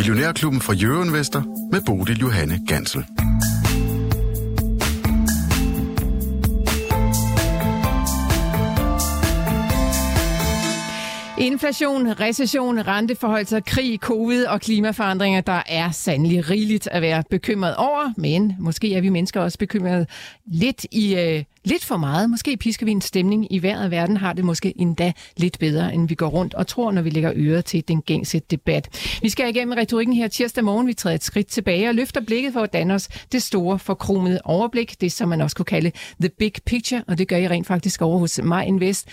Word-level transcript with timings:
Millionærklubben 0.00 0.60
fra 0.60 0.72
Jørgen 0.72 1.12
med 1.72 1.80
Bodil 1.86 2.20
Johanne 2.20 2.60
Gansel. 2.66 3.04
Inflation, 11.38 12.06
recession, 12.20 12.86
renteforholdelser, 12.86 13.60
krig, 13.60 13.98
covid 13.98 14.46
og 14.46 14.60
klimaforandringer, 14.60 15.40
der 15.40 15.62
er 15.66 15.90
sandelig 15.90 16.50
rigeligt 16.50 16.88
at 16.92 17.02
være 17.02 17.24
bekymret 17.30 17.76
over, 17.76 18.12
men 18.16 18.54
måske 18.58 18.94
er 18.94 19.00
vi 19.00 19.08
mennesker 19.08 19.40
også 19.40 19.58
bekymret 19.58 20.08
lidt 20.46 20.86
i 20.92 21.14
øh, 21.14 21.44
lidt 21.64 21.84
for 21.84 21.96
meget. 21.96 22.30
Måske 22.30 22.56
pisker 22.56 22.86
vi 22.86 22.92
en 22.92 23.00
stemning 23.00 23.52
i 23.52 23.58
hver 23.58 23.78
af 23.78 23.90
verden, 23.90 24.16
har 24.16 24.32
det 24.32 24.44
måske 24.44 24.72
endda 24.76 25.12
lidt 25.36 25.58
bedre, 25.58 25.94
end 25.94 26.08
vi 26.08 26.14
går 26.14 26.28
rundt 26.28 26.54
og 26.54 26.66
tror, 26.66 26.90
når 26.92 27.02
vi 27.02 27.10
lægger 27.10 27.32
øre 27.34 27.62
til 27.62 27.88
den 27.88 28.02
gængse 28.02 28.38
debat. 28.38 29.18
Vi 29.22 29.28
skal 29.28 29.48
igennem 29.48 29.74
retorikken 29.78 30.16
her 30.16 30.28
tirsdag 30.28 30.64
morgen. 30.64 30.86
Vi 30.86 30.94
træder 30.94 31.14
et 31.14 31.24
skridt 31.24 31.46
tilbage 31.46 31.88
og 31.88 31.94
løfter 31.94 32.20
blikket 32.20 32.52
for 32.52 32.60
at 32.60 32.72
danne 32.72 32.94
os 32.94 33.08
det 33.32 33.42
store 33.42 33.78
forkromede 33.78 34.40
overblik, 34.44 35.00
det 35.00 35.12
som 35.12 35.28
man 35.28 35.40
også 35.40 35.56
kunne 35.56 35.64
kalde 35.64 35.92
the 36.20 36.30
big 36.38 36.52
picture, 36.66 37.04
og 37.08 37.18
det 37.18 37.28
gør 37.28 37.36
I 37.36 37.48
rent 37.48 37.66
faktisk 37.66 38.02
over 38.02 38.18
hos 38.18 38.40
mig 38.42 38.66
Invest 38.66 39.08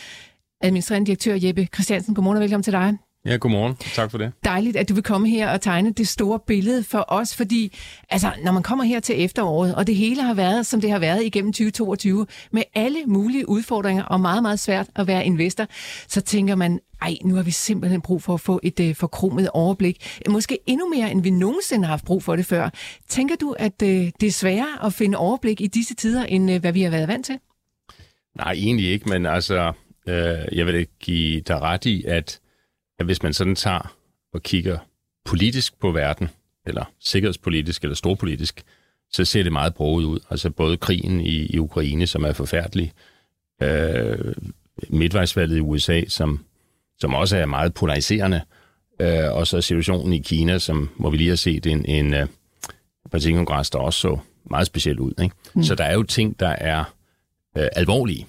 administrerende 0.61 1.05
direktør 1.05 1.37
Jeppe 1.41 1.67
Christiansen. 1.73 2.15
Godmorgen 2.15 2.37
og 2.37 2.41
velkommen 2.41 2.63
til 2.63 2.73
dig. 2.73 3.06
Ja, 3.25 3.35
godmorgen. 3.35 3.75
Tak 3.75 4.11
for 4.11 4.17
det. 4.17 4.31
Dejligt, 4.45 4.77
at 4.77 4.89
du 4.89 4.93
vil 4.93 5.03
komme 5.03 5.29
her 5.29 5.49
og 5.49 5.61
tegne 5.61 5.93
det 5.93 6.07
store 6.07 6.39
billede 6.47 6.83
for 6.83 7.05
os, 7.07 7.35
fordi 7.35 7.77
altså, 8.09 8.31
når 8.43 8.51
man 8.51 8.63
kommer 8.63 8.83
her 8.83 8.99
til 8.99 9.23
efteråret, 9.23 9.75
og 9.75 9.87
det 9.87 9.95
hele 9.95 10.21
har 10.21 10.33
været, 10.33 10.65
som 10.65 10.81
det 10.81 10.91
har 10.91 10.99
været 10.99 11.23
igennem 11.23 11.53
2022, 11.53 12.27
med 12.51 12.63
alle 12.75 13.03
mulige 13.05 13.49
udfordringer 13.49 14.03
og 14.03 14.21
meget, 14.21 14.41
meget 14.41 14.59
svært 14.59 14.87
at 14.95 15.07
være 15.07 15.25
investor, 15.25 15.65
så 16.07 16.21
tænker 16.21 16.55
man, 16.55 16.79
ej, 17.01 17.15
nu 17.23 17.35
har 17.35 17.43
vi 17.43 17.51
simpelthen 17.51 18.01
brug 18.01 18.23
for 18.23 18.33
at 18.33 18.41
få 18.41 18.59
et 18.63 18.79
uh, 18.79 18.95
forkromet 18.95 19.49
overblik. 19.49 20.19
Måske 20.29 20.59
endnu 20.65 20.89
mere, 20.89 21.11
end 21.11 21.23
vi 21.23 21.29
nogensinde 21.29 21.85
har 21.85 21.91
haft 21.91 22.05
brug 22.05 22.23
for 22.23 22.35
det 22.35 22.45
før. 22.45 22.69
Tænker 23.09 23.35
du, 23.35 23.51
at 23.59 23.81
uh, 23.83 23.89
det 23.89 24.23
er 24.23 24.31
sværere 24.31 24.85
at 24.85 24.93
finde 24.93 25.17
overblik 25.17 25.61
i 25.61 25.67
disse 25.67 25.95
tider, 25.95 26.25
end 26.25 26.51
uh, 26.51 26.57
hvad 26.61 26.73
vi 26.73 26.81
har 26.81 26.89
været 26.89 27.07
vant 27.07 27.25
til? 27.25 27.39
Nej, 28.35 28.51
egentlig 28.51 28.87
ikke, 28.87 29.09
men 29.09 29.25
altså, 29.25 29.73
Øh, 30.07 30.57
jeg 30.57 30.65
vil 30.65 30.75
ikke 30.75 30.91
give 30.99 31.41
dig 31.41 31.61
ret 31.61 31.85
i, 31.85 32.03
at, 32.07 32.39
at 32.99 33.05
hvis 33.05 33.23
man 33.23 33.33
sådan 33.33 33.55
tager 33.55 33.95
og 34.33 34.43
kigger 34.43 34.77
politisk 35.25 35.79
på 35.79 35.91
verden, 35.91 36.29
eller 36.65 36.85
sikkerhedspolitisk 36.99 37.83
eller 37.83 37.95
storpolitisk, 37.95 38.63
så 39.11 39.25
ser 39.25 39.43
det 39.43 39.51
meget 39.51 39.75
broget 39.75 40.05
ud. 40.05 40.19
Altså 40.29 40.49
både 40.49 40.77
krigen 40.77 41.21
i, 41.21 41.45
i 41.45 41.59
Ukraine, 41.59 42.07
som 42.07 42.23
er 42.23 42.33
forfærdelig, 42.33 42.93
øh, 43.61 44.33
midtvejsvalget 44.89 45.57
i 45.57 45.61
USA, 45.61 46.01
som, 46.07 46.45
som 46.99 47.13
også 47.13 47.37
er 47.37 47.45
meget 47.45 47.73
polariserende, 47.73 48.41
øh, 48.99 49.31
og 49.31 49.47
så 49.47 49.61
situationen 49.61 50.13
i 50.13 50.17
Kina, 50.17 50.59
som 50.59 50.89
må 50.95 51.09
vi 51.09 51.17
lige 51.17 51.29
have 51.29 51.37
set 51.37 51.65
en, 51.65 51.85
en 51.85 52.13
uh, 52.13 52.27
partikongres, 53.11 53.69
der 53.69 53.79
også 53.79 53.99
så 53.99 54.17
meget 54.49 54.67
specielt 54.67 54.99
ud. 54.99 55.13
Ikke? 55.23 55.35
Mm. 55.53 55.63
Så 55.63 55.75
der 55.75 55.83
er 55.83 55.93
jo 55.93 56.03
ting, 56.03 56.39
der 56.39 56.47
er 56.49 56.83
øh, 57.57 57.67
alvorlige. 57.75 58.27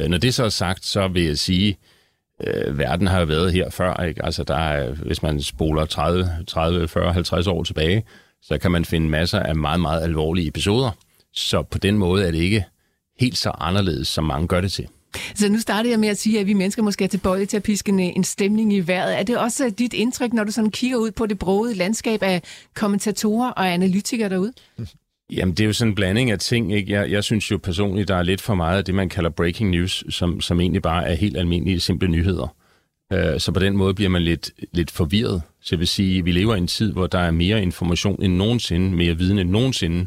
Øh, 0.00 0.08
når 0.08 0.18
det 0.18 0.34
så 0.34 0.44
er 0.44 0.48
sagt, 0.48 0.84
så 0.84 1.08
vil 1.08 1.24
jeg 1.24 1.38
sige, 1.38 1.78
øh, 2.46 2.78
verden 2.78 3.06
har 3.06 3.20
jo 3.20 3.26
været 3.26 3.52
her 3.52 3.70
før. 3.70 4.04
Ikke? 4.04 4.24
Altså, 4.24 4.44
der 4.44 4.56
er, 4.56 4.94
hvis 4.94 5.22
man 5.22 5.42
spoler 5.42 5.84
30, 5.84 6.28
30, 6.46 6.88
40, 6.88 7.12
50 7.12 7.46
år 7.46 7.62
tilbage, 7.62 8.04
så 8.42 8.58
kan 8.58 8.70
man 8.70 8.84
finde 8.84 9.08
masser 9.08 9.40
af 9.40 9.56
meget, 9.56 9.80
meget 9.80 10.02
alvorlige 10.02 10.48
episoder. 10.48 10.90
Så 11.32 11.62
på 11.62 11.78
den 11.78 11.98
måde 11.98 12.26
er 12.26 12.30
det 12.30 12.38
ikke 12.38 12.64
helt 13.20 13.38
så 13.38 13.50
anderledes, 13.60 14.08
som 14.08 14.24
mange 14.24 14.48
gør 14.48 14.60
det 14.60 14.72
til. 14.72 14.88
Så 15.34 15.48
nu 15.48 15.58
starter 15.58 15.90
jeg 15.90 16.00
med 16.00 16.08
at 16.08 16.18
sige, 16.18 16.40
at 16.40 16.46
vi 16.46 16.52
mennesker 16.52 16.82
måske 16.82 17.04
er 17.04 17.08
tilbøjelige 17.08 17.46
til 17.46 17.56
at 17.56 17.62
piske 17.62 17.88
en, 17.88 18.00
en 18.00 18.24
stemning 18.24 18.72
i 18.72 18.80
vejret. 18.80 19.18
Er 19.18 19.22
det 19.22 19.38
også 19.38 19.70
dit 19.78 19.94
indtryk, 19.94 20.32
når 20.32 20.44
du 20.44 20.52
sådan 20.52 20.70
kigger 20.70 20.96
ud 20.96 21.10
på 21.10 21.26
det 21.26 21.38
brogede 21.38 21.74
landskab 21.74 22.22
af 22.22 22.42
kommentatorer 22.74 23.50
og 23.50 23.72
analytikere 23.72 24.28
derude? 24.28 24.52
Jamen, 25.36 25.54
det 25.54 25.60
er 25.60 25.66
jo 25.66 25.72
sådan 25.72 25.90
en 25.90 25.94
blanding 25.94 26.30
af 26.30 26.38
ting. 26.38 26.74
Ikke? 26.74 26.92
Jeg, 26.92 27.10
jeg 27.10 27.24
synes 27.24 27.50
jo 27.50 27.58
personligt, 27.58 28.08
der 28.08 28.16
er 28.16 28.22
lidt 28.22 28.40
for 28.40 28.54
meget 28.54 28.78
af 28.78 28.84
det, 28.84 28.94
man 28.94 29.08
kalder 29.08 29.30
breaking 29.30 29.70
news, 29.70 30.04
som, 30.08 30.40
som 30.40 30.60
egentlig 30.60 30.82
bare 30.82 31.08
er 31.08 31.14
helt 31.14 31.36
almindelige, 31.36 31.80
simple 31.80 32.08
nyheder. 32.08 32.56
Uh, 33.14 33.38
så 33.38 33.52
på 33.52 33.60
den 33.60 33.76
måde 33.76 33.94
bliver 33.94 34.08
man 34.08 34.22
lidt, 34.22 34.50
lidt 34.72 34.90
forvirret. 34.90 35.42
Så 35.60 35.74
jeg 35.74 35.78
vil 35.78 35.88
sige, 35.88 36.18
at 36.18 36.24
vi 36.24 36.32
lever 36.32 36.54
i 36.54 36.58
en 36.58 36.66
tid, 36.66 36.92
hvor 36.92 37.06
der 37.06 37.18
er 37.18 37.30
mere 37.30 37.62
information 37.62 38.22
end 38.22 38.34
nogensinde, 38.34 38.96
mere 38.96 39.18
viden 39.18 39.38
end 39.38 39.50
nogensinde. 39.50 40.06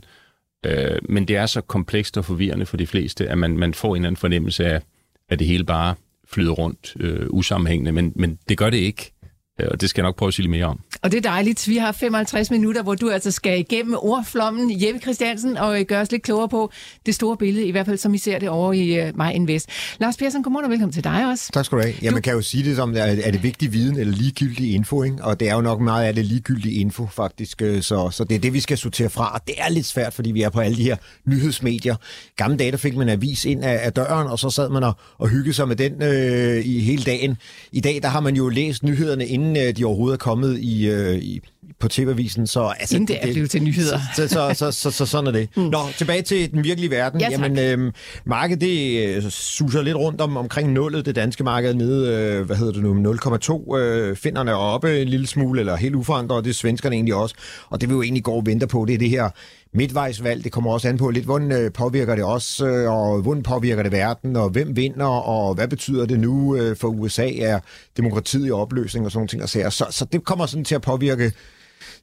Uh, 0.68 0.74
men 1.10 1.28
det 1.28 1.36
er 1.36 1.46
så 1.46 1.62
komplekst 1.62 2.18
og 2.18 2.26
forvirrende 2.26 2.66
for 2.66 2.78
de 2.78 2.88
fleste, 2.88 3.28
at 3.28 3.38
man, 3.38 3.58
man 3.58 3.74
får 3.74 3.90
en 3.90 3.96
eller 3.96 4.08
anden 4.08 4.20
fornemmelse 4.20 4.66
af, 4.66 4.82
at 5.30 5.40
det 5.40 5.48
hele 5.48 5.64
bare 5.64 5.96
flyder 6.28 6.52
rundt 6.52 6.94
øh, 7.00 7.28
usammenhængende. 7.30 7.92
Men, 7.92 8.14
men 8.16 8.40
det 8.50 8.58
gør 8.58 8.70
det 8.70 8.78
ikke. 8.78 9.12
Og 9.60 9.82
det 9.82 9.90
skal 9.90 10.02
jeg 10.02 10.08
nok 10.08 10.16
prøve 10.16 10.28
at 10.28 10.34
sige 10.34 10.44
lidt 10.44 10.52
mere 10.52 10.66
om. 10.66 10.80
Og 11.02 11.12
det 11.12 11.18
er 11.18 11.22
dejligt. 11.22 11.68
Vi 11.68 11.78
har 11.78 11.92
55 11.92 12.52
minutter, 12.52 12.84
hvor 12.84 12.96
du 12.96 13.10
altså 13.10 13.32
skal 13.32 13.60
igennem 13.60 13.96
ordflommen 13.98 14.84
Jeppe 14.84 15.02
Christiansen 15.02 15.58
og 15.58 15.80
gøre 15.88 16.02
os 16.02 16.12
lidt 16.12 16.24
klogere 16.24 16.50
på 16.50 16.72
det 17.06 17.16
store 17.16 17.38
billede, 17.38 17.66
i 17.66 17.72
hvert 17.72 17.86
fald 17.86 17.98
som 17.98 18.14
I 18.14 18.18
ser 18.18 18.40
det 18.40 18.50
over 18.50 18.74
i 18.74 19.08
uh, 19.08 19.18
My 19.18 19.34
Invest. 19.34 19.70
Lars 20.00 20.18
Persson, 20.18 20.44
godmorgen 20.44 20.66
og 20.66 20.72
velkommen 20.72 20.94
til 20.94 21.04
dig 21.04 21.30
også. 21.30 21.50
Tak 21.54 21.66
skal 21.66 21.78
du 21.78 21.84
have. 21.84 21.94
Ja, 22.02 22.12
man 22.12 22.22
kan 22.22 22.34
jo 22.34 22.42
sige 22.42 22.64
det 22.64 22.76
som, 22.76 22.94
er 22.98 23.32
det 23.32 23.44
vigtig 23.44 23.74
viden 23.74 24.00
eller 24.00 24.14
ligegyldig 24.14 24.74
info, 24.74 25.04
ikke? 25.04 25.24
og 25.24 25.40
det 25.40 25.50
er 25.50 25.56
jo 25.56 25.62
nok 25.62 25.82
meget 25.82 26.06
af 26.06 26.16
det 26.16 26.26
ligegyldige 26.26 26.80
info 26.80 27.08
faktisk, 27.12 27.62
øh, 27.62 27.82
så, 27.82 28.10
så 28.10 28.24
det 28.24 28.36
er 28.36 28.40
det, 28.40 28.54
vi 28.54 28.60
skal 28.60 28.78
sortere 28.78 29.10
fra, 29.10 29.34
og 29.34 29.42
det 29.48 29.56
er 29.58 29.70
lidt 29.70 29.86
svært, 29.86 30.14
fordi 30.14 30.32
vi 30.32 30.42
er 30.42 30.50
på 30.50 30.60
alle 30.60 30.78
de 30.78 30.84
her 30.84 30.96
nyhedsmedier. 31.26 31.96
Gamle 32.36 32.58
dage, 32.58 32.72
der 32.72 32.78
fik 32.78 32.96
man 32.96 33.10
avis 33.10 33.46
ind 33.46 33.64
af, 33.64 33.80
af 33.86 33.94
døren, 33.94 34.28
og 34.28 34.40
så 34.40 34.50
sad 34.50 34.70
man 34.70 34.84
og, 34.84 34.94
og 35.18 35.28
hyggede 35.28 35.54
sig 35.54 35.68
med 35.68 35.76
den 35.76 36.04
øh, 36.04 36.66
i 36.66 36.80
hele 36.80 37.04
dagen. 37.04 37.38
I 37.72 37.80
dag, 37.80 38.00
der 38.02 38.10
har 38.10 38.20
man 38.20 38.36
jo 38.36 38.50
læst 38.50 38.84
nyhederne, 38.84 39.28
inden 39.28 39.45
øh, 39.50 39.78
de 39.78 39.86
overhovedet 39.86 40.14
er 40.14 40.18
kommet 40.18 40.60
i, 40.60 40.88
øh, 40.88 41.16
i 41.16 41.42
på 41.80 41.88
TV-avisen. 41.88 42.48
Så, 42.48 42.74
altså, 42.80 42.96
Inden 42.96 43.08
det 43.08 43.18
er 43.22 43.34
blevet 43.34 43.50
til 43.50 43.64
nyheder. 43.64 44.00
Så, 44.16 44.28
så, 44.28 44.54
så, 44.54 44.72
så, 44.72 44.92
så 44.92 45.06
sådan 45.06 45.28
er 45.28 45.32
det. 45.32 45.50
Mm. 45.58 45.64
Nå, 45.64 45.80
tilbage 45.98 46.22
til 46.22 46.52
den 46.52 46.64
virkelige 46.64 46.92
verden. 46.92 47.22
Ja, 47.22 47.30
Jamen, 47.32 47.60
øh, 47.60 47.94
markedet 48.26 48.62
det 48.62 49.08
øh, 49.16 49.24
suser 49.30 49.82
lidt 49.82 49.98
rundt 49.98 50.22
om 50.22 50.38
omkring 50.38 50.72
nullet. 50.72 51.06
Det 51.06 51.16
danske 51.16 51.44
marked 51.44 51.74
nede, 51.74 52.10
øh, 52.10 52.46
hvad 52.46 52.56
hedder 52.56 52.74
det 52.74 52.84
nu, 52.84 53.14
0,2. 53.14 53.78
Øh, 53.78 54.16
finderne 54.16 54.52
er 54.52 54.56
oppe 54.56 55.02
en 55.02 55.08
lille 55.08 55.28
smule, 55.28 55.60
eller 55.60 55.76
helt 55.76 55.96
uforandret, 55.96 56.38
og 56.38 56.44
det 56.44 56.50
er 56.50 56.54
svenskerne 56.54 56.96
egentlig 56.96 57.16
også. 57.16 57.36
Og 57.70 57.82
det 57.82 57.90
vi 57.90 57.94
jo 57.94 58.02
egentlig 58.02 58.24
går 58.24 58.36
og 58.36 58.46
venter 58.46 58.68
på, 58.68 58.86
det 58.88 58.94
er 58.94 58.98
det 58.98 59.10
her 59.10 59.30
midtvejsvalg. 59.76 60.44
Det 60.44 60.52
kommer 60.52 60.72
også 60.72 60.90
an 60.90 60.98
på 60.98 61.10
lidt, 61.10 61.26
hvordan 61.26 61.52
øh, 61.52 61.72
påvirker 61.72 62.16
det 62.16 62.24
os, 62.24 62.62
øh, 62.62 62.92
og 62.92 63.22
hvordan 63.22 63.44
påvirker 63.44 63.84
det 63.84 63.92
verden, 63.92 64.36
og 64.36 64.50
hvem 64.50 64.76
vinder, 64.76 65.06
og 65.06 65.56
hvad 65.56 65.68
betyder 65.68 66.06
det 66.06 66.20
nu 66.20 66.56
øh, 66.56 66.78
for 66.78 66.88
USA? 66.88 67.30
Er 67.38 67.60
demokratiet 67.98 68.48
i 68.48 68.52
opløsning 68.52 69.06
og 69.06 69.12
sådan 69.12 69.20
nogle 69.20 69.48
ting? 69.48 69.74
Så, 69.74 69.86
så 69.90 70.06
det 70.06 70.24
kommer 70.24 70.46
sådan 70.46 70.66
til 70.66 70.76
at 70.76 70.82
påvirke 70.82 71.32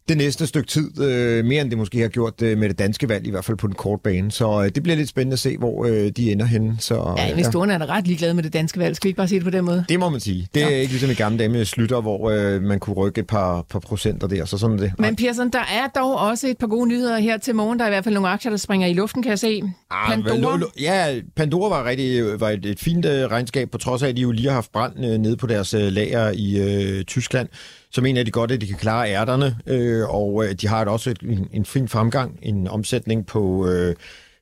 det 0.08 0.16
næste 0.16 0.46
stykke 0.46 0.68
tid, 0.68 1.02
øh, 1.02 1.44
mere 1.44 1.62
end 1.62 1.70
det 1.70 1.78
måske 1.78 2.00
har 2.00 2.08
gjort 2.08 2.42
øh, 2.42 2.58
med 2.58 2.68
det 2.68 2.78
danske 2.78 3.08
valg, 3.08 3.26
i 3.26 3.30
hvert 3.30 3.44
fald 3.44 3.56
på 3.56 3.66
den 3.66 3.74
korte 3.74 4.02
bane. 4.02 4.32
Så 4.32 4.62
øh, 4.62 4.70
det 4.74 4.82
bliver 4.82 4.96
lidt 4.96 5.08
spændende 5.08 5.32
at 5.32 5.38
se, 5.38 5.58
hvor 5.58 5.86
øh, 5.86 6.08
de 6.08 6.32
ender 6.32 6.46
henne. 6.46 6.76
Så, 6.80 7.14
ja, 7.18 7.30
investorerne 7.30 7.72
ja. 7.72 7.78
er 7.78 7.86
da 7.86 7.92
ret 7.92 8.06
ligeglade 8.06 8.34
med 8.34 8.42
det 8.42 8.52
danske 8.52 8.80
valg. 8.80 8.96
Skal 8.96 9.08
vi 9.08 9.08
ikke 9.08 9.16
bare 9.16 9.28
sige 9.28 9.38
det 9.38 9.44
på 9.44 9.50
den 9.50 9.64
måde? 9.64 9.84
Det 9.88 10.00
må 10.00 10.08
man 10.08 10.20
sige. 10.20 10.48
Det 10.54 10.62
er 10.62 10.68
ja. 10.68 10.76
ikke 10.76 10.92
ligesom 10.92 11.10
i 11.10 11.14
gamle 11.14 11.38
dage 11.38 11.48
med 11.48 11.64
slutter, 11.64 12.00
hvor 12.00 12.30
øh, 12.30 12.62
man 12.62 12.80
kunne 12.80 12.96
rykke 12.96 13.20
et 13.20 13.26
par, 13.26 13.62
par 13.62 13.78
procenter 13.78 14.26
der, 14.26 14.44
så 14.44 14.58
sådan 14.58 14.78
det. 14.78 14.92
Men 14.98 15.16
Pearson, 15.16 15.50
der 15.50 15.58
er 15.58 16.00
dog 16.00 16.16
også 16.16 16.46
et 16.46 16.58
par 16.58 16.66
gode 16.66 16.88
nyheder 16.88 17.18
her 17.18 17.38
til 17.38 17.54
morgen. 17.54 17.78
Der 17.78 17.84
er 17.84 17.88
i 17.88 17.92
hvert 17.92 18.04
fald 18.04 18.14
nogle 18.14 18.28
aktier, 18.28 18.50
der 18.50 18.56
springer 18.56 18.88
i 18.88 18.92
luften, 18.92 19.22
kan 19.22 19.30
jeg 19.30 19.38
se. 19.38 19.62
Ah, 19.90 20.22
Pandora. 20.22 20.60
Ja, 20.80 21.20
Pandora 21.36 21.68
var, 21.68 21.84
rigtig, 21.84 22.40
var 22.40 22.50
et, 22.50 22.66
et 22.66 22.80
fint 22.80 23.04
øh, 23.04 23.26
regnskab, 23.26 23.70
på 23.70 23.78
trods 23.78 24.02
af, 24.02 24.08
at 24.08 24.16
de 24.16 24.20
jo 24.20 24.30
lige 24.30 24.46
har 24.46 24.54
haft 24.54 24.72
brand 24.72 25.04
øh, 25.04 25.18
nede 25.18 25.36
på 25.36 25.46
deres 25.46 25.74
øh, 25.74 25.92
lager 25.92 26.32
i 26.34 26.58
øh, 26.58 27.04
Tyskland 27.04 27.48
så 27.92 28.00
mener 28.00 28.22
de 28.22 28.30
godt, 28.30 28.50
at 28.50 28.60
de 28.60 28.66
kan 28.66 28.76
klare 28.76 29.10
ærterne, 29.10 29.56
øh, 29.66 30.08
og 30.08 30.44
øh, 30.44 30.52
de 30.52 30.68
har 30.68 30.84
også 30.84 31.10
et, 31.10 31.20
en, 31.22 31.48
en 31.52 31.64
fin 31.64 31.88
fremgang, 31.88 32.38
en 32.42 32.68
omsætning 32.68 33.26
på 33.26 33.68
øh, 33.68 33.94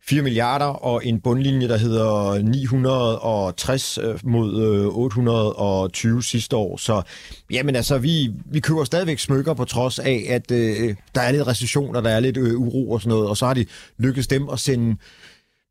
4 0.02 0.22
milliarder 0.22 0.66
og 0.66 1.06
en 1.06 1.20
bundlinje, 1.20 1.68
der 1.68 1.76
hedder 1.76 2.42
960 2.42 3.98
øh, 3.98 4.18
mod 4.24 4.62
øh, 4.62 4.86
820 4.86 6.22
sidste 6.22 6.56
år. 6.56 6.76
Så 6.76 7.02
jamen 7.50 7.76
altså, 7.76 7.98
vi, 7.98 8.30
vi 8.44 8.60
køber 8.60 8.84
stadigvæk 8.84 9.18
smykker 9.18 9.54
på 9.54 9.64
trods 9.64 9.98
af, 9.98 10.24
at 10.28 10.50
øh, 10.50 10.94
der 11.14 11.20
er 11.20 11.32
lidt 11.32 11.46
recessioner, 11.46 12.00
der 12.00 12.10
er 12.10 12.20
lidt 12.20 12.36
øh, 12.36 12.60
uro 12.60 12.90
og 12.90 13.00
sådan 13.00 13.10
noget, 13.10 13.28
og 13.28 13.36
så 13.36 13.46
har 13.46 13.54
de 13.54 13.66
lykkedes 13.98 14.26
dem 14.26 14.48
at 14.48 14.58
sende 14.58 14.96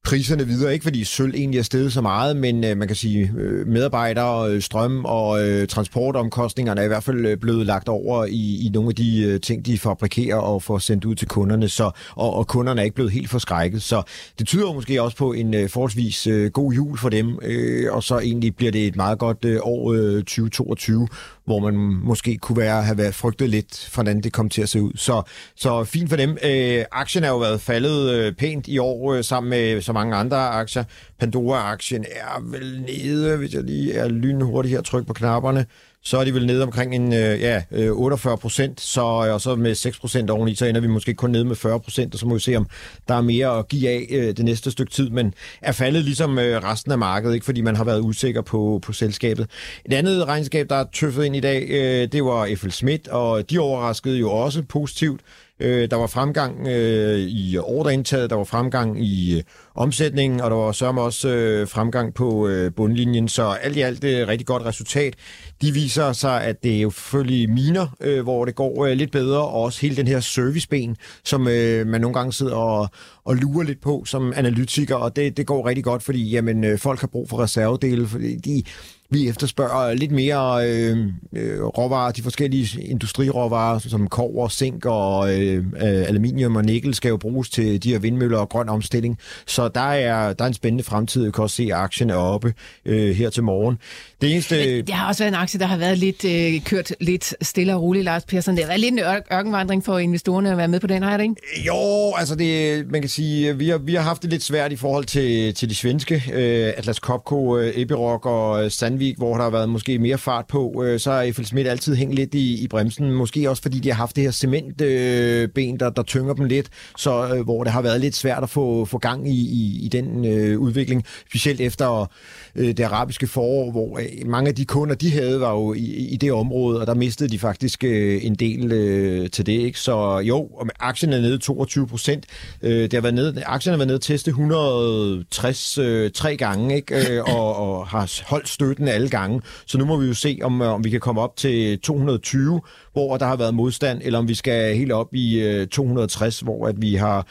priserne 0.03 0.47
videre. 0.47 0.73
Ikke 0.73 0.83
fordi 0.83 1.03
sølv 1.03 1.33
egentlig 1.35 1.59
er 1.59 1.63
steget 1.63 1.93
så 1.93 2.01
meget, 2.01 2.37
men 2.37 2.63
øh, 2.63 2.77
man 2.77 2.87
kan 2.87 2.95
sige, 2.95 3.33
øh, 3.37 3.67
medarbejdere, 3.67 4.51
øh, 4.51 4.61
strøm 4.61 5.05
og 5.05 5.47
øh, 5.47 5.67
transportomkostningerne 5.67 6.81
er 6.81 6.85
i 6.85 6.87
hvert 6.87 7.03
fald 7.03 7.25
øh, 7.25 7.37
blevet 7.37 7.65
lagt 7.65 7.89
over 7.89 8.25
i, 8.25 8.65
i 8.65 8.69
nogle 8.73 8.89
af 8.89 8.95
de 8.95 9.23
øh, 9.23 9.41
ting, 9.41 9.65
de 9.65 9.77
fabrikerer 9.77 10.37
og 10.37 10.63
får 10.63 10.77
sendt 10.77 11.05
ud 11.05 11.15
til 11.15 11.27
kunderne, 11.27 11.69
så, 11.69 11.91
og, 12.15 12.33
og 12.33 12.47
kunderne 12.47 12.81
er 12.81 12.85
ikke 12.85 12.95
blevet 12.95 13.11
helt 13.11 13.29
forskrækket. 13.29 13.81
Så 13.81 14.01
det 14.39 14.47
tyder 14.47 14.73
måske 14.73 15.01
også 15.01 15.17
på 15.17 15.33
en 15.33 15.53
øh, 15.53 15.69
forholdsvis 15.69 16.27
øh, 16.27 16.51
god 16.51 16.73
jul 16.73 16.97
for 16.97 17.09
dem, 17.09 17.39
øh, 17.41 17.93
og 17.93 18.03
så 18.03 18.19
egentlig 18.19 18.55
bliver 18.55 18.71
det 18.71 18.87
et 18.87 18.95
meget 18.95 19.19
godt 19.19 19.45
øh, 19.45 19.59
år 19.61 19.93
øh, 19.93 20.17
2022, 20.17 21.07
hvor 21.49 21.59
man 21.59 21.75
måske 22.03 22.37
kunne 22.37 22.57
være, 22.57 22.83
have 22.83 22.97
været 22.97 23.15
frygtet 23.15 23.49
lidt, 23.49 23.89
hvordan 23.93 24.21
det 24.21 24.33
kom 24.33 24.49
til 24.49 24.61
at 24.61 24.69
se 24.69 24.81
ud. 24.81 24.91
Så, 24.95 25.21
så 25.55 25.83
fint 25.83 26.09
for 26.09 26.17
dem. 26.17 26.37
Øh, 26.43 26.85
aktien 26.91 27.23
er 27.23 27.29
jo 27.29 27.37
været 27.37 27.61
faldet 27.61 28.11
øh, 28.11 28.33
pænt 28.33 28.67
i 28.67 28.77
år 28.77 29.13
øh, 29.13 29.23
sammen 29.23 29.49
med 29.49 29.81
så 29.81 29.93
mange 29.93 30.15
andre 30.15 30.37
aktier. 30.37 30.83
Pandora-aktien 31.19 32.05
er 32.11 32.41
vel 32.41 32.81
nede, 32.81 33.37
hvis 33.37 33.53
jeg 33.53 33.63
lige 33.63 33.93
er 33.93 34.07
lynhurtig 34.07 34.71
her 34.71 34.81
tryk 34.81 35.07
på 35.07 35.13
knapperne 35.13 35.65
så 36.03 36.17
er 36.17 36.23
de 36.23 36.33
vel 36.33 36.45
nede 36.45 36.63
omkring 36.63 36.95
en 36.95 37.13
øh, 37.13 37.41
ja, 37.41 37.63
øh, 37.71 37.91
48 37.91 38.37
procent, 38.37 38.81
så, 38.81 39.01
øh, 39.01 39.33
og 39.33 39.41
så 39.41 39.55
med 39.55 39.75
6 39.75 39.99
procent 39.99 40.29
oveni, 40.29 40.55
så 40.55 40.65
ender 40.65 40.81
vi 40.81 40.87
måske 40.87 41.13
kun 41.13 41.29
nede 41.29 41.45
med 41.45 41.55
40 41.55 41.79
procent, 41.79 42.13
og 42.13 42.19
så 42.19 42.27
må 42.27 42.33
vi 42.33 42.39
se, 42.39 42.55
om 42.55 42.67
der 43.07 43.13
er 43.15 43.21
mere 43.21 43.57
at 43.57 43.67
give 43.67 43.89
af 43.89 44.07
øh, 44.11 44.27
det 44.27 44.45
næste 44.45 44.71
stykke 44.71 44.91
tid, 44.91 45.09
men 45.09 45.33
er 45.61 45.71
faldet 45.71 46.03
ligesom 46.03 46.39
øh, 46.39 46.63
resten 46.63 46.91
af 46.91 46.97
markedet, 46.97 47.33
ikke 47.33 47.45
fordi 47.45 47.61
man 47.61 47.75
har 47.75 47.83
været 47.83 48.01
usikker 48.01 48.41
på, 48.41 48.79
på 48.83 48.93
selskabet. 48.93 49.47
Et 49.85 49.93
andet 49.93 50.27
regnskab, 50.27 50.69
der 50.69 50.75
er 50.75 50.85
tøffet 50.93 51.25
ind 51.25 51.35
i 51.35 51.39
dag, 51.39 51.67
øh, 51.69 52.11
det 52.11 52.23
var 52.23 52.49
FL 52.57 52.69
Schmidt, 52.69 53.07
og 53.07 53.49
de 53.49 53.59
overraskede 53.59 54.17
jo 54.17 54.31
også 54.31 54.63
positivt. 54.63 55.21
Øh, 55.59 55.89
der 55.91 55.95
var 55.95 56.07
fremgang 56.07 56.67
øh, 56.67 57.19
i 57.19 57.57
ordreindtaget, 57.57 58.29
der 58.29 58.35
var 58.35 58.43
fremgang 58.43 59.05
i 59.05 59.37
øh, 59.37 59.43
omsætningen, 59.75 60.41
og 60.41 60.51
der 60.51 60.57
var 60.57 60.71
sørme 60.71 61.01
også 61.01 61.29
øh, 61.29 61.67
fremgang 61.67 62.13
på 62.13 62.47
øh, 62.47 62.71
bundlinjen, 62.73 63.27
så 63.27 63.43
alt 63.43 63.77
i 63.77 63.81
alt 63.81 64.03
et 64.03 64.27
rigtig 64.27 64.47
godt 64.47 64.65
resultat. 64.65 65.13
De 65.61 65.71
viser 65.71 66.13
sig, 66.13 66.43
at 66.43 66.63
det 66.63 66.75
er 66.75 66.81
jo 66.81 66.91
selvfølgelig 66.91 67.49
miner, 67.49 67.87
øh, 68.01 68.23
hvor 68.23 68.45
det 68.45 68.55
går 68.55 68.85
øh, 68.85 68.91
lidt 68.91 69.11
bedre, 69.11 69.41
og 69.41 69.63
også 69.63 69.81
hele 69.81 69.95
den 69.95 70.07
her 70.07 70.19
serviceben, 70.19 70.97
som 71.23 71.47
øh, 71.47 71.87
man 71.87 72.01
nogle 72.01 72.13
gange 72.13 72.33
sidder 72.33 72.55
og, 72.55 72.89
og 73.25 73.35
lurer 73.35 73.63
lidt 73.63 73.81
på 73.81 74.03
som 74.05 74.33
analytiker, 74.35 74.95
og 74.95 75.15
det, 75.15 75.37
det 75.37 75.45
går 75.45 75.67
rigtig 75.67 75.83
godt, 75.83 76.03
fordi 76.03 76.29
jamen, 76.29 76.63
øh, 76.63 76.79
folk 76.79 76.99
har 76.99 77.07
brug 77.07 77.29
for 77.29 77.39
reservedele, 77.39 78.07
fordi 78.07 78.35
de 78.35 78.63
vi 79.11 79.29
efterspørger 79.29 79.93
lidt 79.93 80.11
mere 80.11 80.69
øh, 80.69 80.97
øh, 81.33 81.63
råvarer, 81.63 82.11
de 82.11 82.23
forskellige 82.23 82.83
industriråvarer, 82.83 83.79
som 83.79 84.07
kover, 84.07 84.49
zink 84.49 84.85
og 84.85 85.39
øh, 85.39 85.57
øh, 85.57 85.63
aluminium 85.81 86.55
og 86.55 86.65
nikkel, 86.65 86.93
skal 86.93 87.09
jo 87.09 87.17
bruges 87.17 87.49
til 87.49 87.83
de 87.83 87.91
her 87.91 87.99
vindmøller 87.99 88.37
og 88.37 88.49
grøn 88.49 88.69
omstilling. 88.69 89.17
Så 89.47 89.67
der 89.67 89.81
er, 89.81 90.33
der 90.33 90.43
er 90.43 90.47
en 90.47 90.53
spændende 90.53 90.83
fremtid. 90.83 91.23
Jeg 91.23 91.33
kan 91.33 91.41
også 91.41 91.55
se, 91.55 91.63
at 91.63 91.71
aktien 91.71 92.09
er 92.09 92.15
oppe 92.15 92.53
øh, 92.85 93.15
her 93.15 93.29
til 93.29 93.43
morgen. 93.43 93.77
Det 94.21 94.33
eneste... 94.33 94.55
Men 94.55 94.87
det 94.87 94.95
har 94.95 95.07
også 95.07 95.23
været 95.23 95.31
en 95.31 95.39
aktie, 95.39 95.59
der 95.59 95.65
har 95.65 95.77
været 95.77 95.97
lidt 95.97 96.25
øh, 96.25 96.61
kørt 96.61 96.93
lidt 96.99 97.35
stille 97.41 97.75
og 97.75 97.81
roligt, 97.81 98.05
Lars 98.05 98.25
Persson. 98.25 98.55
Det 98.55 98.63
har 98.63 98.67
været 98.69 98.79
lidt 98.79 98.93
en 98.93 98.99
ør- 98.99 99.35
ørkenvandring 99.37 99.85
for 99.85 99.97
investorerne 99.97 100.51
at 100.51 100.57
være 100.57 100.67
med 100.67 100.79
på 100.79 100.87
den, 100.87 101.03
har 101.03 101.17
det 101.17 101.23
ikke? 101.23 101.35
Jo, 101.67 102.13
altså 102.17 102.35
det, 102.35 102.85
man 102.91 103.01
kan 103.01 103.09
sige, 103.09 103.57
vi 103.57 103.69
har, 103.69 103.77
vi 103.77 103.93
har 103.93 104.01
haft 104.01 104.21
det 104.21 104.29
lidt 104.29 104.43
svært 104.43 104.71
i 104.71 104.75
forhold 104.75 105.05
til, 105.05 105.53
til 105.53 105.69
de 105.69 105.75
svenske, 105.75 106.23
øh, 106.33 106.73
Atlas 106.77 106.95
Copco, 106.95 107.57
øh, 107.57 107.73
Epiroc 107.75 108.25
og 108.25 108.63
øh, 108.63 108.71
Sandvik, 108.71 109.17
hvor 109.17 109.35
der 109.35 109.43
har 109.43 109.49
været 109.49 109.69
måske 109.69 109.99
mere 109.99 110.17
fart 110.17 110.45
på. 110.47 110.83
Øh, 110.83 110.99
så 110.99 111.11
har 111.11 111.21
Eiffel 111.21 111.45
Schmidt 111.45 111.67
altid 111.67 111.95
hængt 111.95 112.15
lidt 112.15 112.33
i, 112.33 112.63
i 112.63 112.67
bremsen. 112.67 113.11
Måske 113.11 113.49
også 113.49 113.61
fordi 113.61 113.79
de 113.79 113.89
har 113.89 113.95
haft 113.95 114.15
det 114.15 114.23
her 114.23 114.31
cementben, 114.31 114.87
øh, 114.87 115.49
der, 115.55 115.89
der 115.89 116.03
tynger 116.03 116.33
dem 116.33 116.45
lidt, 116.45 116.67
så 116.97 117.35
øh, 117.35 117.43
hvor 117.43 117.63
det 117.63 117.73
har 117.73 117.81
været 117.81 118.01
lidt 118.01 118.15
svært 118.15 118.43
at 118.43 118.49
få, 118.49 118.85
få 118.85 118.97
gang 118.97 119.29
i, 119.29 119.39
i, 119.39 119.85
i 119.85 119.87
den 119.87 120.25
øh, 120.25 120.59
udvikling. 120.59 121.05
Specielt 121.29 121.61
efter 121.61 122.11
øh, 122.55 122.67
det 122.67 122.79
arabiske 122.79 123.27
forår, 123.27 123.71
hvor 123.71 123.99
øh, 123.99 124.08
Øh, 124.13 124.27
mange 124.27 124.49
af 124.49 124.55
de 124.55 124.65
kunder, 124.65 124.95
de 124.95 125.11
havde, 125.11 125.39
var 125.39 125.51
jo 125.51 125.73
i, 125.73 126.07
i 126.07 126.17
det 126.17 126.31
område, 126.31 126.81
og 126.81 126.87
der 126.87 126.93
mistede 126.93 127.29
de 127.29 127.39
faktisk 127.39 127.83
øh, 127.83 128.25
en 128.25 128.35
del 128.35 128.71
øh, 128.71 129.29
til 129.29 129.45
det. 129.45 129.51
Ikke? 129.51 129.79
Så 129.79 130.19
jo, 130.19 130.37
og 130.37 130.67
aktien 130.79 131.13
er 131.13 131.21
nede 131.21 131.37
22 131.37 131.87
procent. 131.87 132.25
Øh, 132.61 132.81
det 132.81 132.93
har 132.93 133.01
været 133.01 133.15
nede, 133.15 133.43
aktien 133.45 133.71
har 133.71 133.77
været 133.77 133.87
nede 133.87 133.95
at 133.95 134.01
teste 134.01 134.29
160 134.29 135.77
øh, 135.77 136.11
tre 136.11 136.37
gange, 136.37 136.75
ikke? 136.75 137.13
Øh, 137.13 137.23
og, 137.35 137.55
og 137.55 137.87
har 137.87 138.11
holdt 138.27 138.49
støtten 138.49 138.87
alle 138.87 139.09
gange. 139.09 139.41
Så 139.65 139.77
nu 139.77 139.85
må 139.85 139.97
vi 139.97 140.07
jo 140.07 140.13
se, 140.13 140.39
om, 140.43 140.61
øh, 140.61 140.73
om 140.73 140.83
vi 140.83 140.89
kan 140.89 140.99
komme 140.99 141.21
op 141.21 141.37
til 141.37 141.79
220, 141.79 142.61
hvor 142.93 143.17
der 143.17 143.25
har 143.25 143.35
været 143.35 143.53
modstand, 143.53 144.01
eller 144.03 144.19
om 144.19 144.27
vi 144.27 144.35
skal 144.35 144.75
helt 144.75 144.91
op 144.91 145.13
i 145.13 145.39
øh, 145.39 145.67
260, 145.67 146.39
hvor 146.39 146.67
at 146.67 146.75
vi 146.81 146.95
har 146.95 147.27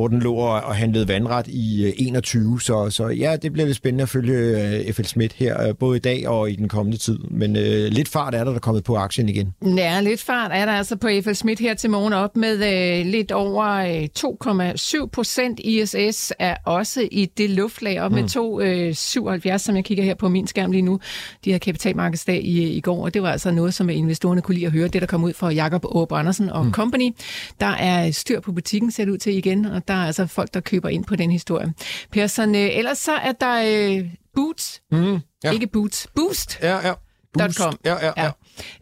hvor 0.00 0.08
den 0.08 0.20
lå 0.20 0.34
og 0.34 0.74
handlede 0.76 1.08
vandret 1.08 1.46
i 1.46 1.86
øh, 1.86 1.92
21. 1.96 2.60
Så, 2.60 2.90
så 2.90 3.06
ja, 3.06 3.36
det 3.36 3.52
bliver 3.52 3.66
lidt 3.66 3.76
spændende 3.76 4.02
at 4.02 4.08
følge 4.08 4.36
øh, 4.36 4.92
FL 4.92 5.02
Schmidt 5.02 5.32
her, 5.32 5.68
øh, 5.68 5.74
både 5.76 5.96
i 5.96 6.00
dag 6.00 6.28
og 6.28 6.50
i 6.50 6.56
den 6.56 6.68
kommende 6.68 6.98
tid. 6.98 7.18
Men 7.18 7.56
øh, 7.56 7.86
lidt 7.88 8.08
fart 8.08 8.34
er 8.34 8.38
der, 8.38 8.44
der 8.44 8.54
er 8.54 8.58
kommet 8.58 8.84
på 8.84 8.96
aktien 8.96 9.28
igen. 9.28 9.54
Ja, 9.76 10.00
lidt 10.00 10.20
fart 10.20 10.50
er 10.54 10.66
der 10.66 10.72
altså 10.72 10.96
på 10.96 11.08
FL 11.24 11.32
Schmidt 11.32 11.60
her 11.60 11.74
til 11.74 11.90
morgen 11.90 12.12
op 12.12 12.36
med 12.36 12.52
øh, 12.52 13.06
lidt 13.06 13.32
over 13.32 13.66
øh, 13.66 14.08
2,7 15.02 15.08
procent. 15.12 15.60
ISS 15.64 16.32
er 16.38 16.54
også 16.66 17.08
i 17.10 17.24
det 17.24 17.50
luftlag 17.50 18.00
op 18.00 18.10
mm. 18.10 18.16
med 18.16 18.24
2,77, 19.44 19.52
øh, 19.52 19.58
som 19.58 19.76
jeg 19.76 19.84
kigger 19.84 20.04
her 20.04 20.14
på 20.14 20.28
min 20.28 20.46
skærm 20.46 20.72
lige 20.72 20.82
nu. 20.82 21.00
De 21.44 21.52
har 21.52 21.58
kapitalmarkedsdag 21.58 22.44
i, 22.44 22.62
i 22.72 22.80
går, 22.80 23.04
og 23.04 23.14
det 23.14 23.22
var 23.22 23.32
altså 23.32 23.50
noget, 23.50 23.74
som 23.74 23.90
investorerne 23.90 24.42
kunne 24.42 24.54
lide 24.54 24.66
at 24.66 24.72
høre. 24.72 24.88
Det, 24.88 24.99
der 25.00 25.06
kom 25.06 25.24
ud 25.24 25.32
fra 25.32 25.50
Jakob 25.50 25.84
Åb 25.84 26.12
Andersen 26.12 26.50
og 26.50 26.64
mm. 26.64 26.72
Company. 26.72 27.10
Der 27.60 27.66
er 27.66 28.10
styr 28.10 28.40
på 28.40 28.52
butikken, 28.52 28.90
ser 28.90 29.04
det 29.04 29.12
ud 29.12 29.18
til 29.18 29.36
igen, 29.36 29.64
og 29.64 29.88
der 29.88 29.94
er 29.94 30.06
altså 30.06 30.26
folk, 30.26 30.54
der 30.54 30.60
køber 30.60 30.88
ind 30.88 31.04
på 31.04 31.16
den 31.16 31.30
historie. 31.30 31.74
Persson, 32.12 32.54
øh, 32.54 32.76
ellers 32.76 32.98
så 32.98 33.12
er 33.12 33.32
der 33.32 33.62
øh, 33.66 34.10
Boots. 34.34 34.82
Mm, 34.92 35.18
ja. 35.44 35.50
Ikke 35.50 35.66
Boots. 35.66 36.08
Boost. 36.14 36.58
Ja, 36.62 36.88
ja. 36.88 36.94
Boost. 37.32 37.58
.com. 37.58 37.78
Ja, 37.84 37.94
ja, 37.94 38.12
ja. 38.16 38.24
ja. 38.24 38.30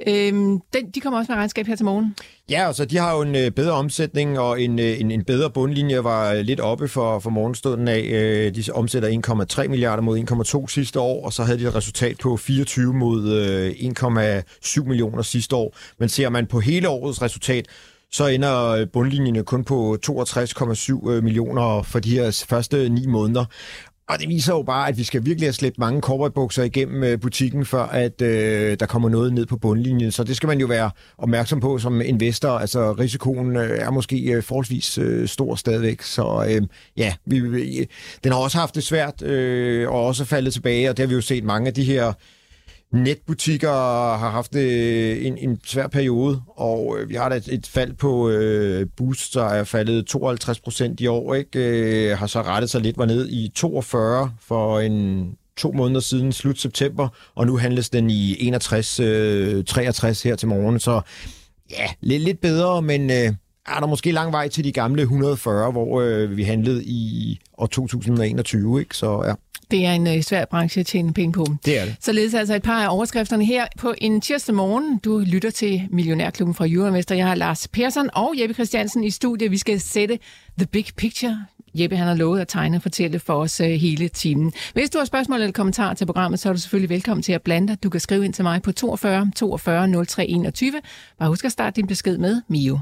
Øhm, 0.09 0.61
den, 0.73 0.91
de 0.95 1.01
kommer 1.01 1.19
også 1.19 1.33
med 1.33 1.37
regnskab 1.37 1.67
her 1.67 1.77
til 1.77 1.85
morgen. 1.85 2.15
Ja, 2.51 2.67
altså 2.67 2.85
de 2.85 2.97
har 2.97 3.15
jo 3.17 3.23
en 3.23 3.35
øh, 3.35 3.51
bedre 3.51 3.73
omsætning 3.73 4.39
og 4.39 4.63
en, 4.63 4.79
øh, 4.79 5.01
en, 5.01 5.11
en 5.11 5.25
bedre 5.25 5.51
bundlinje 5.51 6.05
var 6.05 6.33
øh, 6.33 6.41
lidt 6.41 6.61
oppe 6.61 6.89
for, 6.89 7.19
for 7.19 7.31
morgenstunden 7.31 7.89
af. 7.89 8.01
Øh, 8.01 8.55
de 8.55 8.65
omsætter 8.75 9.63
1,3 9.63 9.69
milliarder 9.69 10.03
mod 10.03 10.19
1,2 10.63 10.69
sidste 10.69 11.01
år, 11.01 11.25
og 11.25 11.33
så 11.33 11.43
havde 11.43 11.59
de 11.59 11.67
et 11.67 11.75
resultat 11.75 12.19
på 12.19 12.37
24 12.37 12.95
mod 12.95 13.33
øh, 13.33 13.71
1,7 13.71 14.85
millioner 14.85 15.23
sidste 15.23 15.57
år. 15.57 15.77
Men 15.99 16.09
ser 16.09 16.29
man 16.29 16.47
på 16.47 16.61
hele 16.61 16.89
årets 16.89 17.23
resultat, 17.23 17.67
så 18.13 18.27
ender 18.27 18.67
øh, 18.67 18.87
bundlinjen 18.93 19.45
kun 19.45 19.65
på 19.65 19.99
62,7 20.07 21.11
øh, 21.11 21.25
millioner 21.25 21.83
for 21.83 21.99
de 21.99 22.11
her 22.11 22.45
første 22.49 22.89
ni 22.89 23.07
måneder. 23.07 23.45
Og 24.09 24.21
det 24.21 24.29
viser 24.29 24.53
jo 24.53 24.63
bare, 24.63 24.89
at 24.89 24.99
vi 24.99 25.05
skal 25.05 25.25
virkelig 25.25 25.47
have 25.47 25.53
slæbt 25.53 25.79
mange 25.79 26.01
cowboybukser 26.01 26.63
igennem 26.63 27.05
øh, 27.05 27.21
butikken, 27.21 27.67
før 27.67 27.83
at 27.83 28.23
øh, 28.23 28.77
der 28.81 28.87
kommer 28.87 29.09
noget 29.09 29.33
ned 29.33 29.47
på 29.47 29.57
bundlinjen. 29.57 30.13
Så 30.13 30.25
det 30.25 30.37
skal 30.37 30.47
man 30.47 30.61
jo 30.61 30.67
være 30.67 30.91
opmærksom 31.19 31.61
på 31.61 31.79
som 31.79 32.01
investor. 32.01 32.51
Altså 32.51 32.93
risikoen 32.93 33.57
øh, 33.57 33.79
er 33.79 33.91
måske 33.91 34.33
øh, 34.33 34.43
forholdsvis 34.43 34.99
øh, 34.99 35.29
stor 35.29 35.55
stadigvæk. 35.55 36.03
Så 36.03 36.47
øh, 36.49 36.63
ja, 36.97 37.15
vi, 37.27 37.41
vi, 37.41 37.87
den 38.25 38.33
har 38.33 38.39
også 38.39 38.59
haft 38.59 38.75
det 38.75 38.85
svært 38.85 39.23
øh, 39.23 39.91
og 39.91 40.07
også 40.07 40.25
faldet 40.25 40.53
tilbage. 40.53 40.91
Og 40.91 40.97
det 40.97 41.03
har 41.03 41.09
vi 41.09 41.15
jo 41.15 41.21
set 41.21 41.45
mange 41.45 41.67
af 41.69 41.75
de 41.75 41.85
her 41.85 42.13
netbutikker 42.93 43.71
har 44.17 44.31
haft 44.31 44.55
øh, 44.55 45.27
en, 45.27 45.39
en 45.39 45.61
svær 45.65 45.87
periode, 45.87 46.43
og 46.47 46.97
øh, 46.99 47.09
vi 47.09 47.15
har 47.15 47.29
da 47.29 47.37
et, 47.37 47.49
et 47.49 47.67
fald 47.67 47.95
på 47.95 48.29
øh, 48.29 48.87
Boost, 48.97 49.35
der 49.35 49.45
er 49.45 49.65
faldet 49.65 50.07
52 50.07 50.61
procent 50.61 51.01
i 51.01 51.07
år, 51.07 51.35
ikke? 51.35 51.59
Øh, 51.59 52.19
har 52.19 52.27
så 52.27 52.43
rettet 52.43 52.71
sig 52.71 52.81
lidt, 52.81 52.99
var 52.99 53.07
ned 53.07 53.29
i 53.29 53.53
42 53.55 54.33
for 54.41 54.81
en 54.81 55.29
to 55.57 55.73
måneder 55.73 56.01
siden, 56.01 56.33
slut 56.33 56.59
september, 56.59 57.09
og 57.35 57.47
nu 57.47 57.57
handles 57.57 57.91
den 57.91 58.11
i 58.11 58.37
61, 58.47 59.01
øh, 59.01 59.65
63 59.65 60.23
her 60.23 60.37
til 60.37 60.49
morgen, 60.49 60.81
så 60.81 61.01
ja, 61.71 61.87
lidt, 62.01 62.23
lidt 62.23 62.41
bedre, 62.41 62.83
men 62.83 63.11
øh, 63.11 63.33
er 63.67 63.81
der 63.81 63.87
måske 63.87 64.13
lang 64.13 64.33
vej 64.33 64.49
til 64.49 64.65
de 64.65 64.73
gamle 64.73 65.03
140, 65.03 65.73
hvor 65.73 66.01
øh, 66.01 66.37
vi 66.37 66.43
handlede 66.43 66.85
i 66.85 67.39
år 67.59 67.67
2021, 67.67 68.81
ikke? 68.81 68.97
Så 68.97 69.23
ja. 69.27 69.35
Det 69.71 69.87
er 69.87 69.93
en 69.93 70.07
øh, 70.07 70.23
svær 70.23 70.45
branche 70.45 70.81
at 70.81 70.87
tjene 70.87 71.13
penge 71.13 71.33
på. 71.33 71.47
Det 71.65 71.79
er 71.79 71.85
det. 71.85 71.97
Således 72.01 72.35
altså 72.35 72.55
et 72.55 72.63
par 72.63 72.83
af 72.83 72.95
overskrifterne 72.95 73.45
her 73.45 73.67
på 73.79 73.95
en 73.99 74.21
tirsdag 74.21 74.55
morgen. 74.55 74.99
Du 74.99 75.19
lytter 75.19 75.51
til 75.51 75.83
Millionærklubben 75.91 76.55
fra 76.55 76.65
Jurormester. 76.65 77.15
Jeg 77.15 77.27
har 77.27 77.35
Lars 77.35 77.69
Persson 77.69 78.11
og 78.13 78.35
Jeppe 78.41 78.55
Christiansen 78.55 79.05
i 79.05 79.11
studiet. 79.11 79.51
Vi 79.51 79.59
skal 79.59 79.81
sætte 79.81 80.19
the 80.59 80.67
big 80.67 80.87
picture. 80.97 81.45
Jeppe 81.75 81.97
han 81.97 82.07
har 82.07 82.15
lovet 82.15 82.41
at 82.41 82.49
tegne 82.49 82.77
og 82.77 82.83
fortælle 82.83 83.19
for 83.19 83.35
os 83.35 83.61
øh, 83.61 83.67
hele 83.69 84.09
timen. 84.09 84.53
Hvis 84.75 84.91
du 84.91 84.99
har 84.99 85.05
spørgsmål 85.05 85.41
eller 85.41 85.53
kommentarer 85.53 85.95
til 85.95 86.07
programmet, 86.07 86.41
så 86.41 86.49
er 86.49 86.53
du 86.53 86.59
selvfølgelig 86.59 86.91
velkommen 86.91 87.23
til 87.23 87.33
at 87.33 87.43
blande 87.43 87.69
dig. 87.69 87.83
Du 87.83 87.91
kan 87.91 88.01
skrive 88.01 88.25
ind 88.25 88.35
til 88.35 88.45
mig 88.45 88.63
på 88.63 88.73
42 88.73 89.31
42 89.37 90.05
03 90.07 90.27
21. 90.27 90.73
Bare 91.19 91.29
husk 91.29 91.45
at 91.45 91.53
starte 91.53 91.77
din 91.77 91.87
besked 91.87 92.19
med 92.19 92.43
Mio. 92.49 92.79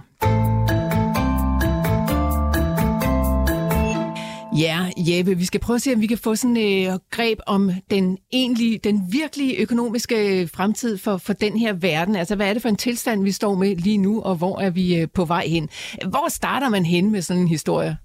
Ja, 4.58 4.90
Jeppe, 4.96 5.38
vi 5.38 5.44
skal 5.44 5.60
prøve 5.60 5.74
at 5.74 5.82
se, 5.82 5.92
om 5.94 6.00
vi 6.00 6.06
kan 6.06 6.18
få 6.18 6.34
sådan 6.34 6.56
et 6.56 6.92
øh, 6.92 6.98
greb 7.10 7.38
om 7.46 7.70
den 7.90 8.18
egentlige, 8.32 8.78
den 8.78 9.02
virkelige 9.12 9.56
økonomiske 9.56 10.40
øh, 10.40 10.48
fremtid 10.48 10.98
for, 10.98 11.16
for 11.16 11.32
den 11.32 11.58
her 11.58 11.72
verden. 11.72 12.16
Altså, 12.16 12.36
hvad 12.36 12.48
er 12.48 12.52
det 12.52 12.62
for 12.62 12.68
en 12.68 12.76
tilstand, 12.76 13.24
vi 13.24 13.32
står 13.32 13.54
med 13.54 13.76
lige 13.76 13.98
nu, 13.98 14.22
og 14.22 14.36
hvor 14.36 14.60
er 14.60 14.70
vi 14.70 14.96
øh, 14.96 15.08
på 15.14 15.24
vej 15.24 15.46
hen? 15.46 15.68
Hvor 16.08 16.28
starter 16.28 16.68
man 16.68 16.86
hen 16.86 17.10
med 17.10 17.22
sådan 17.22 17.42
en 17.42 17.48
historie? 17.48 17.96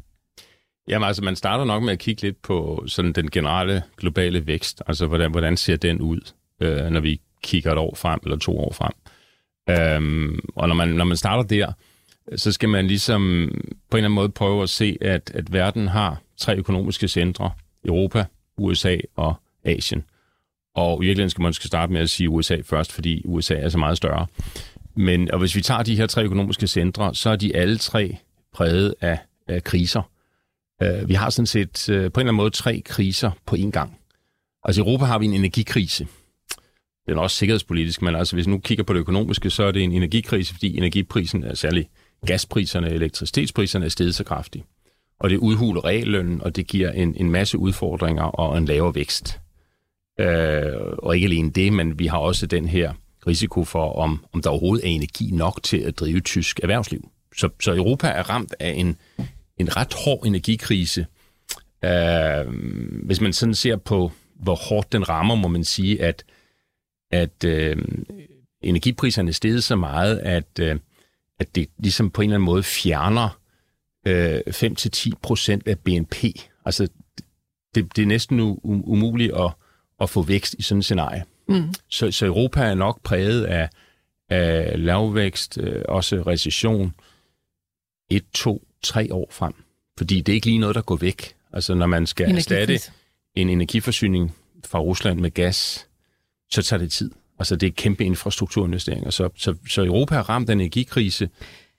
Jamen 0.87 1.07
altså, 1.07 1.23
man 1.23 1.35
starter 1.35 1.65
nok 1.65 1.83
med 1.83 1.93
at 1.93 1.99
kigge 1.99 2.21
lidt 2.21 2.41
på 2.41 2.83
sådan 2.87 3.13
den 3.13 3.31
generelle 3.31 3.83
globale 3.97 4.47
vækst. 4.47 4.81
Altså, 4.87 5.07
hvordan, 5.07 5.31
hvordan 5.31 5.57
ser 5.57 5.75
den 5.75 6.01
ud, 6.01 6.31
øh, 6.61 6.85
når 6.85 6.99
vi 6.99 7.21
kigger 7.43 7.71
et 7.71 7.77
år 7.77 7.95
frem 7.95 8.19
eller 8.23 8.37
to 8.37 8.59
år 8.59 8.73
frem. 8.73 8.93
Øhm, 9.69 10.39
og 10.55 10.67
når 10.67 10.75
man, 10.75 10.87
når 10.87 11.05
man 11.05 11.17
starter 11.17 11.43
der, 11.43 11.73
så 12.35 12.51
skal 12.51 12.69
man 12.69 12.87
ligesom 12.87 13.51
på 13.89 13.97
en 13.97 14.03
eller 14.03 14.07
anden 14.07 14.15
måde 14.15 14.29
prøve 14.29 14.63
at 14.63 14.69
se, 14.69 14.97
at, 15.01 15.31
at 15.33 15.53
verden 15.53 15.87
har 15.87 16.21
tre 16.41 16.55
økonomiske 16.55 17.07
centre, 17.07 17.51
Europa, 17.85 18.25
USA 18.57 18.97
og 19.15 19.35
Asien. 19.63 20.03
Og 20.75 21.03
i 21.03 21.05
virkeligheden 21.05 21.29
skal 21.29 21.41
man 21.41 21.49
måske 21.49 21.67
starte 21.67 21.93
med 21.93 22.01
at 22.01 22.09
sige 22.09 22.29
USA 22.29 22.57
først, 22.65 22.91
fordi 22.91 23.21
USA 23.25 23.53
er 23.55 23.69
så 23.69 23.77
meget 23.77 23.97
større. 23.97 24.27
Men 24.95 25.31
og 25.31 25.39
hvis 25.39 25.55
vi 25.55 25.61
tager 25.61 25.83
de 25.83 25.95
her 25.95 26.07
tre 26.07 26.23
økonomiske 26.23 26.67
centre, 26.67 27.15
så 27.15 27.29
er 27.29 27.35
de 27.35 27.55
alle 27.55 27.77
tre 27.77 28.17
præget 28.53 28.95
af, 29.01 29.19
af 29.47 29.63
kriser. 29.63 30.01
Uh, 30.83 31.09
vi 31.09 31.13
har 31.13 31.29
sådan 31.29 31.47
set 31.47 31.89
uh, 31.89 31.95
på 31.95 31.97
en 31.97 32.03
eller 32.03 32.19
anden 32.19 32.35
måde 32.35 32.49
tre 32.49 32.81
kriser 32.85 33.31
på 33.45 33.55
én 33.55 33.71
gang. 33.71 33.97
Altså 34.63 34.81
i 34.81 34.83
Europa 34.85 35.05
har 35.05 35.19
vi 35.19 35.25
en 35.25 35.33
energikrise. 35.33 36.07
den 37.07 37.17
er 37.17 37.21
også 37.21 37.37
sikkerhedspolitisk, 37.37 38.01
men 38.01 38.15
altså 38.15 38.35
hvis 38.35 38.47
nu 38.47 38.59
kigger 38.59 38.83
på 38.83 38.93
det 38.93 38.99
økonomiske, 38.99 39.49
så 39.49 39.63
er 39.63 39.71
det 39.71 39.83
en 39.83 39.91
energikrise, 39.91 40.53
fordi 40.53 40.77
energiprisen, 40.77 41.43
altså 41.43 41.61
særligt 41.61 41.89
gaspriserne 42.25 42.87
og 42.87 42.93
elektricitetspriserne, 42.93 43.85
er 43.85 43.89
steget 43.89 44.15
så 44.15 44.23
kraftigt. 44.23 44.65
Og 45.21 45.29
det 45.29 45.37
udhuler 45.37 45.85
reallønnen, 45.85 46.41
og 46.41 46.55
det 46.55 46.67
giver 46.67 46.91
en, 46.91 47.15
en 47.17 47.31
masse 47.31 47.57
udfordringer 47.57 48.23
og 48.23 48.57
en 48.57 48.65
lavere 48.65 48.95
vækst. 48.95 49.39
Øh, 50.19 50.73
og 50.97 51.15
ikke 51.15 51.25
alene 51.25 51.51
det, 51.51 51.73
men 51.73 51.99
vi 51.99 52.07
har 52.07 52.17
også 52.17 52.45
den 52.45 52.67
her 52.67 52.93
risiko 53.27 53.63
for, 53.63 53.93
om, 53.93 54.25
om 54.33 54.41
der 54.41 54.49
overhovedet 54.49 54.85
er 54.85 54.89
energi 54.89 55.31
nok 55.31 55.63
til 55.63 55.77
at 55.77 55.99
drive 55.99 56.19
tysk 56.19 56.59
erhvervsliv. 56.63 57.09
Så, 57.37 57.49
så 57.59 57.75
Europa 57.75 58.07
er 58.07 58.29
ramt 58.29 58.55
af 58.59 58.73
en, 58.77 58.97
en 59.57 59.77
ret 59.77 59.93
hård 60.05 60.25
energikrise. 60.25 61.05
Øh, 61.85 62.47
hvis 63.03 63.21
man 63.21 63.33
sådan 63.33 63.55
ser 63.55 63.75
på, 63.75 64.11
hvor 64.35 64.55
hårdt 64.55 64.91
den 64.91 65.09
rammer, 65.09 65.35
må 65.35 65.47
man 65.47 65.63
sige, 65.63 66.01
at, 66.01 66.23
at 67.11 67.43
øh, 67.45 67.77
energipriserne 68.61 69.29
er 69.29 69.33
steget 69.33 69.63
så 69.63 69.75
meget, 69.75 70.17
at, 70.17 70.59
øh, 70.59 70.79
at 71.39 71.55
det 71.55 71.69
ligesom 71.77 72.09
på 72.09 72.21
en 72.21 72.29
eller 72.29 72.35
anden 72.35 72.45
måde 72.45 72.63
fjerner 72.63 73.40
øh, 74.07 74.39
5-10 74.47 75.09
procent 75.21 75.67
af 75.67 75.79
BNP. 75.79 76.15
Altså, 76.65 76.87
det, 77.75 77.95
det 77.95 78.01
er 78.01 78.05
næsten 78.05 78.39
umuligt 78.63 79.33
at, 79.33 79.51
at 80.01 80.09
få 80.09 80.21
vækst 80.21 80.55
i 80.59 80.61
sådan 80.61 80.79
et 80.79 80.85
scenarie. 80.85 81.23
Mm. 81.47 81.73
Så, 81.89 82.11
så 82.11 82.25
Europa 82.25 82.61
er 82.61 82.75
nok 82.75 83.01
præget 83.03 83.43
af, 83.43 83.69
af 84.29 84.85
lavvækst, 84.85 85.57
øh, 85.57 85.81
også 85.87 86.23
recession, 86.27 86.93
et, 88.11 88.23
to, 88.33 88.67
tre 88.83 89.13
år 89.13 89.27
frem. 89.31 89.53
Fordi 89.97 90.21
det 90.21 90.31
er 90.31 90.35
ikke 90.35 90.47
lige 90.47 90.59
noget, 90.59 90.75
der 90.75 90.81
går 90.81 90.95
væk. 90.95 91.35
Altså, 91.53 91.73
når 91.73 91.85
man 91.85 92.07
skal 92.07 92.35
erstatte 92.35 92.79
en 93.35 93.49
energiforsyning 93.49 94.35
fra 94.65 94.79
Rusland 94.79 95.19
med 95.19 95.31
gas, 95.31 95.87
så 96.51 96.61
tager 96.63 96.79
det 96.79 96.91
tid. 96.91 97.11
Altså, 97.39 97.55
det 97.55 97.67
er 97.67 97.71
kæmpe 97.71 98.05
infrastrukturinvesteringer. 98.05 99.09
Så, 99.09 99.29
så, 99.35 99.55
så 99.69 99.85
Europa 99.85 100.15
har 100.15 100.29
ramt 100.29 100.49
en 100.49 100.59
energikrise, 100.59 101.29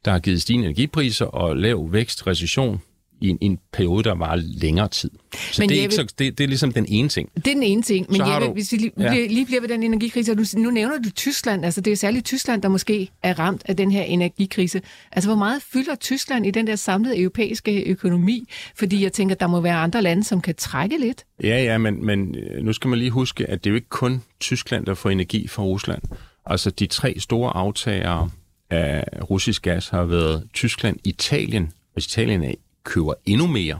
der 0.04 0.11
har 0.11 0.18
givet 0.18 0.42
stigende 0.42 0.66
energipriser 0.66 1.25
og 1.25 1.56
lav 1.56 1.92
vækst, 1.92 2.26
recession, 2.26 2.80
i 3.23 3.28
en, 3.28 3.38
en 3.40 3.59
periode, 3.73 4.04
der 4.04 4.14
var 4.14 4.37
længere 4.37 4.88
tid. 4.88 5.11
Så, 5.52 5.62
men 5.62 5.68
det, 5.68 5.78
er 5.78 5.82
ikke 5.82 5.94
så 5.94 6.14
det, 6.18 6.38
det 6.38 6.44
er 6.44 6.49
ligesom 6.49 6.73
den 6.73 6.87
ene 6.88 7.09
ting. 7.09 7.30
Det 7.35 7.47
er 7.47 7.54
den 7.54 7.62
ene 7.62 7.82
ting. 7.82 8.06
Men 8.11 8.21
Jeppe, 8.21 8.47
du, 8.47 8.52
hvis 8.52 8.73
vi 8.73 8.76
lige, 8.76 8.92
ja. 8.99 9.26
lige 9.26 9.47
bliver 9.47 9.61
ved 9.61 9.68
den 9.68 9.82
energikrise, 9.82 10.35
du, 10.35 10.44
nu 10.56 10.71
nævner 10.71 10.99
du 10.99 11.11
Tyskland, 11.11 11.64
altså 11.64 11.80
det 11.80 11.92
er 11.92 11.97
særligt 11.97 12.26
Tyskland, 12.26 12.62
der 12.62 12.68
måske 12.68 13.09
er 13.23 13.38
ramt 13.38 13.62
af 13.64 13.76
den 13.76 13.90
her 13.90 14.02
energikrise. 14.02 14.82
Altså 15.12 15.28
hvor 15.28 15.38
meget 15.38 15.62
fylder 15.62 15.94
Tyskland 15.94 16.47
i 16.47 16.50
den 16.50 16.66
der 16.66 16.76
samlede 16.76 17.18
europæiske 17.18 17.82
økonomi? 17.82 18.49
Fordi 18.76 19.02
jeg 19.02 19.12
tænker, 19.12 19.35
der 19.35 19.47
må 19.47 19.61
være 19.61 19.76
andre 19.76 20.02
lande, 20.02 20.25
som 20.25 20.40
kan 20.40 20.54
trække 20.54 20.99
lidt. 20.99 21.25
Ja, 21.42 21.62
ja, 21.62 21.78
men, 21.78 22.06
men 22.06 22.35
øh, 22.35 22.64
nu 22.64 22.73
skal 22.73 22.88
man 22.88 22.99
lige 22.99 23.11
huske, 23.11 23.50
at 23.50 23.64
det 23.64 23.71
er 23.71 23.73
jo 23.73 23.75
ikke 23.75 23.88
kun 23.88 24.23
Tyskland, 24.40 24.87
der 24.87 24.94
får 24.94 25.11
energi 25.11 25.49
fra 25.49 25.62
Rusland. 25.62 26.02
Altså 26.47 26.71
de 26.71 26.87
tre 26.87 27.14
store 27.18 27.56
aftagere 27.56 28.30
af 28.72 29.30
russisk 29.30 29.62
gas 29.62 29.88
har 29.88 30.04
været 30.04 30.48
Tyskland, 30.54 30.98
Italien, 31.04 31.72
hvis 31.92 32.06
Italien 32.06 32.44
er 32.44 32.54
køber 32.84 33.14
endnu 33.24 33.46
mere, 33.46 33.78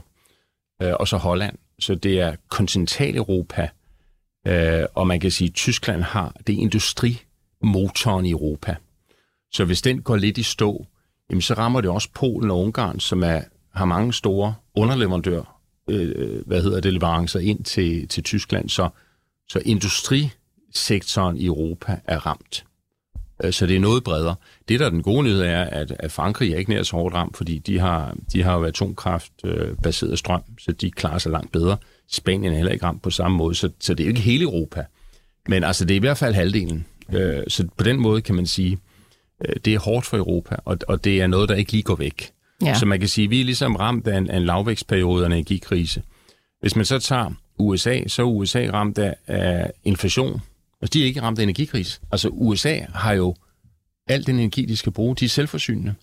øh, 0.81 0.93
og 0.99 1.07
så 1.07 1.17
Holland. 1.17 1.57
Så 1.79 1.95
det 1.95 2.19
er 2.19 2.35
kontinentaleuropa, 2.49 3.69
øh, 4.47 4.85
og 4.95 5.07
man 5.07 5.19
kan 5.19 5.31
sige, 5.31 5.47
at 5.47 5.53
Tyskland 5.53 6.01
har 6.01 6.35
det 6.47 6.53
industrimotoren 6.53 8.25
i 8.25 8.31
Europa. 8.31 8.75
Så 9.51 9.65
hvis 9.65 9.81
den 9.81 10.01
går 10.01 10.15
lidt 10.15 10.37
i 10.37 10.43
stå, 10.43 10.85
jamen 11.29 11.41
så 11.41 11.53
rammer 11.53 11.81
det 11.81 11.89
også 11.89 12.09
Polen 12.13 12.51
og 12.51 12.59
Ungarn, 12.59 12.99
som 12.99 13.23
er, 13.23 13.41
har 13.73 13.85
mange 13.85 14.13
store 14.13 14.55
underleverandører, 14.75 15.59
øh, 15.89 16.47
hvad 16.47 16.63
hedder 16.63 16.79
det, 16.79 16.93
leverancer 16.93 17.39
ind 17.39 17.63
til, 17.63 18.07
til 18.07 18.23
Tyskland. 18.23 18.69
Så, 18.69 18.89
så 19.49 19.61
industrisektoren 19.65 21.37
i 21.37 21.45
Europa 21.45 21.99
er 22.05 22.25
ramt. 22.25 22.65
Øh, 23.43 23.53
så 23.53 23.65
det 23.67 23.75
er 23.75 23.79
noget 23.79 24.03
bredere. 24.03 24.35
Det, 24.69 24.79
der 24.79 24.85
er 24.85 24.89
den 24.89 25.03
gode 25.03 25.23
nyhed, 25.23 25.41
er, 25.41 25.63
at, 25.63 25.93
at 25.99 26.11
Frankrig 26.11 26.53
er 26.53 26.57
ikke 26.57 26.71
nær 26.71 26.83
så 26.83 26.95
hårdt 26.95 27.15
ramt, 27.15 27.37
fordi 27.37 27.59
de 27.59 27.79
har, 27.79 28.15
de 28.33 28.43
har 28.43 28.57
jo 28.57 28.63
atomkraftbaseret 28.63 30.11
øh, 30.11 30.17
strøm, 30.17 30.41
så 30.59 30.71
de 30.71 30.91
klarer 30.91 31.17
sig 31.17 31.31
langt 31.31 31.51
bedre. 31.51 31.77
Spanien 32.11 32.51
er 32.51 32.57
heller 32.57 32.71
ikke 32.71 32.85
ramt 32.85 33.01
på 33.01 33.09
samme 33.09 33.37
måde, 33.37 33.55
så, 33.55 33.69
så 33.79 33.93
det 33.93 34.03
er 34.03 34.07
jo 34.07 34.09
ikke 34.09 34.21
hele 34.21 34.43
Europa. 34.43 34.85
Men 35.47 35.63
altså, 35.63 35.85
det 35.85 35.93
er 35.93 35.95
i 35.95 35.99
hvert 35.99 36.17
fald 36.17 36.35
halvdelen. 36.35 36.85
Øh, 37.13 37.43
så 37.47 37.67
på 37.77 37.83
den 37.83 37.99
måde 37.99 38.21
kan 38.21 38.35
man 38.35 38.45
sige, 38.45 38.77
det 39.65 39.73
er 39.73 39.79
hårdt 39.79 40.05
for 40.05 40.17
Europa, 40.17 40.55
og, 40.65 40.77
og 40.87 41.03
det 41.03 41.21
er 41.21 41.27
noget, 41.27 41.49
der 41.49 41.55
ikke 41.55 41.71
lige 41.71 41.83
går 41.83 41.95
væk. 41.95 42.31
Ja. 42.61 42.73
Så 42.73 42.85
man 42.85 42.99
kan 42.99 43.09
sige, 43.09 43.25
at 43.25 43.31
vi 43.31 43.41
er 43.41 43.45
ligesom 43.45 43.75
ramt 43.75 44.07
af 44.07 44.17
en, 44.17 44.29
af 44.29 44.37
en 44.37 44.45
lavvækstperiode 44.45 45.23
og 45.23 45.25
en 45.25 45.31
energikrise. 45.31 46.01
Hvis 46.61 46.75
man 46.75 46.85
så 46.85 46.99
tager 46.99 47.31
USA, 47.57 48.07
så 48.07 48.21
er 48.21 48.25
USA 48.25 48.69
ramt 48.73 48.97
af, 48.97 49.15
af 49.27 49.71
inflation, 49.83 50.41
Altså, 50.83 50.93
de 50.93 51.01
er 51.01 51.05
ikke 51.05 51.21
ramt 51.21 51.39
af 51.39 51.43
energikris. 51.43 52.01
Altså 52.11 52.29
USA 52.29 52.79
har 52.93 53.13
jo 53.13 53.35
al 54.07 54.25
den 54.25 54.39
energi, 54.39 54.65
de 54.65 54.77
skal 54.77 54.91
bruge. 54.91 55.15
De 55.15 55.25
er 55.25 55.29
selvforsynende. 55.29 55.93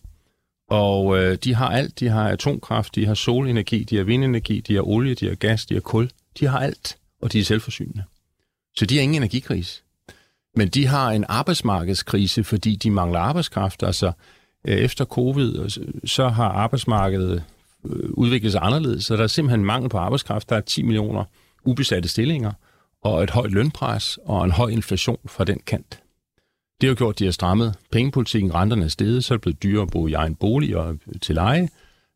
Og 0.71 1.19
øh, 1.19 1.39
de 1.45 1.55
har 1.55 1.69
alt. 1.69 2.01
De 2.01 2.09
har 2.09 2.29
atomkraft, 2.29 2.95
de 2.95 3.07
har 3.07 3.15
solenergi, 3.15 3.85
de 3.85 3.97
har 3.97 4.05
vindenergi, 4.05 4.61
de 4.61 4.75
har 4.75 4.83
olie, 4.83 5.15
de 5.15 5.29
har 5.29 5.35
gas, 5.35 5.67
de 5.67 5.75
har 5.75 5.81
kul. 5.81 6.11
De 6.41 6.47
har 6.47 6.59
alt, 6.59 6.99
og 7.23 7.33
de 7.33 7.41
er 7.41 7.45
selvforsynende. 7.45 8.05
Så 8.77 8.87
de 8.87 8.95
har 8.95 9.03
ingen 9.03 9.17
energikris. 9.17 9.85
Men 10.57 10.69
de 10.69 10.87
har 10.87 11.11
en 11.11 11.25
arbejdsmarkedskrise, 11.29 12.45
fordi 12.45 12.77
de 12.77 12.91
mangler 12.91 13.19
arbejdskraft. 13.19 13.83
Altså 13.83 14.13
øh, 14.67 14.77
efter 14.77 15.05
covid, 15.05 15.59
øh, 15.59 15.71
så 16.05 16.29
har 16.29 16.49
arbejdsmarkedet 16.49 17.43
øh, 17.87 18.11
udviklet 18.11 18.53
sig 18.53 18.61
anderledes, 18.65 19.05
så 19.05 19.17
der 19.17 19.23
er 19.23 19.27
simpelthen 19.27 19.65
mangel 19.65 19.91
på 19.91 19.99
arbejdskraft. 19.99 20.49
Der 20.49 20.57
er 20.57 20.61
10 20.61 20.83
millioner 20.83 21.25
ubesatte 21.65 22.09
stillinger 22.09 22.53
og 23.03 23.23
et 23.23 23.31
højt 23.31 23.51
lønpres 23.51 24.19
og 24.25 24.45
en 24.45 24.51
høj 24.51 24.69
inflation 24.69 25.19
fra 25.27 25.45
den 25.45 25.61
kant. 25.67 26.03
Det 26.81 26.89
har 26.89 26.95
gjort, 26.95 27.15
at 27.15 27.19
de 27.19 27.25
har 27.25 27.33
strammet 27.33 27.75
pengepolitikken, 27.93 28.55
renterne 28.55 28.85
er 28.85 28.89
steget, 28.89 29.25
så 29.25 29.35
er 29.35 29.37
det 29.37 29.43
blevet 29.43 29.63
dyrere 29.63 29.83
at 29.83 29.91
bo 29.91 30.07
i 30.07 30.13
egen 30.13 30.35
bolig 30.35 30.77
og 30.77 30.93
øh, 30.93 31.21
til 31.21 31.35
leje. 31.35 31.69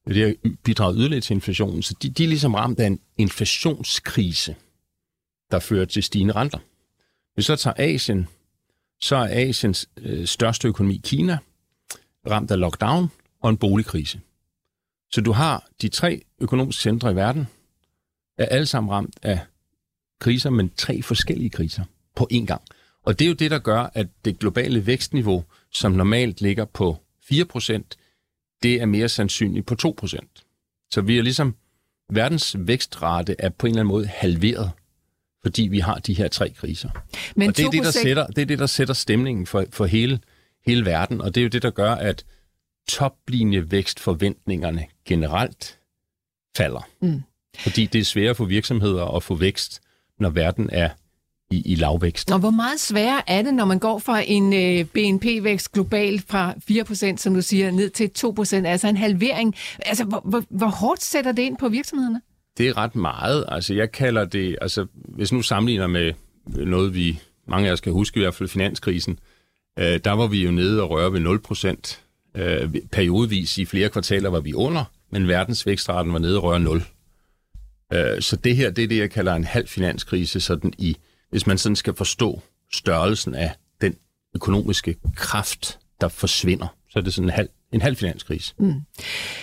Det 0.09 0.17
har 0.17 0.51
bidraget 0.65 0.97
yderligere 0.99 1.21
til 1.21 1.35
inflationen, 1.35 1.83
så 1.83 1.95
de, 2.03 2.11
de 2.11 2.25
er 2.25 2.29
ligesom 2.29 2.55
ramt 2.55 2.81
af 2.81 2.87
en 2.87 3.01
inflationskrise, 3.19 4.57
der 5.51 5.59
fører 5.59 5.85
til 5.85 6.03
stigende 6.03 6.35
renter. 6.35 6.59
Hvis 7.35 7.47
så 7.47 7.57
tager 7.57 7.75
Asien, 7.79 8.29
så 9.01 9.17
er 9.17 9.29
Asiens 9.31 9.89
øh, 9.97 10.27
største 10.27 10.69
økonomi, 10.69 11.01
Kina, 11.05 11.39
ramt 12.31 12.51
af 12.51 12.61
lockdown 12.61 13.09
og 13.43 13.51
en 13.51 13.57
boligkrise. 13.57 14.21
Så 15.13 15.21
du 15.21 15.33
har 15.33 15.69
de 15.83 15.89
tre 15.89 16.23
økonomiske 16.41 16.83
centre 16.83 17.13
i 17.13 17.17
verden, 17.17 17.47
er 18.39 18.47
alle 18.47 18.67
sammen 18.67 18.91
ramt 18.91 19.17
af 19.23 19.39
kriser, 20.21 20.51
men 20.51 20.71
tre 20.77 21.03
forskellige 21.03 21.51
kriser 21.51 21.85
på 22.17 22.29
én 22.33 22.45
gang. 22.45 22.63
Og 23.05 23.19
det 23.19 23.25
er 23.25 23.29
jo 23.29 23.35
det, 23.35 23.51
der 23.51 23.59
gør, 23.59 23.91
at 23.95 24.07
det 24.25 24.39
globale 24.39 24.87
vækstniveau, 24.87 25.45
som 25.73 25.93
normalt 25.93 26.41
ligger 26.41 26.65
på 26.65 26.97
4%, 27.33 27.83
det 28.63 28.83
er 28.83 28.87
mere 28.87 29.09
sandsynligt 29.09 29.67
på 29.67 29.97
2%. 30.03 30.19
Så 30.91 31.01
vi 31.01 31.19
er 31.19 31.23
ligesom, 31.23 31.57
verdens 32.11 32.57
vækstrate 32.59 33.37
er 33.39 33.49
på 33.49 33.67
en 33.67 33.71
eller 33.71 33.81
anden 33.81 33.93
måde 33.93 34.07
halveret, 34.07 34.71
fordi 35.43 35.63
vi 35.63 35.79
har 35.79 35.99
de 35.99 36.15
her 36.15 36.29
tre 36.29 36.51
kriser. 36.51 36.91
Men 37.37 37.49
og 37.49 37.57
det 37.57 37.65
er, 37.65 37.71
det, 37.71 37.85
der 37.85 37.91
sætter, 37.91 38.27
det 38.27 38.43
er 38.43 38.47
det, 38.47 38.59
der 38.59 38.67
sætter 38.67 38.95
stemningen 38.95 39.47
for, 39.47 39.65
for 39.71 39.87
hele, 39.87 40.21
hele 40.67 40.85
verden, 40.85 41.21
og 41.21 41.35
det 41.35 41.41
er 41.41 41.43
jo 41.43 41.49
det, 41.49 41.63
der 41.63 41.71
gør, 41.71 41.93
at 41.93 42.25
toplinjevækstforventningerne 42.89 44.87
generelt 45.05 45.79
falder. 46.57 46.89
Mm. 47.01 47.23
Fordi 47.59 47.87
det 47.87 48.01
er 48.01 48.05
sværere 48.05 48.35
for 48.35 48.45
virksomheder 48.45 49.17
at 49.17 49.23
få 49.23 49.35
vækst, 49.35 49.81
når 50.21 50.31
verden 50.31 50.69
er 50.73 50.89
i, 51.51 51.73
i 51.73 51.75
lavvækst. 51.75 52.31
Og 52.31 52.39
hvor 52.39 52.51
meget 52.51 52.81
sværere 52.81 53.31
er 53.31 53.43
det, 53.43 53.55
når 53.55 53.65
man 53.65 53.79
går 53.79 53.99
fra 53.99 54.23
en 54.27 54.53
øh, 54.53 54.85
BNP-vækst 54.85 55.73
globalt 55.73 56.25
fra 56.29 56.55
4%, 56.71 57.17
som 57.17 57.35
du 57.35 57.43
siger, 57.43 57.71
ned 57.71 57.91
til 57.91 58.11
2%, 58.19 58.67
altså 58.67 58.89
en 58.89 58.97
halvering? 58.97 59.55
Altså, 59.79 60.05
hvor, 60.05 60.23
hvor, 60.25 60.43
hvor 60.51 60.67
hårdt 60.67 61.03
sætter 61.03 61.33
det 61.33 61.43
ind 61.43 61.57
på 61.57 61.69
virksomhederne? 61.69 62.21
Det 62.59 62.69
er 62.69 62.77
ret 62.77 62.97
meget. 62.97 63.45
Altså, 63.49 63.75
jeg 63.75 63.93
kalder 63.93 64.25
det, 64.25 64.57
altså, 64.61 64.87
hvis 64.95 65.33
nu 65.33 65.43
sammenligner 65.43 65.87
med 65.87 66.13
noget, 66.47 66.95
vi 66.95 67.21
mange 67.49 67.69
af 67.69 67.73
os 67.73 67.81
kan 67.81 67.93
huske, 67.93 68.21
i 68.21 68.23
hvert 68.23 68.35
fald 68.35 68.49
finanskrisen, 68.49 69.19
øh, 69.79 70.01
der 70.05 70.13
var 70.13 70.27
vi 70.27 70.45
jo 70.45 70.51
nede 70.51 70.83
og 70.83 70.91
røre 70.91 71.13
ved 71.13 71.21
0%. 71.21 71.99
Øh, 72.37 72.75
periodvis 72.93 73.59
i 73.59 73.65
flere 73.65 73.89
kvartaler 73.89 74.31
var 74.31 74.41
vi 74.41 74.55
under, 74.55 74.85
men 75.11 75.29
verdens 75.29 75.67
vækstraten 75.67 76.13
var 76.13 76.19
nede 76.19 76.37
og 76.37 76.43
røre 76.43 76.61
0. 76.61 76.83
Øh, 77.93 78.23
så 78.23 78.37
det 78.37 78.57
her, 78.57 78.71
det 78.71 78.85
er 78.85 78.89
det, 78.89 78.99
jeg 78.99 79.11
kalder 79.11 79.35
en 79.35 79.45
halv 79.45 79.69
finanskrise, 79.69 80.41
sådan 80.41 80.73
i, 80.79 80.97
hvis 81.31 81.47
man 81.47 81.59
sådan 81.59 81.77
skal 81.77 81.95
forstå 81.95 82.43
størrelsen 82.73 83.35
af 83.35 83.53
den 83.81 83.97
økonomiske 84.35 84.97
kraft, 85.17 85.79
der 86.01 86.09
forsvinder, 86.09 86.77
så 86.91 86.99
er 86.99 87.03
det 87.03 87.15
sådan 87.15 87.29
en 87.29 87.35
halv 87.35 87.49
en 87.75 87.83
halv 87.83 87.97
finanskrise. 87.97 88.55
Mm. 88.59 88.73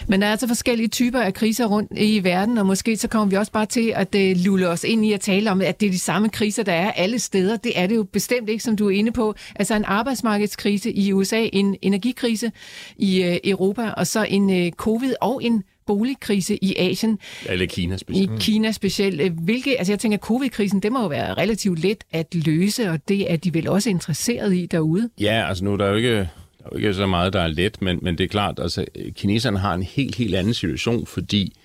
Men 0.07 0.21
der 0.21 0.27
er 0.27 0.31
altså 0.31 0.47
forskellige 0.47 0.87
typer 0.87 1.21
af 1.21 1.33
kriser 1.33 1.65
rundt 1.65 1.91
i 1.97 2.23
verden, 2.23 2.57
og 2.57 2.65
måske 2.65 2.97
så 2.97 3.07
kommer 3.07 3.29
vi 3.29 3.35
også 3.35 3.51
bare 3.51 3.65
til 3.65 3.93
at 3.95 4.15
øh, 4.15 4.31
uh, 4.31 4.37
lulle 4.37 4.69
os 4.69 4.83
ind 4.83 5.05
i 5.05 5.13
at 5.13 5.21
tale 5.21 5.51
om, 5.51 5.61
at 5.61 5.79
det 5.79 5.87
er 5.87 5.91
de 5.91 5.99
samme 5.99 6.29
kriser, 6.29 6.63
der 6.63 6.73
er 6.73 6.91
alle 6.91 7.19
steder. 7.19 7.57
Det 7.57 7.79
er 7.79 7.87
det 7.87 7.95
jo 7.95 8.03
bestemt 8.03 8.49
ikke, 8.49 8.63
som 8.63 8.75
du 8.75 8.87
er 8.87 8.91
inde 8.91 9.11
på. 9.11 9.35
Altså 9.55 9.75
en 9.75 9.85
arbejdsmarkedskrise 9.85 10.91
i 10.91 11.13
USA, 11.13 11.47
en 11.53 11.75
energikrise 11.81 12.51
i 12.97 13.29
uh, 13.29 13.51
Europa, 13.51 13.89
og 13.89 14.07
så 14.07 14.23
en 14.23 14.49
uh, 14.49 14.71
covid 14.71 15.13
og 15.21 15.43
en 15.43 15.63
boligkrise 15.91 16.57
i 16.61 16.75
Asien, 16.77 17.19
Eller 17.45 17.65
Kina 17.65 17.97
specielt. 17.97 18.31
i 18.31 18.35
Kina 18.39 18.71
specielt. 18.71 19.31
Hvilke, 19.31 19.77
altså 19.77 19.93
jeg 19.93 19.99
tænker, 19.99 20.17
at 20.17 20.23
covid-krisen, 20.23 20.79
det 20.79 20.91
må 20.91 21.01
jo 21.01 21.07
være 21.07 21.33
relativt 21.33 21.79
let 21.79 22.03
at 22.11 22.35
løse, 22.35 22.89
og 22.89 23.07
det 23.07 23.31
er 23.31 23.35
de 23.35 23.53
vel 23.53 23.67
også 23.69 23.89
interesseret 23.89 24.55
i 24.55 24.65
derude. 24.65 25.09
Ja, 25.19 25.47
altså 25.47 25.63
nu 25.63 25.73
er 25.73 25.77
der 25.77 25.87
jo 25.87 25.95
ikke, 25.95 26.15
der 26.17 26.65
er 26.65 26.69
jo 26.71 26.77
ikke 26.77 26.93
så 26.93 27.05
meget, 27.05 27.33
der 27.33 27.41
er 27.41 27.47
let, 27.47 27.81
men, 27.81 27.99
men 28.01 28.17
det 28.17 28.23
er 28.23 28.27
klart, 28.27 28.59
altså 28.59 28.85
kineserne 29.15 29.59
har 29.59 29.73
en 29.73 29.83
helt, 29.83 30.15
helt 30.15 30.35
anden 30.35 30.53
situation, 30.53 31.05
fordi, 31.05 31.55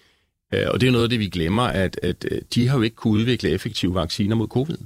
øh, 0.54 0.62
og 0.68 0.80
det 0.80 0.86
er 0.86 0.90
noget 0.92 1.04
af 1.04 1.10
det, 1.10 1.18
vi 1.20 1.28
glemmer, 1.28 1.62
at, 1.62 2.00
at 2.02 2.26
øh, 2.30 2.40
de 2.54 2.68
har 2.68 2.76
jo 2.76 2.82
ikke 2.82 2.96
kunnet 2.96 3.20
udvikle 3.20 3.50
effektive 3.50 3.94
vacciner 3.94 4.36
mod 4.36 4.48
covid. 4.48 4.78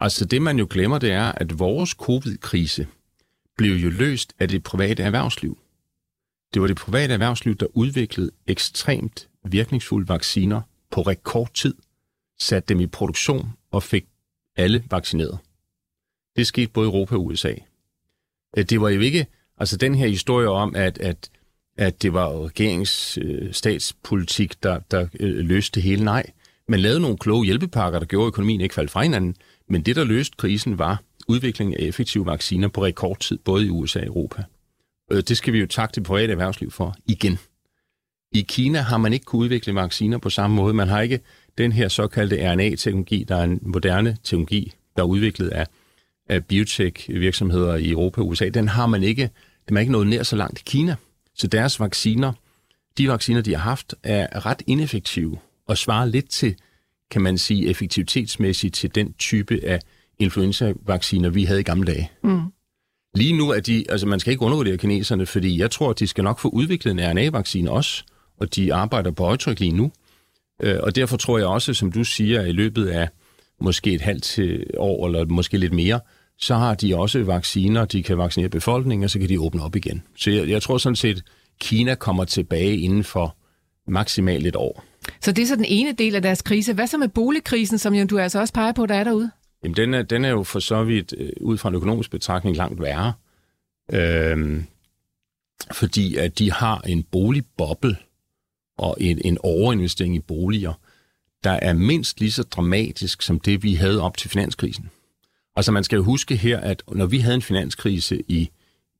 Altså 0.00 0.24
det, 0.24 0.42
man 0.42 0.58
jo 0.58 0.66
glemmer, 0.70 0.98
det 0.98 1.12
er, 1.12 1.32
at 1.32 1.58
vores 1.58 1.90
covid-krise 1.90 2.86
blev 3.58 3.76
jo 3.76 3.90
løst 3.90 4.32
af 4.38 4.48
det 4.48 4.62
private 4.62 5.02
erhvervsliv. 5.02 5.58
Det 6.54 6.62
var 6.62 6.68
det 6.68 6.76
private 6.76 7.12
erhvervsliv, 7.12 7.54
der 7.54 7.66
udviklede 7.74 8.30
ekstremt 8.46 9.28
virkningsfulde 9.44 10.08
vacciner 10.08 10.60
på 10.90 11.02
rekordtid, 11.02 11.74
satte 12.40 12.68
dem 12.68 12.80
i 12.80 12.86
produktion 12.86 13.52
og 13.70 13.82
fik 13.82 14.04
alle 14.56 14.84
vaccineret. 14.90 15.38
Det 16.36 16.46
skete 16.46 16.72
både 16.72 16.86
i 16.86 16.90
Europa 16.90 17.14
og 17.14 17.24
USA. 17.24 17.54
Øh, 18.56 18.64
det 18.64 18.80
var 18.80 18.88
jo 18.88 19.00
ikke, 19.00 19.26
altså 19.58 19.76
den 19.76 19.94
her 19.94 20.08
historie 20.08 20.48
om, 20.48 20.76
at, 20.76 20.98
at, 20.98 21.30
at 21.76 22.02
det 22.02 22.12
var 22.12 22.46
regerings 22.46 23.18
øh, 23.22 23.52
statspolitik, 23.52 24.62
der, 24.62 24.78
der 24.78 25.06
øh, 25.20 25.36
løste 25.36 25.74
det 25.74 25.82
hele. 25.82 26.04
Nej, 26.04 26.30
man 26.68 26.80
lavede 26.80 27.00
nogle 27.00 27.18
kloge 27.18 27.44
hjælpepakker, 27.44 27.98
der 27.98 28.06
gjorde, 28.06 28.26
at 28.26 28.28
økonomien 28.28 28.60
ikke 28.60 28.74
faldt 28.74 28.90
fra 28.90 29.02
hinanden. 29.02 29.36
Men 29.68 29.82
det, 29.82 29.96
der 29.96 30.04
løste 30.04 30.36
krisen, 30.36 30.78
var 30.78 31.02
udviklingen 31.28 31.76
af 31.80 31.82
effektive 31.82 32.26
vacciner 32.26 32.68
på 32.68 32.84
rekordtid, 32.84 33.38
både 33.38 33.66
i 33.66 33.70
USA 33.70 34.00
og 34.00 34.06
Europa. 34.06 34.44
Øh, 35.10 35.22
det 35.28 35.36
skal 35.36 35.52
vi 35.52 35.58
jo 35.58 35.66
takke 35.66 35.94
det 35.94 36.02
private 36.02 36.30
erhvervsliv 36.30 36.70
for 36.70 36.94
igen. 37.06 37.38
I 38.32 38.40
Kina 38.40 38.80
har 38.80 38.98
man 38.98 39.12
ikke 39.12 39.24
kunne 39.24 39.40
udvikle 39.40 39.74
vacciner 39.74 40.18
på 40.18 40.30
samme 40.30 40.56
måde. 40.56 40.74
Man 40.74 40.88
har 40.88 41.00
ikke 41.00 41.20
den 41.58 41.72
her 41.72 41.88
såkaldte 41.88 42.52
RNA-teknologi, 42.52 43.24
der 43.28 43.36
er 43.36 43.44
en 43.44 43.58
moderne 43.62 44.16
teknologi, 44.24 44.72
der 44.96 45.02
er 45.02 45.06
udviklet 45.06 45.48
af, 45.48 45.66
af 46.28 46.44
biotech-virksomheder 46.44 47.74
i 47.74 47.90
Europa 47.90 48.20
og 48.20 48.28
USA. 48.28 48.48
Den 48.48 48.68
har 48.68 48.86
man 48.86 49.02
ikke, 49.02 49.30
den 49.68 49.76
er 49.76 49.80
ikke 49.80 49.92
nået 49.92 50.06
nær 50.06 50.22
så 50.22 50.36
langt 50.36 50.60
i 50.60 50.62
Kina. 50.66 50.96
Så 51.34 51.46
deres 51.46 51.80
vacciner, 51.80 52.32
de 52.98 53.08
vacciner, 53.08 53.40
de 53.40 53.54
har 53.54 53.62
haft, 53.62 53.94
er 54.02 54.46
ret 54.46 54.62
ineffektive 54.66 55.38
og 55.66 55.78
svarer 55.78 56.06
lidt 56.06 56.28
til, 56.30 56.56
kan 57.10 57.22
man 57.22 57.38
sige, 57.38 57.68
effektivitetsmæssigt 57.68 58.74
til 58.74 58.94
den 58.94 59.12
type 59.12 59.60
af 59.64 59.80
influenza-vacciner, 60.18 61.28
vi 61.28 61.44
havde 61.44 61.60
i 61.60 61.62
gamle 61.62 61.92
dage. 61.92 62.10
Mm. 62.24 62.40
Lige 63.14 63.36
nu 63.36 63.50
er 63.50 63.60
de, 63.60 63.84
altså 63.88 64.06
man 64.06 64.20
skal 64.20 64.30
ikke 64.30 64.42
undervurdere 64.42 64.76
kineserne, 64.76 65.26
fordi 65.26 65.58
jeg 65.58 65.70
tror, 65.70 65.90
at 65.90 65.98
de 65.98 66.06
skal 66.06 66.24
nok 66.24 66.38
få 66.38 66.48
udviklet 66.48 66.92
en 66.92 67.00
RNA-vaccine 67.00 67.70
også, 67.70 68.04
og 68.40 68.54
de 68.56 68.74
arbejder 68.74 69.10
på 69.10 69.24
højtryk 69.24 69.60
lige 69.60 69.72
nu. 69.72 69.92
Øh, 70.62 70.76
og 70.82 70.96
derfor 70.96 71.16
tror 71.16 71.38
jeg 71.38 71.46
også, 71.46 71.74
som 71.74 71.92
du 71.92 72.04
siger, 72.04 72.40
at 72.40 72.48
i 72.48 72.52
løbet 72.52 72.86
af 72.86 73.08
måske 73.60 73.92
et 73.92 74.00
halvt 74.00 74.40
år, 74.76 75.06
eller 75.06 75.24
måske 75.24 75.58
lidt 75.58 75.72
mere, 75.72 76.00
så 76.38 76.54
har 76.54 76.74
de 76.74 76.96
også 76.96 77.22
vacciner, 77.22 77.84
de 77.84 78.02
kan 78.02 78.18
vaccinere 78.18 78.50
befolkningen, 78.50 79.04
og 79.04 79.10
så 79.10 79.18
kan 79.18 79.28
de 79.28 79.40
åbne 79.40 79.62
op 79.62 79.76
igen. 79.76 80.02
Så 80.16 80.30
jeg, 80.30 80.48
jeg 80.48 80.62
tror 80.62 80.78
sådan 80.78 80.96
set, 80.96 81.22
Kina 81.60 81.94
kommer 81.94 82.24
tilbage 82.24 82.76
inden 82.76 83.04
for 83.04 83.36
maksimalt 83.86 84.46
et 84.46 84.56
år. 84.56 84.84
Så 85.20 85.32
det 85.32 85.42
er 85.42 85.46
så 85.46 85.56
den 85.56 85.64
ene 85.68 85.92
del 85.92 86.14
af 86.14 86.22
deres 86.22 86.42
krise. 86.42 86.72
Hvad 86.72 86.86
så 86.86 86.98
med 86.98 87.08
boligkrisen, 87.08 87.78
som 87.78 87.94
jo 87.94 88.06
du 88.06 88.18
altså 88.18 88.40
også 88.40 88.54
peger 88.54 88.72
på, 88.72 88.86
der 88.86 88.94
er 88.94 89.04
derude? 89.04 89.30
Jamen, 89.62 89.76
den 89.76 89.94
er, 89.94 90.02
den 90.02 90.24
er 90.24 90.30
jo 90.30 90.42
for 90.42 90.58
så 90.58 90.84
vidt, 90.84 91.14
øh, 91.18 91.30
ud 91.40 91.58
fra 91.58 91.68
en 91.68 91.74
økonomisk 91.74 92.10
betragtning, 92.10 92.56
langt 92.56 92.82
værre. 92.82 93.12
Øhm, 93.92 94.64
fordi 95.72 96.16
at 96.16 96.38
de 96.38 96.52
har 96.52 96.80
en 96.80 97.02
boligboble 97.02 97.96
og 98.78 98.96
en, 99.00 99.20
en 99.24 99.38
overinvestering 99.42 100.16
i 100.16 100.20
boliger, 100.20 100.72
der 101.44 101.50
er 101.50 101.72
mindst 101.72 102.20
lige 102.20 102.32
så 102.32 102.42
dramatisk 102.42 103.22
som 103.22 103.40
det, 103.40 103.62
vi 103.62 103.74
havde 103.74 104.02
op 104.02 104.16
til 104.16 104.30
finanskrisen. 104.30 104.90
Altså 105.56 105.72
man 105.72 105.84
skal 105.84 105.96
jo 105.96 106.02
huske 106.02 106.36
her, 106.36 106.60
at 106.60 106.82
når 106.92 107.06
vi 107.06 107.18
havde 107.18 107.34
en 107.34 107.42
finanskrise 107.42 108.22
i, 108.28 108.50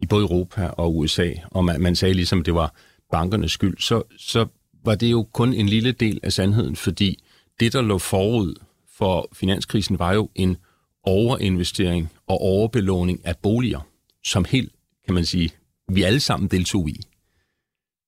i 0.00 0.06
både 0.06 0.22
Europa 0.22 0.66
og 0.66 0.96
USA, 0.96 1.32
og 1.50 1.64
man, 1.64 1.80
man 1.80 1.96
sagde 1.96 2.14
ligesom, 2.14 2.40
at 2.40 2.46
det 2.46 2.54
var 2.54 2.74
bankernes 3.12 3.52
skyld, 3.52 3.78
så, 3.78 4.02
så 4.18 4.46
var 4.84 4.94
det 4.94 5.10
jo 5.10 5.28
kun 5.32 5.52
en 5.52 5.68
lille 5.68 5.92
del 5.92 6.20
af 6.22 6.32
sandheden, 6.32 6.76
fordi 6.76 7.22
det, 7.60 7.72
der 7.72 7.82
lå 7.82 7.98
forud 7.98 8.54
for 8.98 9.28
finanskrisen, 9.32 9.98
var 9.98 10.12
jo 10.12 10.30
en 10.34 10.56
overinvestering 11.02 12.12
og 12.26 12.40
overbelåning 12.40 13.26
af 13.26 13.38
boliger, 13.38 13.80
som 14.24 14.44
helt, 14.44 14.72
kan 15.04 15.14
man 15.14 15.24
sige, 15.24 15.50
vi 15.88 16.02
alle 16.02 16.20
sammen 16.20 16.50
deltog 16.50 16.88
i. 16.88 17.00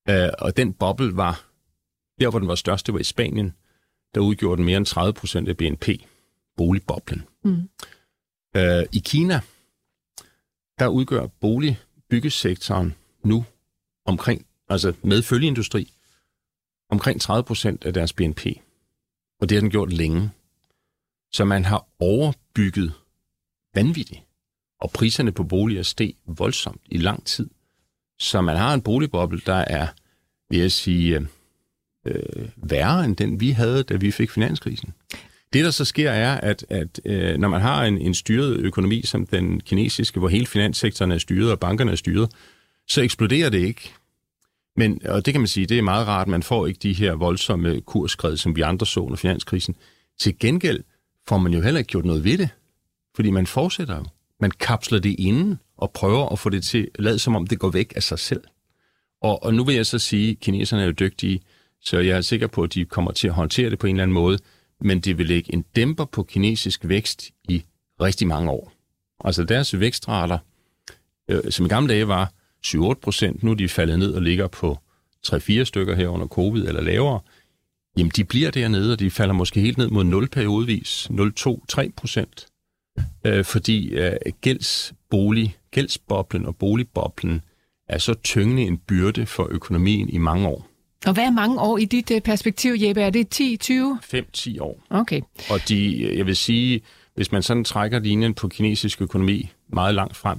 Øh, 0.09 0.29
og 0.39 0.57
den 0.57 0.73
boble 0.73 1.17
var, 1.17 1.47
der 2.21 2.31
hvor 2.31 2.39
den 2.39 2.49
var 2.49 2.55
størst, 2.55 2.87
det 2.87 2.95
var 2.95 3.01
i 3.01 3.05
Spanien, 3.05 3.53
der 4.15 4.21
udgjorde 4.21 4.57
den 4.57 4.65
mere 4.65 4.77
end 4.77 4.87
30 4.87 5.13
procent 5.13 5.49
af 5.49 5.57
BNP, 5.57 5.89
boligboblen. 6.57 7.23
Mm. 7.45 7.69
Øh, 8.57 8.85
I 8.93 8.99
Kina, 9.05 9.41
der 10.79 10.89
udgør 10.89 11.27
boligbyggesektoren 11.27 12.95
nu 13.25 13.45
omkring, 14.07 14.47
altså 14.69 14.93
med 15.03 15.23
følgeindustri, 15.23 15.93
omkring 16.91 17.21
30 17.21 17.45
procent 17.45 17.85
af 17.85 17.95
deres 17.95 18.13
BNP. 18.13 18.47
Og 19.41 19.49
det 19.49 19.57
har 19.57 19.61
den 19.61 19.71
gjort 19.71 19.93
længe. 19.93 20.31
Så 21.33 21.45
man 21.45 21.65
har 21.65 21.87
overbygget 22.01 22.93
vanvittigt. 23.75 24.21
Og 24.81 24.91
priserne 24.91 25.33
på 25.33 25.45
boliger 25.45 25.83
steg 25.83 26.15
voldsomt 26.27 26.81
i 26.87 26.97
lang 26.97 27.27
tid. 27.27 27.51
Så 28.19 28.41
man 28.41 28.57
har 28.57 28.75
en 28.75 28.83
boligboble, 28.83 29.41
der 29.47 29.55
er, 29.55 29.87
vil 30.51 30.59
jeg 30.59 30.73
sige, 30.73 31.29
øh, 32.07 32.49
værre 32.57 33.05
end 33.05 33.17
den, 33.17 33.41
vi 33.41 33.51
havde, 33.51 33.83
da 33.83 33.97
vi 33.97 34.11
fik 34.11 34.31
finanskrisen. 34.31 34.93
Det, 35.53 35.65
der 35.65 35.71
så 35.71 35.85
sker, 35.85 36.11
er, 36.11 36.41
at, 36.41 36.67
at 36.69 37.01
øh, 37.05 37.39
når 37.39 37.49
man 37.49 37.61
har 37.61 37.85
en, 37.85 37.99
en 37.99 38.15
styret 38.15 38.57
økonomi, 38.57 39.03
som 39.03 39.27
den 39.27 39.61
kinesiske, 39.61 40.19
hvor 40.19 40.29
hele 40.29 40.47
finanssektoren 40.47 41.13
er 41.13 41.19
styret 41.19 41.53
og 41.53 41.61
bankerne 41.61 41.93
er 41.93 41.97
styret, 41.97 42.31
så 42.89 43.03
eksploderer 43.03 43.51
det 43.51 43.59
ikke. 43.59 43.93
Men, 44.77 45.07
og 45.07 45.27
det 45.27 45.35
kan 45.35 45.41
man 45.41 45.49
sige, 45.49 45.67
det 45.67 45.79
er 45.79 45.83
meget 45.83 46.07
rart, 46.07 46.29
man 46.29 46.43
får 46.43 46.67
ikke 46.67 46.79
de 46.83 46.93
her 46.93 47.13
voldsomme 47.13 47.81
kursskred, 47.81 48.37
som 48.37 48.57
vi 48.57 48.61
andre 48.61 48.87
så 48.87 49.01
under 49.01 49.17
finanskrisen. 49.17 49.77
Til 50.21 50.39
gengæld 50.39 50.85
får 51.29 51.39
man 51.39 51.53
jo 51.53 51.61
heller 51.61 51.79
ikke 51.79 51.89
gjort 51.89 52.05
noget 52.05 52.25
ved 52.25 52.39
det, 52.39 52.49
fordi 53.17 53.31
man 53.31 53.47
fortsætter 53.47 53.97
jo. 53.97 54.05
Man 54.41 54.51
kapsler 54.51 54.99
det 54.99 55.17
inden 55.19 55.59
og 55.77 55.91
prøver 55.91 56.29
at 56.29 56.39
få 56.39 56.51
det 56.51 56.65
til 56.65 56.89
at 56.99 57.21
som 57.21 57.37
om 57.37 57.47
det 57.47 57.59
går 57.59 57.71
væk 57.71 57.93
af 57.97 58.03
sig 58.03 58.19
selv. 58.19 58.43
Og, 59.23 59.43
og 59.43 59.55
nu 59.55 59.65
vil 59.65 59.75
jeg 59.75 59.87
så 59.87 59.99
sige, 59.99 60.31
at 60.31 60.41
kineserne 60.41 60.83
er 60.83 60.87
jo 60.87 60.93
dygtige, 60.93 61.41
så 61.81 61.99
jeg 61.99 62.17
er 62.17 62.21
sikker 62.21 62.47
på, 62.47 62.63
at 62.63 62.75
de 62.75 62.85
kommer 62.85 63.11
til 63.11 63.29
at 63.29 63.35
håndtere 63.35 63.71
det 63.71 63.79
på 63.79 63.87
en 63.87 63.97
eller 63.97 64.03
anden 64.03 64.15
måde, 64.15 64.39
men 64.81 65.01
det 65.01 65.19
vil 65.19 65.27
lægge 65.27 65.55
en 65.55 65.65
dæmper 65.77 66.05
på 66.05 66.23
kinesisk 66.23 66.89
vækst 66.89 67.31
i 67.49 67.65
rigtig 68.01 68.27
mange 68.27 68.51
år. 68.51 68.73
Altså 69.25 69.45
deres 69.45 69.81
vækstrater, 69.81 70.39
øh, 71.29 71.51
som 71.51 71.67
i 71.67 71.69
gamle 71.69 71.95
dage 71.95 72.09
var 72.09 72.33
7-8 72.67 72.95
procent, 72.95 73.43
nu 73.43 73.51
er 73.51 73.55
de 73.55 73.69
faldet 73.69 73.99
ned 73.99 74.15
og 74.15 74.23
ligger 74.23 74.47
på 74.47 74.79
3-4 75.27 75.65
stykker 75.65 75.95
her 75.95 76.09
under 76.09 76.27
covid 76.27 76.65
eller 76.65 76.81
lavere, 76.81 77.21
jamen 78.01 78.13
de 78.17 78.25
bliver 78.25 78.51
dernede, 78.51 78.93
og 78.93 79.01
de 79.01 79.11
falder 79.11 79.35
måske 79.35 79.61
helt 79.61 79.79
ned 79.79 79.89
mod 79.89 80.05
0 80.05 80.29
periodevis, 80.29 81.09
0,2-3 81.11 81.91
procent, 81.97 82.47
øh, 83.27 83.45
fordi 83.45 83.89
øh, 83.89 84.13
gældsbolig, 84.41 85.57
gældsboblen 85.71 86.47
og 86.47 86.57
boligboblen 86.57 87.41
er 87.89 87.99
så 87.99 88.15
tyngende 88.15 88.63
en 88.63 88.79
byrde 88.79 89.27
for 89.27 89.49
økonomien 89.51 90.09
i 90.09 90.19
mange 90.19 90.49
år. 90.49 90.67
Og 91.07 91.13
hvad 91.13 91.25
er 91.25 91.31
mange 91.31 91.61
år 91.61 91.79
i 91.79 91.85
dit 91.85 92.11
øh, 92.11 92.21
perspektiv, 92.21 92.75
Jeppe? 92.77 93.03
Er 93.03 93.11
det 93.11 93.29
10, 93.29 93.57
20? 93.57 93.99
5-10 94.05 94.61
år. 94.61 94.83
Okay. 94.91 95.21
Og 95.51 95.69
de, 95.69 96.11
jeg 96.17 96.27
vil 96.27 96.37
sige, 96.37 96.81
hvis 97.15 97.33
man 97.33 97.43
sådan 97.43 97.65
trækker 97.65 97.99
linjen 97.99 98.35
på 98.35 98.49
kinesisk 98.49 99.03
økonomi 99.03 99.51
meget 99.73 99.95
langt 99.95 100.17
frem, 100.17 100.39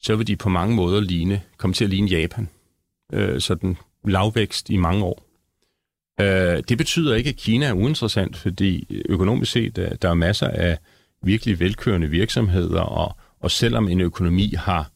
så 0.00 0.16
vil 0.16 0.26
de 0.26 0.36
på 0.36 0.48
mange 0.48 0.74
måder 0.74 1.00
ligne, 1.00 1.42
komme 1.56 1.74
til 1.74 1.84
at 1.84 1.90
ligne 1.90 2.08
Japan. 2.08 2.48
Øh, 3.12 3.40
sådan 3.40 3.76
lavvækst 4.04 4.70
i 4.70 4.76
mange 4.76 5.04
år. 5.04 5.29
Øh, 6.20 6.62
det 6.68 6.78
betyder 6.78 7.14
ikke, 7.14 7.30
at 7.30 7.36
Kina 7.36 7.66
er 7.66 7.72
uinteressant, 7.72 8.36
fordi 8.36 9.02
økonomisk 9.08 9.52
set, 9.52 9.76
der, 9.76 9.96
der 9.96 10.10
er 10.10 10.14
masser 10.14 10.48
af 10.48 10.78
virkelig 11.22 11.60
velkørende 11.60 12.10
virksomheder, 12.10 12.80
og, 12.80 13.16
og 13.40 13.50
selvom 13.50 13.88
en 13.88 14.00
økonomi 14.00 14.54
har 14.58 14.90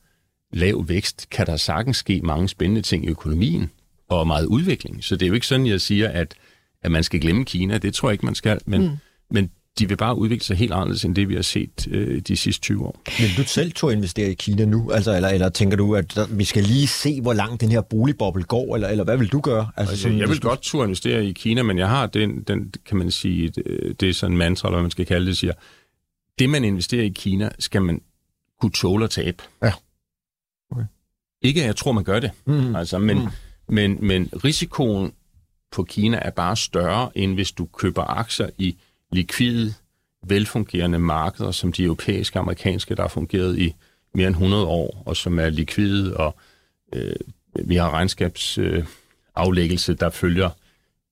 lav 0.52 0.84
vækst, 0.88 1.30
kan 1.30 1.46
der 1.46 1.56
sagtens 1.56 1.96
ske 1.96 2.20
mange 2.24 2.48
spændende 2.48 2.82
ting 2.82 3.04
i 3.04 3.08
økonomien, 3.08 3.70
og 4.08 4.26
meget 4.26 4.46
udvikling. 4.46 5.04
Så 5.04 5.16
det 5.16 5.26
er 5.26 5.28
jo 5.28 5.34
ikke 5.34 5.46
sådan, 5.46 5.66
jeg 5.66 5.80
siger, 5.80 6.08
at, 6.08 6.34
at 6.82 6.90
man 6.90 7.02
skal 7.02 7.20
glemme 7.20 7.44
Kina. 7.44 7.78
Det 7.78 7.94
tror 7.94 8.08
jeg 8.08 8.14
ikke, 8.14 8.26
man 8.26 8.34
skal. 8.34 8.60
Men, 8.66 8.82
mm. 8.82 8.96
men 9.30 9.50
de 9.78 9.88
vil 9.88 9.96
bare 9.96 10.18
udvikle 10.18 10.44
sig 10.44 10.56
helt 10.56 10.72
anderledes, 10.72 11.04
end 11.04 11.14
det 11.14 11.28
vi 11.28 11.34
har 11.34 11.42
set 11.42 11.88
øh, 11.90 12.20
de 12.20 12.36
sidste 12.36 12.62
20 12.62 12.86
år. 12.86 13.00
Vil 13.20 13.36
du 13.36 13.42
selv 13.48 13.72
to 13.72 13.90
investere 13.90 14.30
i 14.30 14.34
Kina 14.34 14.64
nu? 14.64 14.90
Altså, 14.90 15.16
eller, 15.16 15.28
eller 15.28 15.48
tænker 15.48 15.76
du, 15.76 15.94
at 15.94 16.14
der, 16.14 16.26
vi 16.26 16.44
skal 16.44 16.62
lige 16.62 16.86
se, 16.86 17.20
hvor 17.20 17.32
langt 17.32 17.60
den 17.60 17.70
her 17.70 17.80
boligboble 17.80 18.42
går? 18.44 18.74
Eller, 18.74 18.88
eller 18.88 19.04
hvad 19.04 19.16
vil 19.16 19.28
du 19.28 19.40
gøre? 19.40 19.70
Altså, 19.76 19.92
Altså, 19.92 20.08
jeg 20.08 20.28
vil 20.28 20.40
godt 20.40 20.60
turde 20.62 20.84
investere 20.84 21.24
i 21.26 21.32
Kina, 21.32 21.62
men 21.62 21.78
jeg 21.78 21.88
har 21.88 22.06
den, 22.06 22.42
den 22.42 22.72
kan 22.86 22.96
man 22.96 23.10
sige, 23.10 23.48
det, 23.48 24.00
det 24.00 24.08
er 24.08 24.12
sådan 24.14 24.32
en 24.32 24.38
mantra, 24.38 24.68
eller 24.68 24.76
hvad 24.76 24.82
man 24.84 24.90
skal 24.90 25.06
kalde 25.06 25.26
det, 25.26 25.36
siger, 25.36 25.52
det 26.38 26.50
man 26.50 26.64
investerer 26.64 27.02
i 27.02 27.08
Kina, 27.16 27.50
skal 27.58 27.82
man 27.82 28.00
kunne 28.60 28.72
tåle 28.72 29.04
at 29.04 29.10
tabe. 29.10 29.42
Ja. 29.62 29.72
Okay. 30.70 30.84
Ikke 31.42 31.60
at 31.60 31.66
jeg 31.66 31.76
tror, 31.76 31.92
man 31.92 32.04
gør 32.04 32.20
det, 32.20 32.30
Mm. 32.46 32.76
altså, 32.76 32.98
men, 32.98 33.18
mm. 33.18 33.28
men, 33.74 33.98
men 34.00 34.30
risikoen 34.44 35.12
på 35.72 35.82
Kina 35.84 36.18
er 36.22 36.30
bare 36.30 36.56
større, 36.56 37.18
end 37.18 37.34
hvis 37.34 37.52
du 37.52 37.64
køber 37.66 38.02
aktier 38.04 38.48
i 38.58 38.76
likvide, 39.12 39.74
velfungerende 40.26 40.98
markeder, 40.98 41.50
som 41.50 41.72
de 41.72 41.84
europæiske 41.84 42.38
og 42.38 42.40
amerikanske, 42.40 42.94
der 42.94 43.02
har 43.02 43.08
fungeret 43.08 43.58
i 43.58 43.74
mere 44.14 44.26
end 44.26 44.34
100 44.34 44.66
år, 44.66 45.02
og 45.06 45.16
som 45.16 45.38
er 45.38 45.48
likvide, 45.48 46.16
og 46.16 46.36
øh, 46.94 47.14
vi 47.64 47.76
har 47.76 47.90
regnskabsaflæggelse, 47.90 49.92
øh, 49.92 49.98
der 50.00 50.10
følger 50.10 50.50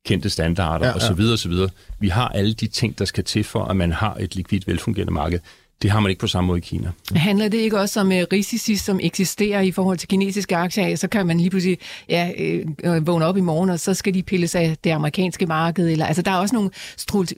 kendte 0.05 0.31
standarder 0.31 0.87
ja, 0.87 0.93
ja. 0.93 0.97
osv. 0.97 1.21
osv. 1.21 1.53
Vi 1.99 2.09
har 2.09 2.29
alle 2.29 2.55
de 2.55 2.67
ting, 2.67 2.99
der 2.99 3.05
skal 3.05 3.25
til 3.25 3.45
for, 3.45 3.65
at 3.65 3.77
man 3.77 3.93
har 3.93 4.15
et 4.15 4.37
likvidt, 4.37 4.67
velfungerende 4.67 5.13
marked. 5.13 5.41
Det 5.83 5.91
har 5.91 6.01
man 6.01 6.11
ikke 6.11 6.21
på 6.21 6.27
samme 6.27 6.49
måde 6.49 6.59
i 6.59 6.61
Kina. 6.61 6.91
Handler 7.15 7.49
det 7.49 7.59
ikke 7.59 7.81
også 7.81 8.01
om 8.01 8.07
uh, 8.07 8.15
risici, 8.33 8.77
som 8.77 9.01
eksisterer 9.03 9.61
i 9.61 9.71
forhold 9.71 9.99
til 9.99 10.09
kinesiske 10.09 10.57
aktier? 10.57 10.97
Så 10.97 11.09
kan 11.09 11.27
man 11.27 11.39
lige 11.39 11.51
pludselig 11.51 11.79
ja, 12.09 12.31
øh, 12.39 13.07
vågne 13.07 13.25
op 13.25 13.37
i 13.37 13.41
morgen, 13.41 13.71
og 13.71 13.81
så 13.81 13.95
skal 13.95 14.15
de 14.15 14.23
pilles 14.23 14.55
af 14.55 14.77
det 14.85 14.91
amerikanske 14.91 15.47
marked. 15.47 15.89
Eller, 15.89 16.07
altså, 16.07 16.23
der 16.23 16.31
er 16.31 16.37
også 16.37 16.55
nogle 16.55 16.71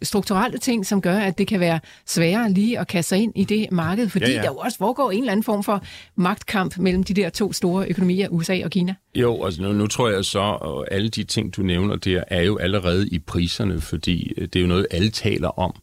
strukturelle 0.03 0.59
ting, 0.59 0.87
som 0.87 1.01
gør, 1.01 1.17
at 1.17 1.39
det 1.39 1.47
kan 1.47 1.61
være 1.61 1.81
sværere 2.07 2.51
lige 2.53 2.79
at 2.79 2.87
kaste 2.87 3.09
sig 3.09 3.19
ind 3.19 3.33
i 3.37 3.45
det 3.45 3.73
marked, 3.73 4.09
fordi 4.09 4.25
ja, 4.25 4.33
ja. 4.33 4.43
der 4.43 4.47
jo 4.47 4.57
også 4.57 4.79
foregår 4.79 5.11
en 5.11 5.19
eller 5.19 5.33
anden 5.33 5.45
form 5.45 5.63
for 5.63 5.83
magtkamp 6.17 6.79
mellem 6.79 7.05
de 7.05 7.15
der 7.15 7.31
to 7.31 7.53
store 7.53 7.87
økonomier, 7.89 8.29
USA 8.29 8.65
og 8.65 8.71
Kina. 8.71 8.95
Jo, 9.15 9.45
altså 9.45 9.63
nu, 9.63 9.73
nu 9.73 9.87
tror 9.87 10.09
jeg 10.11 10.25
så, 10.25 10.43
at 10.43 10.97
alle 10.97 11.09
de 11.09 11.25
ting, 11.25 11.57
du 11.57 11.63
nævner 11.63 11.97
der, 11.97 12.25
er 12.29 12.43
jo 12.43 12.57
allerede 12.57 13.09
i 13.09 13.19
priserne, 13.19 13.81
fordi 13.81 14.33
øh, 14.37 14.49
det 14.49 14.57
er 14.57 14.61
jo 14.61 14.67
noget, 14.67 14.87
alle 14.91 15.11
taler 15.11 15.59
om. 15.59 15.75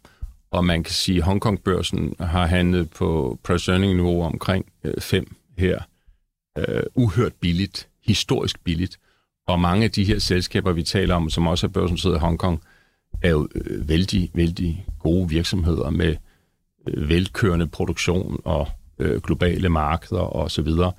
Og 0.51 0.65
man 0.65 0.83
kan 0.83 0.93
sige, 0.93 1.17
at 1.17 1.23
Hongkong-børsen 1.23 2.15
har 2.19 2.45
handlet 2.45 2.89
på 2.89 3.39
price 3.43 3.71
earning 3.71 3.95
niveau 3.95 4.23
omkring 4.23 4.65
5 4.99 5.19
øh, 5.19 5.25
her. 5.57 5.79
Uh, 6.59 7.03
uhørt 7.03 7.33
billigt, 7.33 7.87
historisk 8.05 8.63
billigt. 8.63 8.99
Og 9.47 9.59
mange 9.59 9.83
af 9.83 9.91
de 9.91 10.03
her 10.03 10.19
selskaber, 10.19 10.71
vi 10.71 10.83
taler 10.83 11.15
om, 11.15 11.29
som 11.29 11.47
også 11.47 11.67
er 11.67 11.71
børsen 11.71 11.97
sidder 11.97 12.15
i 12.15 12.19
Hongkong, 12.19 12.61
er 13.21 13.29
jo 13.29 13.47
øh, 13.55 13.89
vældig, 13.89 14.31
vældig 14.33 14.85
gode 14.99 15.29
virksomheder 15.29 15.89
med 15.89 16.15
øh, 16.87 17.09
velkørende 17.09 17.67
produktion 17.67 18.41
og 18.45 18.67
øh, 18.99 19.21
globale 19.21 19.69
markeder 19.69 20.21
og 20.21 20.51
så 20.51 20.61
videre. 20.61 20.91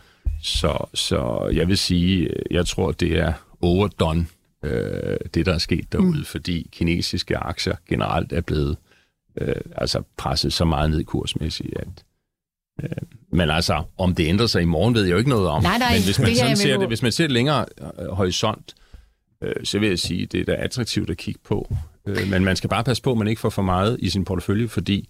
Så, 0.43 0.87
så 0.95 1.51
jeg 1.55 1.69
vil 1.69 1.79
sige, 1.79 2.31
jeg 2.51 2.67
tror, 2.67 2.93
det 2.93 3.19
er 3.19 3.33
overdone, 3.61 4.27
øh, 4.63 5.17
det 5.35 5.47
der 5.47 5.55
er 5.55 5.59
sket 5.59 5.93
derude, 5.93 6.19
mm. 6.19 6.25
fordi 6.25 6.69
kinesiske 6.73 7.37
aktier 7.37 7.77
generelt 7.89 8.33
er 8.33 8.41
blevet 8.41 8.71
øh, 8.71 8.92
øh, 9.41 9.55
altså 9.77 10.03
presset 10.17 10.53
så 10.53 10.65
meget 10.65 10.91
ned 10.91 11.05
kursmæssigt, 11.05 11.77
at 11.77 12.05
øh, 12.83 12.91
men 13.33 13.51
altså, 13.51 13.83
om 13.99 14.15
det 14.15 14.27
ændrer 14.27 14.47
sig 14.47 14.63
i 14.63 14.65
morgen, 14.65 14.95
ved 14.95 15.03
jeg 15.03 15.13
jo 15.13 15.19
ikke 15.19 15.31
noget 15.31 15.49
om. 15.49 15.63
Nej, 15.63 15.79
nej, 15.79 15.93
men 15.93 16.03
hvis 16.05 16.19
man, 16.19 16.29
det 16.29 16.37
sådan 16.39 16.57
ser 16.57 16.79
det, 16.79 16.89
hvis 16.89 17.03
man 17.03 17.13
ser 17.13 17.25
det 17.25 17.33
længere 17.33 17.67
øh, 17.99 18.09
horisont, 18.09 18.75
øh, 19.43 19.65
så 19.65 19.79
vil 19.79 19.89
jeg 19.89 19.99
sige, 19.99 20.27
det 20.27 20.41
er 20.41 20.45
da 20.45 20.55
attraktivt 20.55 21.11
at 21.11 21.17
kigge 21.17 21.41
på. 21.45 21.75
Øh, 22.07 22.31
men 22.31 22.45
man 22.45 22.57
skal 22.57 22.71
bare 22.71 22.85
passe 22.85 23.03
på, 23.03 23.13
at 23.13 23.19
man 23.19 23.29
ikke 23.29 23.41
får 23.41 23.51
for 23.51 23.63
meget 23.63 23.97
i 24.01 24.11
sin 24.11 24.25
portefølje, 24.25 24.69
fordi 24.69 25.09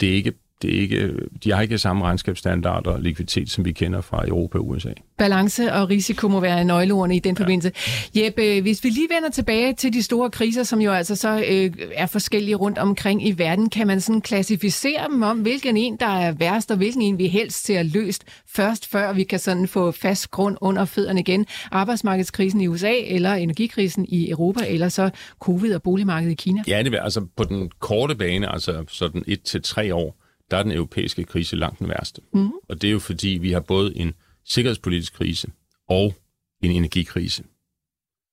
det 0.00 0.08
er 0.08 0.14
ikke 0.14 0.32
det 0.62 0.76
er 0.76 0.80
ikke, 0.80 1.12
de 1.44 1.52
har 1.52 1.62
ikke 1.62 1.78
samme 1.78 2.04
regnskabsstandarder 2.04 2.90
og 2.90 3.00
likviditet, 3.00 3.50
som 3.50 3.64
vi 3.64 3.72
kender 3.72 4.00
fra 4.00 4.28
Europa 4.28 4.58
og 4.58 4.68
USA. 4.68 4.92
Balance 5.18 5.72
og 5.72 5.90
risiko 5.90 6.28
må 6.28 6.40
være 6.40 6.64
nøgleordene 6.64 7.16
i 7.16 7.18
den 7.18 7.36
ja. 7.38 7.42
forbindelse. 7.42 7.72
Jeppe, 8.16 8.60
hvis 8.60 8.84
vi 8.84 8.88
lige 8.88 9.08
vender 9.14 9.30
tilbage 9.30 9.74
til 9.74 9.92
de 9.92 10.02
store 10.02 10.30
kriser, 10.30 10.62
som 10.62 10.80
jo 10.80 10.92
altså 10.92 11.16
så 11.16 11.44
øh, 11.50 11.70
er 11.94 12.06
forskellige 12.06 12.54
rundt 12.54 12.78
omkring 12.78 13.26
i 13.26 13.38
verden, 13.38 13.70
kan 13.70 13.86
man 13.86 14.00
sådan 14.00 14.20
klassificere 14.20 15.08
dem 15.10 15.22
om, 15.22 15.38
hvilken 15.38 15.76
en, 15.76 15.96
der 15.96 16.06
er 16.06 16.32
værst, 16.32 16.70
og 16.70 16.76
hvilken 16.76 17.02
en, 17.02 17.18
vi 17.18 17.26
helst 17.26 17.64
ser 17.64 17.82
løst 17.82 18.24
først, 18.48 18.86
før 18.86 19.12
vi 19.12 19.24
kan 19.24 19.38
sådan 19.38 19.68
få 19.68 19.90
fast 19.90 20.30
grund 20.30 20.56
under 20.60 20.84
fødderne 20.84 21.20
igen. 21.20 21.46
Arbejdsmarkedskrisen 21.70 22.60
i 22.60 22.66
USA, 22.66 22.92
eller 23.06 23.34
energikrisen 23.34 24.06
i 24.08 24.30
Europa, 24.30 24.64
eller 24.68 24.88
så 24.88 25.10
covid 25.40 25.74
og 25.74 25.82
boligmarkedet 25.82 26.32
i 26.32 26.34
Kina? 26.34 26.62
Ja, 26.68 26.82
det 26.82 26.94
er 26.94 27.02
altså 27.02 27.26
på 27.36 27.44
den 27.44 27.70
korte 27.80 28.14
bane, 28.14 28.52
altså 28.52 28.84
sådan 28.88 29.24
et 29.26 29.42
til 29.42 29.62
tre 29.62 29.94
år, 29.94 30.27
der 30.50 30.56
er 30.56 30.62
den 30.62 30.72
europæiske 30.72 31.24
krise 31.24 31.56
langt 31.56 31.78
den 31.78 31.88
værste. 31.88 32.20
Mm. 32.34 32.50
Og 32.68 32.82
det 32.82 32.88
er 32.88 32.92
jo 32.92 32.98
fordi, 32.98 33.28
vi 33.28 33.52
har 33.52 33.60
både 33.60 33.96
en 33.96 34.14
sikkerhedspolitisk 34.44 35.14
krise 35.14 35.48
og 35.88 36.14
en 36.62 36.70
energikrise, 36.70 37.44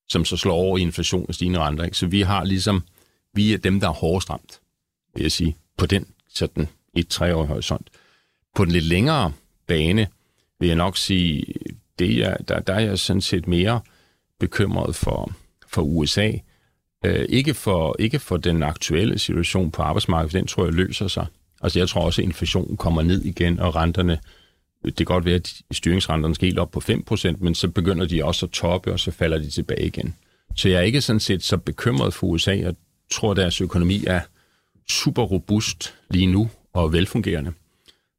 som 0.09 0.25
så 0.25 0.37
slår 0.37 0.55
over 0.55 0.77
i 0.77 0.81
inflation 0.81 1.25
og 1.27 1.35
stigende 1.35 1.59
renter. 1.59 1.83
Ikke? 1.83 1.97
Så 1.97 2.07
vi 2.07 2.21
har 2.21 2.43
ligesom, 2.43 2.83
vi 3.33 3.53
er 3.53 3.57
dem, 3.57 3.79
der 3.79 3.87
er 3.87 3.93
hårdest 3.93 4.29
ramt, 4.29 4.61
vil 5.15 5.21
jeg 5.21 5.31
sige, 5.31 5.57
på 5.77 5.85
den 5.85 6.07
sådan 6.29 6.67
et 6.93 7.07
treårig 7.07 7.47
horisont. 7.47 7.89
På 8.55 8.65
den 8.65 8.71
lidt 8.71 8.85
længere 8.85 9.33
bane 9.67 10.07
vil 10.59 10.67
jeg 10.67 10.75
nok 10.75 10.97
sige, 10.97 11.45
det 11.99 12.25
er, 12.25 12.37
der, 12.37 12.59
der 12.59 12.73
er 12.73 12.79
jeg 12.79 12.99
sådan 12.99 13.21
set 13.21 13.47
mere 13.47 13.81
bekymret 14.39 14.95
for, 14.95 15.31
for 15.67 15.81
USA. 15.81 16.31
Øh, 17.05 17.25
ikke, 17.29 17.53
for, 17.53 17.95
ikke 17.99 18.19
for 18.19 18.37
den 18.37 18.63
aktuelle 18.63 19.19
situation 19.19 19.71
på 19.71 19.81
arbejdsmarkedet, 19.81 20.31
for 20.31 20.37
den 20.37 20.47
tror 20.47 20.65
jeg 20.65 20.73
løser 20.73 21.07
sig. 21.07 21.25
Altså 21.61 21.79
jeg 21.79 21.89
tror 21.89 22.01
også, 22.01 22.21
at 22.21 22.25
inflationen 22.25 22.77
kommer 22.77 23.01
ned 23.01 23.21
igen, 23.21 23.59
og 23.59 23.75
renterne, 23.75 24.19
det 24.85 24.95
kan 24.95 25.05
godt 25.05 25.25
være, 25.25 25.35
at 25.35 25.53
styringsrenterne 25.71 26.35
skal 26.35 26.45
helt 26.45 26.59
op 26.59 26.71
på 26.71 26.79
5%, 26.79 27.35
men 27.39 27.55
så 27.55 27.67
begynder 27.67 28.05
de 28.05 28.25
også 28.25 28.45
at 28.45 28.51
toppe, 28.51 28.91
og 28.91 28.99
så 28.99 29.11
falder 29.11 29.37
de 29.37 29.49
tilbage 29.49 29.85
igen. 29.85 30.15
Så 30.55 30.69
jeg 30.69 30.77
er 30.77 30.81
ikke 30.81 31.01
sådan 31.01 31.19
set 31.19 31.43
så 31.43 31.57
bekymret 31.57 32.13
for 32.13 32.27
USA. 32.27 32.57
Jeg 32.57 32.75
tror, 33.11 33.31
at 33.31 33.37
deres 33.37 33.61
økonomi 33.61 34.03
er 34.07 34.21
super 34.89 35.23
robust 35.23 35.93
lige 36.09 36.27
nu 36.27 36.49
og 36.73 36.93
velfungerende. 36.93 37.53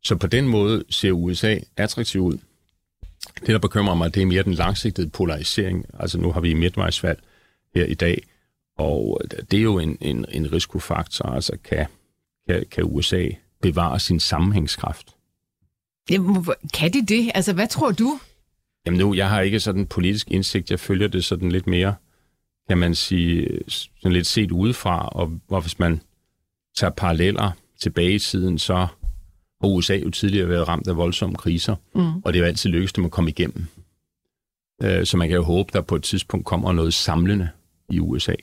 Så 0.03 0.16
på 0.16 0.27
den 0.27 0.49
måde 0.49 0.85
ser 0.90 1.12
USA 1.12 1.59
attraktiv 1.77 2.20
ud. 2.20 2.38
Det, 3.40 3.49
der 3.49 3.59
bekymrer 3.59 3.94
mig, 3.94 4.14
det 4.14 4.22
er 4.22 4.27
mere 4.27 4.42
den 4.42 4.55
langsigtede 4.55 5.09
polarisering. 5.09 5.87
Altså 5.99 6.18
nu 6.18 6.33
har 6.33 6.40
vi 6.40 6.55
midtvejsvalg 6.55 7.20
her 7.75 7.85
i 7.85 7.94
dag, 7.94 8.22
og 8.79 9.20
det 9.51 9.57
er 9.59 9.62
jo 9.62 9.79
en, 9.79 9.99
en, 10.01 10.27
en 10.29 10.53
risikofaktor. 10.53 11.25
Altså 11.29 11.57
kan 11.64 11.87
kan, 12.49 12.65
kan 12.71 12.85
USA 12.85 13.29
bevare 13.63 14.01
sin 14.01 14.21
sammenhængskraft. 14.21 15.17
Jamen, 16.11 16.47
kan 16.75 16.93
de 16.93 17.07
det? 17.07 17.31
Altså, 17.35 17.53
hvad 17.53 17.69
tror 17.69 17.91
du? 17.91 18.19
Jamen 18.87 19.01
nu, 19.01 19.15
jeg 19.15 19.29
har 19.29 19.41
ikke 19.41 19.61
sådan 19.61 19.87
politisk 19.87 20.31
indsigt. 20.31 20.71
Jeg 20.71 20.81
følger 20.81 21.09
det 21.09 21.25
sådan 21.25 21.53
lidt 21.53 21.67
mere, 21.67 21.95
kan 22.69 22.79
man 22.79 22.95
sige, 22.95 23.49
sådan 23.69 24.13
lidt 24.13 24.27
set 24.27 24.51
udefra. 24.51 25.09
Og, 25.09 25.41
og 25.49 25.61
hvis 25.61 25.79
man 25.79 26.01
tager 26.77 26.91
paralleller 26.91 27.51
tilbage 27.81 28.15
i 28.15 28.19
tiden, 28.19 28.59
så 28.59 28.77
har 29.61 29.69
USA 29.69 29.97
jo 29.97 30.11
tidligere 30.11 30.49
været 30.49 30.69
ramt 30.69 30.89
af 30.89 30.97
voldsomme 30.97 31.37
kriser. 31.37 31.77
Mm. 31.95 32.17
Og 32.17 32.33
det 32.33 32.39
er 32.39 32.43
jo 32.43 32.47
altid 32.47 32.71
lykkedes 32.71 32.93
dem 32.93 33.05
at 33.05 33.11
komme 33.11 33.31
igennem. 33.31 33.67
Øh, 34.83 35.07
så 35.07 35.17
man 35.17 35.29
kan 35.29 35.37
jo 35.37 35.43
håbe, 35.43 35.71
der 35.73 35.81
på 35.81 35.97
et 35.97 36.03
tidspunkt 36.03 36.47
kommer 36.47 36.73
noget 36.73 36.95
samlende 36.95 37.49
i 37.91 38.01
USA. 38.01 38.35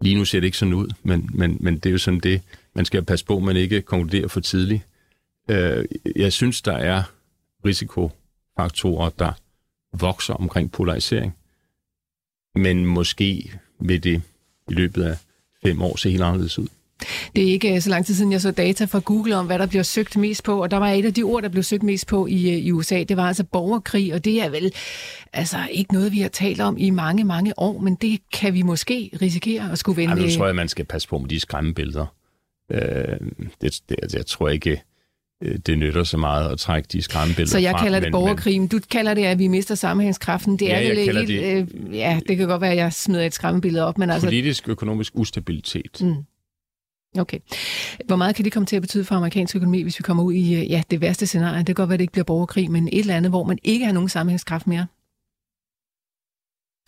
Lige 0.00 0.16
nu 0.16 0.24
ser 0.24 0.40
det 0.40 0.46
ikke 0.46 0.58
sådan 0.58 0.74
ud, 0.74 0.88
men, 1.02 1.30
men, 1.34 1.56
men 1.60 1.74
det 1.74 1.86
er 1.86 1.90
jo 1.90 1.98
sådan 1.98 2.20
det, 2.20 2.42
man 2.74 2.84
skal 2.84 3.04
passe 3.04 3.24
på, 3.24 3.36
at 3.36 3.42
man 3.42 3.56
ikke 3.56 3.82
konkluderer 3.82 4.28
for 4.28 4.40
tidligt. 4.40 4.82
Øh, 5.50 5.84
jeg 6.16 6.32
synes, 6.32 6.62
der 6.62 6.72
er 6.72 7.02
risikofaktorer, 7.64 9.10
der 9.10 9.32
vokser 9.92 10.34
omkring 10.34 10.72
polarisering, 10.72 11.36
men 12.54 12.86
måske 12.86 13.52
vil 13.80 14.04
det 14.04 14.22
i 14.68 14.72
løbet 14.72 15.02
af 15.02 15.16
fem 15.62 15.82
år 15.82 15.96
se 15.96 16.10
helt 16.10 16.22
anderledes 16.22 16.58
ud. 16.58 16.68
Det 17.36 17.48
er 17.48 17.52
ikke 17.52 17.80
så 17.80 17.90
lang 17.90 18.06
tid 18.06 18.14
siden, 18.14 18.32
jeg 18.32 18.40
så 18.40 18.50
data 18.50 18.84
fra 18.84 19.00
Google 19.04 19.36
om, 19.36 19.46
hvad 19.46 19.58
der 19.58 19.66
bliver 19.66 19.82
søgt 19.82 20.16
mest 20.16 20.44
på, 20.44 20.62
og 20.62 20.70
der 20.70 20.76
var 20.76 20.88
et 20.88 21.04
af 21.04 21.14
de 21.14 21.22
ord, 21.22 21.42
der 21.42 21.48
blev 21.48 21.62
søgt 21.62 21.82
mest 21.82 22.06
på 22.06 22.26
i, 22.26 22.50
øh, 22.50 22.58
i 22.58 22.72
USA, 22.72 23.02
det 23.02 23.16
var 23.16 23.26
altså 23.26 23.44
borgerkrig, 23.44 24.14
og 24.14 24.24
det 24.24 24.42
er 24.42 24.48
vel 24.50 24.72
altså 25.32 25.56
ikke 25.70 25.92
noget, 25.92 26.12
vi 26.12 26.20
har 26.20 26.28
talt 26.28 26.60
om 26.60 26.76
i 26.78 26.90
mange, 26.90 27.24
mange 27.24 27.58
år, 27.58 27.80
men 27.80 27.94
det 27.94 28.20
kan 28.32 28.54
vi 28.54 28.62
måske 28.62 29.10
risikere 29.22 29.72
at 29.72 29.78
skulle 29.78 29.96
vende. 29.96 30.14
Ja, 30.16 30.22
nu 30.22 30.30
tror 30.30 30.46
jeg, 30.46 30.54
man 30.54 30.68
skal 30.68 30.84
passe 30.84 31.08
på 31.08 31.18
med 31.18 31.28
de 31.28 31.40
skræmmebilleder. 31.40 32.06
Øh, 32.72 32.80
det, 33.60 33.80
det, 33.88 33.96
altså, 34.02 34.18
jeg 34.18 34.26
tror 34.26 34.48
ikke, 34.48 34.82
øh, 35.42 35.58
det 35.66 35.78
nytter 35.78 36.04
så 36.04 36.16
meget 36.16 36.52
at 36.52 36.58
trække 36.58 36.88
de 36.92 37.02
skræmmebilleder 37.02 37.50
Så 37.50 37.58
jeg 37.58 37.72
frem, 37.72 37.82
kalder 37.82 38.00
det 38.00 38.12
borgerkrig, 38.12 38.60
men 38.60 38.68
du 38.68 38.80
kalder 38.90 39.14
det, 39.14 39.24
at 39.24 39.38
vi 39.38 39.48
mister 39.48 39.74
sammenhængskraften. 39.74 40.56
Det 40.56 40.66
ja, 40.66 40.82
er 40.82 40.88
vel 40.88 40.98
helt, 40.98 41.28
det, 41.28 41.78
øh, 41.88 41.96
ja, 41.96 42.20
det 42.28 42.36
kan 42.36 42.48
godt 42.48 42.60
være, 42.60 42.70
at 42.70 42.76
jeg 42.76 42.92
smider 42.92 43.26
et 43.26 43.34
skræmmebillede 43.34 43.84
op, 43.84 43.98
men 43.98 44.10
altså... 44.10 44.26
Politisk, 44.26 44.68
økonomisk 44.68 45.12
ustabilitet. 45.14 45.98
Mm. 46.00 46.14
Okay. 47.18 47.38
Hvor 48.06 48.16
meget 48.16 48.36
kan 48.36 48.44
det 48.44 48.52
komme 48.52 48.66
til 48.66 48.76
at 48.76 48.82
betyde 48.82 49.04
for 49.04 49.14
amerikansk 49.14 49.56
økonomi, 49.56 49.82
hvis 49.82 49.98
vi 49.98 50.02
kommer 50.02 50.22
ud 50.22 50.32
i 50.32 50.54
øh, 50.54 50.70
ja, 50.70 50.82
det 50.90 51.00
værste 51.00 51.26
scenarie? 51.26 51.58
Det 51.58 51.66
kan 51.66 51.74
godt 51.74 51.88
være, 51.88 51.94
at 51.94 51.98
det 51.98 52.02
ikke 52.02 52.12
bliver 52.12 52.24
borgerkrig, 52.24 52.70
men 52.70 52.88
et 52.88 52.98
eller 52.98 53.16
andet, 53.16 53.32
hvor 53.32 53.44
man 53.44 53.58
ikke 53.62 53.84
har 53.84 53.92
nogen 53.92 54.08
sammenhængskraft 54.08 54.66
mere? 54.66 54.86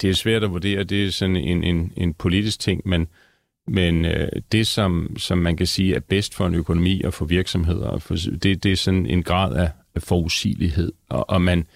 Det 0.03 0.11
er 0.11 0.15
svært 0.15 0.45
at 0.45 0.51
vurdere. 0.51 0.85
Det 0.85 1.07
er 1.07 1.11
sådan 1.11 1.37
en, 1.37 1.65
en, 1.65 1.93
en 1.97 2.15
politisk 2.15 2.61
ting, 2.61 2.83
men, 2.85 3.07
men 3.69 4.05
øh, 4.05 4.29
det, 4.53 4.67
som, 4.67 5.17
som 5.19 5.39
man 5.39 5.57
kan 5.57 5.67
sige 5.67 5.95
er 5.95 6.01
bedst 6.01 6.35
for 6.35 6.47
en 6.47 6.55
økonomi 6.55 7.03
og 7.03 7.15
for 7.15 7.25
virksomheder, 7.25 7.99
for, 7.99 8.15
det, 8.15 8.63
det 8.63 8.73
er 8.73 8.77
sådan 8.77 9.07
en 9.07 9.23
grad 9.23 9.57
af, 9.57 9.71
af 9.95 10.03
forudsigelighed, 10.03 10.93
og, 11.09 11.31
og 11.31 11.43
man, 11.43 11.67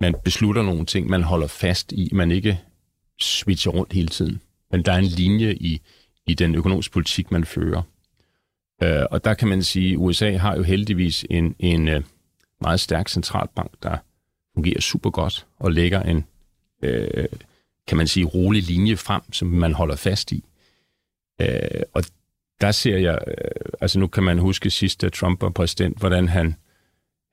man 0.00 0.14
beslutter 0.24 0.62
nogle 0.62 0.86
ting, 0.86 1.10
man 1.10 1.22
holder 1.22 1.46
fast 1.46 1.92
i, 1.92 2.10
man 2.12 2.30
ikke 2.30 2.60
switcher 3.20 3.72
rundt 3.72 3.92
hele 3.92 4.08
tiden. 4.08 4.40
Men 4.70 4.82
der 4.82 4.92
er 4.92 4.98
en 4.98 5.04
linje 5.04 5.54
i, 5.54 5.80
i 6.26 6.34
den 6.34 6.54
økonomiske 6.54 6.92
politik, 6.92 7.30
man 7.30 7.44
fører. 7.44 7.82
Øh, 8.82 9.02
og 9.10 9.24
der 9.24 9.34
kan 9.34 9.48
man 9.48 9.62
sige, 9.62 9.92
at 9.92 9.96
USA 9.98 10.36
har 10.36 10.56
jo 10.56 10.62
heldigvis 10.62 11.26
en, 11.30 11.54
en 11.58 11.88
øh, 11.88 12.02
meget 12.60 12.80
stærk 12.80 13.08
centralbank, 13.08 13.70
der 13.82 13.96
fungerer 14.54 14.80
super 14.80 15.10
godt 15.10 15.46
og 15.58 15.72
lægger 15.72 16.02
en 16.02 16.24
øh, 16.82 17.28
kan 17.86 17.96
man 17.96 18.08
sige, 18.08 18.26
rolig 18.26 18.62
linje 18.62 18.96
frem, 18.96 19.32
som 19.32 19.48
man 19.48 19.72
holder 19.72 19.96
fast 19.96 20.32
i. 20.32 20.44
Øh, 21.40 21.82
og 21.94 22.04
der 22.60 22.72
ser 22.72 22.96
jeg, 22.96 23.18
øh, 23.26 23.34
altså 23.80 23.98
nu 23.98 24.06
kan 24.06 24.22
man 24.22 24.38
huske 24.38 24.70
sidst, 24.70 25.00
da 25.00 25.08
Trump 25.08 25.42
var 25.42 25.50
præsident, 25.50 25.98
hvordan 25.98 26.28
han, 26.28 26.54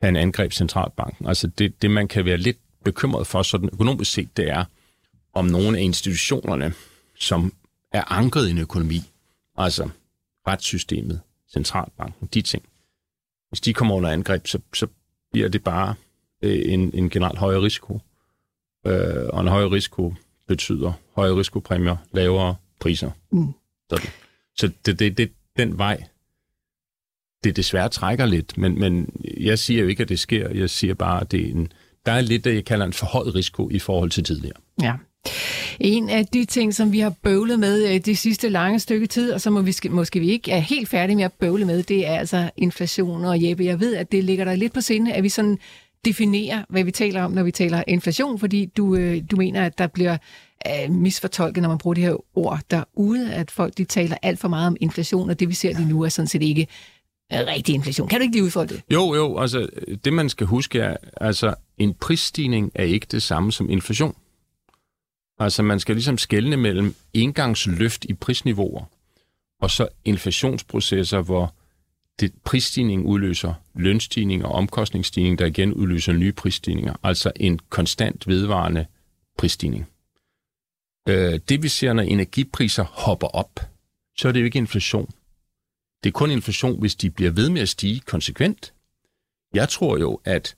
han 0.02 0.16
angreb 0.16 0.54
centralbanken. 0.54 1.28
Altså 1.28 1.48
det, 1.48 1.82
det, 1.82 1.92
man 1.92 2.08
kan 2.08 2.26
være 2.26 2.38
lidt 2.38 2.58
bekymret 2.84 3.28
for, 3.28 3.42
sådan 3.42 3.70
økonomisk 3.74 4.12
set, 4.12 4.38
det 4.38 4.50
er, 4.50 4.66
om 5.34 5.46
nogle 5.46 5.78
af 5.78 5.82
institutionerne, 5.82 6.74
som 7.20 7.54
er 7.92 8.12
ankret 8.12 8.48
i 8.48 8.52
en 8.52 8.58
økonomi, 8.58 9.02
altså 9.56 9.90
retssystemet, 10.48 11.22
centralbanken, 11.54 12.28
de 12.34 12.42
ting, 12.42 12.64
hvis 13.50 13.62
de 13.62 13.74
kommer 13.74 13.96
under 13.96 14.10
angreb, 14.10 14.48
så, 14.48 14.60
så 14.74 14.88
bliver 15.32 15.50
det 15.50 15.64
bare 15.64 15.96
øh, 16.42 16.74
en, 16.74 16.92
en 16.94 17.10
generelt 17.10 17.40
højere 17.40 17.62
risiko. 17.62 18.00
Øh, 18.86 19.30
og 19.30 19.42
en 19.42 19.48
højere 19.48 19.72
risiko 19.72 20.14
betyder 20.48 20.94
højere 21.16 21.40
risikopræmier, 21.40 21.98
lavere 22.12 22.56
priser. 22.80 23.12
Mm. 23.32 23.54
Sådan. 23.90 24.10
Så 24.56 24.72
det, 24.86 25.00
det, 25.00 25.18
det, 25.18 25.32
den 25.58 25.78
vej, 25.78 26.04
det 27.44 27.56
desværre 27.56 27.90
trækker 27.90 28.26
lidt, 28.26 28.58
men, 28.58 28.80
men 28.80 29.22
jeg 29.38 29.60
siger 29.60 29.82
jo 29.82 29.88
ikke, 29.88 30.04
at 30.04 30.10
det 30.10 30.20
sker. 30.20 30.50
Jeg 30.50 30.70
siger 30.70 30.94
bare, 30.94 31.22
at 31.22 31.32
det 31.32 31.46
er 31.46 31.52
en, 31.52 31.72
der 32.06 32.12
er 32.12 32.22
lidt, 32.22 32.44
det 32.44 32.56
jeg 32.56 32.66
kalder 32.66 32.86
en 32.86 32.94
forhøjet 32.94 33.36
risiko 33.36 33.70
i 33.70 33.80
forhold 33.80 34.12
til 34.12 34.24
tidligere. 34.24 34.58
Ja. 34.82 34.96
En 35.80 36.10
af 36.10 36.26
de 36.26 36.46
ting, 36.46 36.74
som 36.74 36.92
vi 36.92 37.00
har 37.00 37.14
bøvlet 37.24 37.60
med 37.60 37.94
øh, 37.94 38.00
det 38.06 38.18
sidste 38.18 38.50
lange 38.50 38.80
stykke 38.80 39.08
tid, 39.08 39.32
og 39.32 39.42
som 39.42 39.66
vi 39.66 39.74
måske 39.90 40.20
vi 40.20 40.32
ikke 40.32 40.52
er 40.52 40.60
helt 40.60 40.90
færdige 40.90 41.16
med 41.16 41.24
at 41.24 41.34
bøvle 41.34 41.66
med, 41.66 41.84
det 41.84 42.08
er 42.08 42.16
altså 42.16 42.50
inflation. 42.58 43.26
Og 43.26 43.44
Jeppe, 43.44 43.66
jeg 43.66 43.80
ved, 43.80 43.96
at 43.96 44.12
det 44.12 44.24
ligger 44.24 44.46
der 44.46 44.56
lidt 44.56 44.74
på 44.74 44.82
sinde, 44.82 45.14
at 45.14 45.24
vi 45.24 45.30
sådan 45.30 45.58
definerer, 46.06 46.64
hvad 46.70 46.84
vi 46.84 46.92
taler 46.92 47.24
om, 47.24 47.32
når 47.32 47.44
vi 47.44 47.52
taler 47.52 47.84
inflation, 47.88 48.40
fordi 48.40 48.66
du, 48.66 48.96
øh, 48.96 49.22
du 49.32 49.36
mener, 49.36 49.66
at 49.66 49.78
der 49.78 49.88
bliver 49.88 50.18
øh, 50.68 50.92
misfortolket, 50.92 51.62
når 51.62 51.70
man 51.70 51.78
bruger 51.78 51.94
det 51.94 52.04
her 52.04 52.38
ord 52.38 52.60
derude, 52.72 53.34
at 53.34 53.52
folk 53.52 53.78
de 53.78 53.84
taler 53.84 54.18
alt 54.22 54.40
for 54.40 54.48
meget 54.48 54.68
om 54.68 54.78
inflation, 54.80 55.30
og 55.30 55.40
det 55.40 55.50
vi 55.50 55.54
ser 55.54 55.74
lige 55.74 55.90
nu 55.90 56.02
er 56.02 56.10
sådan 56.10 56.28
set 56.28 56.42
ikke 56.42 56.68
rigtig 57.32 57.76
inflation. 57.76 58.08
Kan 58.08 58.20
du 58.20 58.22
ikke 58.24 58.36
lige 58.36 58.44
udfolde 58.44 58.74
det? 58.74 58.82
Jo, 58.94 59.16
jo, 59.16 59.38
altså 59.38 59.68
øh, 59.88 59.98
det 60.06 60.14
man 60.14 60.30
skal 60.30 60.48
huske 60.48 60.80
er, 60.80 60.98
altså 61.22 61.54
en 61.78 61.94
prisstigning 61.94 62.72
er 62.76 62.84
ikke 62.84 63.08
det 63.12 63.24
samme 63.24 63.52
som 63.52 63.70
inflation. 63.70 64.16
Altså 65.40 65.64
man 65.64 65.80
skal 65.80 65.96
ligesom 65.96 66.18
skelne 66.18 66.58
mellem 66.58 66.96
engangsløft 67.14 68.06
i 68.06 68.14
prisniveauer, 68.14 68.86
og 69.62 69.72
så 69.72 69.88
inflationsprocesser, 70.06 71.22
hvor 71.22 71.54
det 72.20 72.34
prisstigning 72.44 73.06
udløser 73.06 73.54
lønstigning 73.76 74.46
og 74.46 74.52
omkostningsstigning, 74.52 75.40
der 75.40 75.46
igen 75.46 75.74
udløser 75.74 76.14
nye 76.14 76.32
prisstigninger. 76.32 76.94
Altså 77.04 77.32
en 77.36 77.60
konstant 77.70 78.28
vedvarende 78.28 78.86
prisstigning. 79.38 79.88
Øh, 81.10 81.40
det 81.50 81.64
vi 81.64 81.68
ser, 81.68 81.94
når 81.94 82.04
energipriser 82.04 82.84
hopper 82.84 83.28
op, 83.28 83.60
så 84.18 84.28
er 84.28 84.32
det 84.32 84.40
jo 84.40 84.46
ikke 84.46 84.58
inflation. 84.58 85.10
Det 86.04 86.10
er 86.10 86.14
kun 86.14 86.32
inflation, 86.32 86.80
hvis 86.80 86.96
de 86.96 87.10
bliver 87.10 87.32
ved 87.32 87.50
med 87.50 87.62
at 87.62 87.70
stige 87.70 88.00
konsekvent. 88.00 88.74
Jeg 89.54 89.70
tror 89.70 89.98
jo, 89.98 90.22
at 90.26 90.56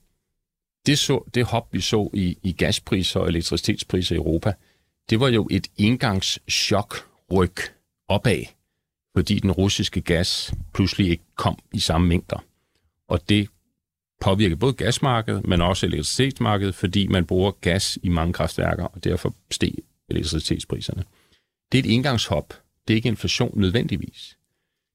det, 0.86 0.98
så, 0.98 1.30
det 1.34 1.44
hop, 1.44 1.72
vi 1.72 1.80
så 1.80 2.10
i, 2.14 2.38
i 2.42 2.52
gaspriser 2.52 3.20
og 3.20 3.28
elektricitetspriser 3.28 4.14
i 4.14 4.18
Europa, 4.18 4.52
det 5.10 5.20
var 5.20 5.28
jo 5.28 5.48
et 5.50 5.66
indgangschok-ryk 5.76 7.60
opad, 8.08 8.44
fordi 9.16 9.38
den 9.38 9.52
russiske 9.52 10.00
gas 10.00 10.54
pludselig 10.74 11.10
ikke 11.10 11.24
kom 11.34 11.58
i 11.72 11.78
samme 11.78 12.06
mængder. 12.06 12.44
Og 13.08 13.28
det 13.28 13.48
påvirker 14.20 14.56
både 14.56 14.72
gasmarkedet, 14.72 15.46
men 15.46 15.60
også 15.60 15.86
elektricitetsmarkedet, 15.86 16.74
fordi 16.74 17.06
man 17.06 17.26
bruger 17.26 17.50
gas 17.50 17.98
i 18.02 18.08
mange 18.08 18.32
kraftværker, 18.32 18.84
og 18.84 19.04
derfor 19.04 19.34
steg 19.50 19.74
elektricitetspriserne. 20.08 21.04
Det 21.72 21.78
er 21.78 21.82
et 21.82 21.90
indgangshop. 21.90 22.54
Det 22.88 22.94
er 22.94 22.96
ikke 22.96 23.08
inflation 23.08 23.60
nødvendigvis. 23.60 24.36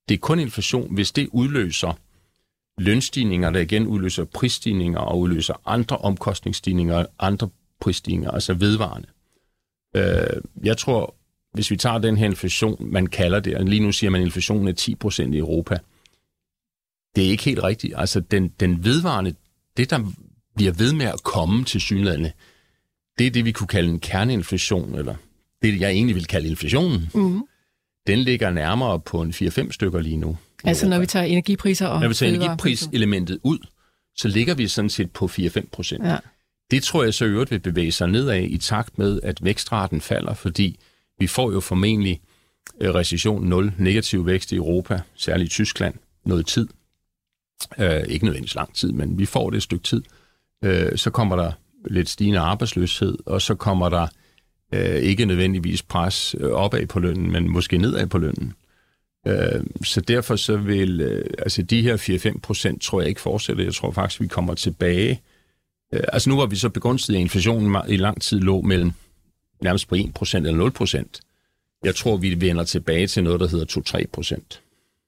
Det 0.10 0.16
er 0.16 0.20
kun 0.20 0.40
inflation, 0.40 0.94
hvis 0.94 1.12
det 1.12 1.30
udløser 1.32 2.00
lønstigninger, 2.78 3.50
der 3.50 3.60
igen 3.60 3.88
udløser 3.88 4.26
prisstigninger 4.26 5.00
og 5.00 5.20
udløser 5.20 5.54
andre 5.66 5.98
omkostningsstigninger, 5.98 7.06
andre 7.20 7.50
prisstigninger, 7.80 8.32
altså 8.32 8.54
vedvarende. 8.54 9.08
Øh, 9.96 10.42
jeg 10.64 10.78
tror, 10.78 11.16
hvis 11.54 11.72
vi 11.72 11.78
tager 11.78 11.98
den 11.98 12.18
her 12.18 12.26
inflation, 12.26 12.92
man 12.92 13.08
kalder 13.08 13.40
det, 13.40 13.56
og 13.58 13.66
lige 13.66 13.80
nu 13.80 13.92
siger 13.92 14.12
man, 14.12 14.22
at 14.22 14.26
inflationen 14.26 14.68
er 14.68 14.96
10% 15.04 15.34
i 15.34 15.38
Europa, 15.38 15.78
det 17.16 17.26
er 17.26 17.30
ikke 17.30 17.44
helt 17.44 17.64
rigtigt. 17.64 17.94
Altså, 17.98 18.20
den, 18.20 18.48
den 18.60 18.84
vedvarende, 18.84 19.36
det 19.78 19.90
der 19.90 20.12
bliver 20.56 20.72
ved 20.72 20.94
med 20.94 21.06
at 21.06 21.24
komme 21.24 21.66
til 21.66 21.82
synlædende, 21.82 22.32
det 23.18 23.28
er 23.28 23.32
det, 23.32 23.46
vi 23.46 23.52
kunne 23.52 23.68
kalde 23.68 23.90
en 23.90 24.00
kerneinflation, 24.00 24.96
eller 24.96 25.16
det, 25.62 25.80
jeg 25.80 25.90
egentlig 25.90 26.16
vil 26.16 26.26
kalde 26.26 26.48
inflationen. 26.48 27.10
Mm. 27.14 27.44
Den 28.08 28.20
ligger 28.20 28.50
nærmere 28.50 29.00
på 29.00 29.22
en 29.22 29.30
4-5 29.30 29.72
stykker 29.72 30.00
lige 30.00 30.18
nu. 30.18 30.38
Altså 30.64 30.88
når 30.88 31.00
vi 31.00 31.06
tager 31.06 31.26
energipriser 31.26 31.88
og... 31.88 32.02
Når 32.02 32.08
vi 32.08 32.14
tager 32.14 32.34
energipriselementet 32.34 33.40
ud, 33.44 33.60
så 34.16 34.28
ligger 34.28 34.56
vi 34.56 34.68
sådan 34.68 34.90
set 34.90 35.12
på 35.12 35.26
4-5 35.26 35.70
procent. 35.72 36.06
Ja. 36.06 36.18
Det 36.72 36.84
tror 36.84 37.04
jeg 37.04 37.14
så 37.14 37.26
øvrigt 37.26 37.52
vil 37.52 37.60
bevæge 37.60 37.92
sig 37.92 38.08
nedad 38.08 38.44
i 38.44 38.58
takt 38.58 38.98
med, 38.98 39.20
at 39.24 39.44
vækstraten 39.44 40.02
falder, 40.02 40.34
fordi 40.34 40.80
vi 41.20 41.28
får 41.28 41.52
jo 41.52 41.60
formentlig 41.60 42.22
øh, 42.82 42.94
recession 42.96 43.44
0, 43.46 43.74
negativ 43.78 44.26
vækst 44.26 44.52
i 44.52 44.56
Europa, 44.56 45.02
særligt 45.16 45.48
i 45.48 45.50
Tyskland, 45.50 45.96
noget 46.26 46.48
tid. 46.48 46.68
Øh, 47.80 48.04
ikke 48.08 48.26
nødvendigvis 48.26 48.56
lang 48.56 48.76
tid, 48.76 48.92
men 48.92 49.20
vi 49.20 49.26
får 49.26 49.50
det 49.50 49.58
et 49.58 49.64
stykke 49.64 49.84
tid. 49.84 50.04
Øh, 50.64 50.98
så 50.98 51.10
kommer 51.10 51.36
der 51.36 51.52
lidt 51.86 52.10
stigende 52.10 52.40
arbejdsløshed, 52.40 53.18
og 53.26 53.42
så 53.42 53.56
kommer 53.56 53.90
der 53.90 54.08
øh, 54.74 54.96
ikke 54.96 55.26
nødvendigvis 55.26 55.84
pres 55.84 56.36
øh, 56.40 56.52
opad 56.52 56.86
på 56.86 57.00
lønnen, 57.00 57.32
men 57.32 57.52
måske 57.52 57.78
nedad 57.78 58.08
på 58.08 58.18
lønnen. 58.18 58.54
Øh, 59.28 59.64
så 59.84 60.02
derfor 60.02 60.36
så 60.36 60.58
vil, 60.58 61.02
øh, 61.02 61.26
altså 61.40 61.62
de 61.62 61.82
her 61.82 61.98
4-5 62.36 62.40
procent 62.40 62.82
tror 62.82 63.02
jeg 63.02 63.10
ikke 63.10 63.22
fortsætte. 63.22 63.64
Jeg 63.64 63.74
tror 63.74 63.92
faktisk, 63.92 64.22
vi 64.22 64.28
kommer 64.28 64.54
tilbage. 64.54 65.12
Øh, 65.12 65.35
Øh, 65.94 66.04
altså 66.14 66.30
nu 66.30 66.38
var 66.38 66.46
vi 66.46 66.56
så 66.56 66.70
begunstiget, 66.70 67.18
at 67.18 67.22
inflationen 67.22 67.78
i 67.88 67.98
lang 67.98 68.22
tid 68.22 68.40
lå 68.40 68.62
mellem 68.62 68.92
nærmest 69.62 69.88
på 69.88 69.96
1% 69.96 70.36
eller 70.36 70.70
0%. 70.70 71.22
Jeg 71.84 71.96
tror, 71.96 72.18
vi 72.18 72.42
vender 72.42 72.64
tilbage 72.64 73.08
til 73.08 73.24
noget, 73.24 73.40
der 73.40 73.48
hedder 73.48 73.82
2-3%. 74.56 74.65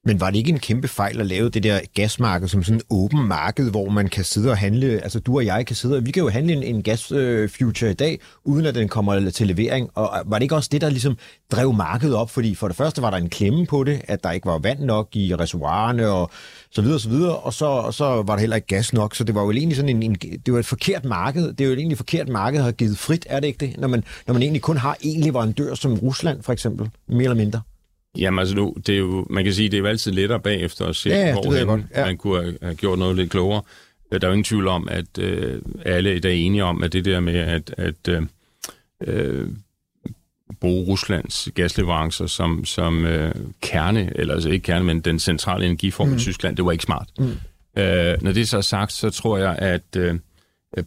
Men 0.07 0.19
var 0.19 0.29
det 0.29 0.37
ikke 0.37 0.51
en 0.51 0.59
kæmpe 0.59 0.87
fejl 0.87 1.19
at 1.19 1.25
lave 1.25 1.49
det 1.49 1.63
der 1.63 1.79
gasmarked 1.93 2.47
som 2.47 2.63
sådan 2.63 2.77
en 2.77 2.81
åben 2.89 3.27
marked, 3.27 3.71
hvor 3.71 3.89
man 3.89 4.07
kan 4.07 4.23
sidde 4.23 4.51
og 4.51 4.57
handle, 4.57 4.87
altså 4.87 5.19
du 5.19 5.35
og 5.35 5.45
jeg 5.45 5.65
kan 5.65 5.75
sidde, 5.75 5.97
og 5.97 6.05
vi 6.05 6.11
kan 6.11 6.23
jo 6.23 6.29
handle 6.29 6.53
en, 6.53 6.63
en 6.63 6.83
gasfuture 6.83 7.87
øh, 7.87 7.91
i 7.91 7.93
dag, 7.93 8.19
uden 8.43 8.65
at 8.65 8.75
den 8.75 8.87
kommer 8.87 9.29
til 9.29 9.47
levering. 9.47 9.89
Og 9.95 10.11
var 10.25 10.37
det 10.37 10.43
ikke 10.43 10.55
også 10.55 10.69
det, 10.71 10.81
der 10.81 10.89
ligesom 10.89 11.17
drev 11.51 11.73
markedet 11.73 12.15
op? 12.15 12.29
Fordi 12.29 12.55
for 12.55 12.67
det 12.67 12.77
første 12.77 13.01
var 13.01 13.09
der 13.09 13.17
en 13.17 13.29
klemme 13.29 13.65
på 13.65 13.83
det, 13.83 14.01
at 14.07 14.23
der 14.23 14.31
ikke 14.31 14.45
var 14.45 14.57
vand 14.57 14.79
nok 14.79 15.15
i 15.15 15.35
reservoirerne 15.35 16.07
og 16.07 16.31
så 16.71 16.81
videre, 16.81 16.95
og 16.95 17.01
så 17.01 17.09
videre, 17.09 17.35
og 17.35 17.53
så, 17.53 17.65
og 17.65 17.93
så 17.93 18.05
var 18.05 18.35
der 18.35 18.39
heller 18.39 18.55
ikke 18.55 18.67
gas 18.67 18.93
nok, 18.93 19.15
så 19.15 19.23
det 19.23 19.35
var 19.35 19.43
jo 19.43 19.51
egentlig 19.51 19.75
sådan 19.75 19.89
en, 19.89 20.03
en 20.03 20.15
det 20.45 20.53
var 20.53 20.59
et 20.59 20.65
forkert 20.65 21.05
marked. 21.05 21.53
Det 21.53 21.61
er 21.61 21.65
jo 21.65 21.73
egentlig 21.73 21.93
et 21.93 21.97
forkert 21.97 22.29
marked, 22.29 22.61
har 22.61 22.71
givet 22.71 22.97
frit, 22.97 23.25
er 23.29 23.39
det 23.39 23.47
ikke 23.47 23.65
det? 23.65 23.77
Når 23.77 23.87
man, 23.87 24.03
når 24.27 24.33
man 24.33 24.43
egentlig 24.43 24.61
kun 24.61 24.77
har 24.77 24.97
en 25.01 25.21
leverandør 25.21 25.75
som 25.75 25.93
Rusland, 25.93 26.43
for 26.43 26.53
eksempel, 26.53 26.89
mere 27.07 27.23
eller 27.23 27.35
mindre. 27.35 27.61
Jamen 28.17 28.39
altså 28.39 28.55
nu, 28.55 28.75
det 28.87 28.95
er 28.95 28.99
jo, 28.99 29.27
man 29.29 29.43
kan 29.43 29.53
sige, 29.53 29.69
det 29.69 29.77
er 29.77 29.81
jo 29.81 29.85
altid 29.85 30.11
lettere 30.11 30.39
bagefter 30.39 30.85
at 30.85 30.95
se, 30.95 31.09
ja, 31.09 31.33
hvor 31.33 31.79
ja. 31.95 32.05
man 32.05 32.17
kunne 32.17 32.57
have 32.61 32.75
gjort 32.75 32.99
noget 32.99 33.15
lidt 33.15 33.31
klogere. 33.31 33.61
Øh, 34.11 34.21
der 34.21 34.27
er 34.27 34.31
jo 34.31 34.33
ingen 34.33 34.43
tvivl 34.43 34.67
om, 34.67 34.87
at 34.91 35.17
øh, 35.19 35.61
alle 35.85 36.27
er 36.27 36.29
enige 36.29 36.63
om, 36.63 36.83
at 36.83 36.93
det 36.93 37.05
der 37.05 37.19
med 37.19 37.35
at, 37.35 37.73
at 37.77 38.07
øh, 38.09 38.23
øh, 39.03 39.47
bruge 40.59 40.85
Ruslands 40.85 41.49
gasleverancer 41.55 42.27
som, 42.27 42.65
som 42.65 43.05
øh, 43.05 43.35
kerne, 43.61 44.11
eller 44.15 44.33
altså 44.33 44.49
ikke 44.49 44.63
kerne, 44.63 44.85
men 44.85 44.99
den 44.99 45.19
centrale 45.19 45.65
energiform 45.65 46.07
mm. 46.07 46.15
i 46.15 46.19
Tyskland, 46.19 46.55
det 46.55 46.65
var 46.65 46.71
ikke 46.71 46.83
smart. 46.83 47.09
Mm. 47.19 47.31
Øh, 47.77 48.15
når 48.21 48.31
det 48.31 48.49
så 48.49 48.57
er 48.57 48.61
sagt, 48.61 48.91
så 48.91 49.09
tror 49.09 49.37
jeg, 49.37 49.55
at 49.57 49.95
øh, 49.97 50.15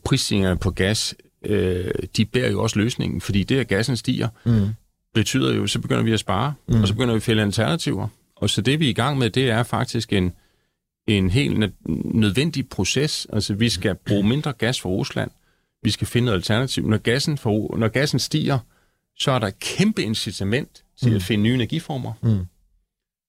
prisstigningerne 0.05 0.59
på 0.59 0.71
gas, 0.71 1.15
øh, 1.45 1.91
de 2.17 2.25
bærer 2.25 2.51
jo 2.51 2.63
også 2.63 2.79
løsningen, 2.79 3.21
fordi 3.21 3.45
det, 3.45 3.61
at 3.61 3.69
gassen 3.69 3.97
stiger, 3.97 4.29
mm 4.45 4.69
betyder 5.15 5.55
jo, 5.55 5.67
så 5.67 5.81
begynder 5.81 6.03
vi 6.03 6.13
at 6.13 6.21
spare, 6.21 6.55
mm. 6.69 6.81
og 6.81 6.89
så 6.89 6.95
begynder 6.95 7.15
vi 7.15 7.17
at 7.19 7.23
fælde 7.23 7.43
alternativer. 7.43 8.09
Og 8.37 8.51
så 8.51 8.61
det, 8.61 8.81
vi 8.81 8.87
er 8.87 8.91
i 8.91 8.93
gang 8.93 9.19
med, 9.19 9.31
det 9.31 9.51
er 9.51 9.63
faktisk 9.63 10.13
en, 10.13 10.33
en 11.07 11.31
helt 11.31 11.73
nødvendig 12.15 12.69
proces. 12.69 13.27
Altså, 13.33 13.55
vi 13.55 13.69
skal 13.69 13.95
bruge 13.95 14.29
mindre 14.29 14.53
gas 14.53 14.81
fra 14.81 14.89
Rusland. 14.89 15.31
Vi 15.83 15.91
skal 15.91 16.07
finde 16.07 16.27
noget 16.27 16.39
alternativ. 16.39 16.89
Når 16.89 16.97
gassen, 16.97 17.39
for, 17.39 17.77
når 17.77 17.89
gassen 17.89 18.19
stiger, 18.19 18.59
så 19.19 19.31
er 19.31 19.39
der 19.39 19.51
kæmpe 19.61 20.03
incitament 20.03 20.85
til 20.97 21.11
mm. 21.11 21.17
at 21.17 21.23
finde 21.23 21.45
nye 21.45 21.55
energiformer. 21.55 22.13
Mm. 22.23 22.47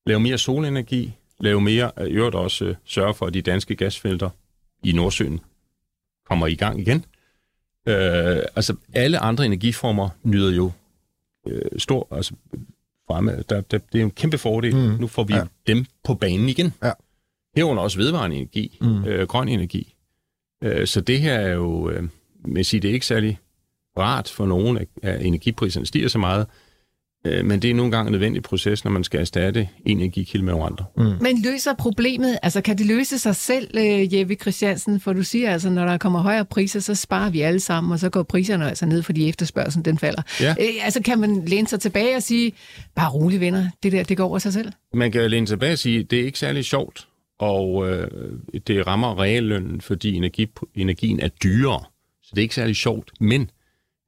Lave 0.06 0.20
mere 0.20 0.38
solenergi, 0.38 1.14
lave 1.40 1.62
mere, 1.62 1.92
i 2.08 2.12
øvrigt 2.12 2.36
også 2.36 2.66
uh, 2.66 2.76
sørge 2.86 3.14
for, 3.14 3.26
at 3.26 3.34
de 3.34 3.42
danske 3.42 3.76
gasfelter 3.76 4.30
i 4.84 4.92
Nordsøen 4.92 5.40
kommer 6.26 6.48
i 6.48 6.56
gang 6.56 6.80
igen. 6.80 7.06
Uh, 7.88 7.94
altså, 8.56 8.76
alle 8.94 9.20
andre 9.20 9.46
energiformer 9.46 10.10
nyder 10.24 10.52
jo 10.52 10.72
øh, 11.48 11.62
stor, 11.78 12.08
altså 12.12 12.34
fremme. 13.08 13.44
Der, 13.50 13.62
der, 13.62 13.78
det 13.94 14.00
er 14.00 14.04
en 14.04 14.12
kæmpe 14.12 14.38
fordel. 14.38 14.76
Mm. 14.76 15.00
Nu 15.00 15.08
får 15.08 15.24
vi 15.24 15.34
ja. 15.34 15.44
dem 15.68 15.86
på 16.04 16.14
banen 16.14 16.50
igen. 16.50 16.74
Ja. 16.84 16.92
Herunder 17.56 17.84
også 17.84 17.98
vedvarende 17.98 18.36
energi, 18.36 18.78
mm. 18.82 19.06
øh, 19.06 19.28
grøn 19.28 19.48
energi. 19.48 19.96
Øh, 20.64 20.88
så 20.88 21.02
det 21.02 21.20
her 21.20 21.34
er 21.34 21.54
jo, 21.54 21.90
øh, 21.90 22.04
med 22.46 22.64
sige, 22.64 22.80
det 22.80 22.90
er 22.90 22.94
ikke 22.94 23.06
særlig 23.06 23.40
rart 23.98 24.30
for 24.30 24.46
nogen, 24.46 24.78
at, 24.78 24.88
at 25.04 25.26
energipriserne 25.26 25.86
stiger 25.86 26.08
så 26.08 26.18
meget, 26.18 26.48
øh, 27.26 27.46
men 27.46 27.62
det 27.62 27.70
er 27.70 27.74
nogle 27.74 27.92
gange 27.92 28.08
en 28.08 28.12
nødvendig 28.12 28.44
proces, 28.44 28.84
når 28.84 28.92
man 28.92 29.04
skal 29.04 29.20
erstatte 29.20 29.70
en 29.86 29.98
energikilde 29.98 30.46
med 30.46 30.54
andre. 30.54 30.86
Mm. 30.98 31.04
Men 31.04 31.42
løser 31.42 31.74
problemet, 31.74 32.40
altså 32.44 32.62
kan 32.62 32.78
det 32.78 32.86
løse 32.86 33.20
sig 33.20 33.36
selv, 33.36 33.78
øh, 33.78 34.16
Jeppe 34.16 34.36
Christiansen? 34.36 35.00
For 35.00 35.14
du 35.14 35.24
siger 35.24 35.52
altså, 35.52 35.70
når 35.70 35.86
der 35.86 35.98
kommer 35.98 36.20
højere 36.20 36.46
priser, 36.46 36.80
så 36.80 36.96
sparer 36.96 37.30
vi 37.30 37.42
alle 37.42 37.60
sammen, 37.60 37.94
og 37.94 38.00
så 38.00 38.10
går 38.10 38.24
priserne 38.24 38.70
altså 38.70 38.86
ned, 38.86 39.04
fordi 39.04 39.30
efterspørgselen 39.30 39.86
den 39.86 39.98
falder. 39.98 40.22
Ja. 40.42 40.56
Øh, 40.60 40.86
altså 40.86 41.02
kan 41.04 41.20
man 41.20 41.46
læne 41.46 41.68
sig 41.68 41.80
tilbage 41.80 42.16
og 42.16 42.24
sige, 42.24 42.54
bare 42.96 43.10
rolig 43.10 43.40
venner, 43.40 43.70
det 43.84 43.92
der, 43.92 44.04
det 44.04 44.18
går 44.18 44.26
over 44.26 44.40
sig 44.40 44.54
selv? 44.54 44.72
Man 44.94 45.12
kan 45.12 45.30
læne 45.30 45.48
sig 45.48 45.56
tilbage 45.56 45.74
og 45.74 45.80
sige, 45.80 46.04
det 46.04 46.20
er 46.20 46.26
ikke 46.26 46.40
særlig 46.40 46.66
sjovt, 46.66 47.08
og 47.40 47.90
øh, 47.90 48.08
det 48.68 48.88
rammer 48.88 49.20
reallønnen, 49.22 49.82
fordi 49.82 50.14
energi, 50.14 50.48
energien 50.76 51.20
er 51.20 51.28
dyrere. 51.28 51.84
Så 52.24 52.30
det 52.32 52.38
er 52.38 52.44
ikke 52.44 52.56
særlig 52.56 52.76
sjovt, 52.76 53.12
men 53.20 53.50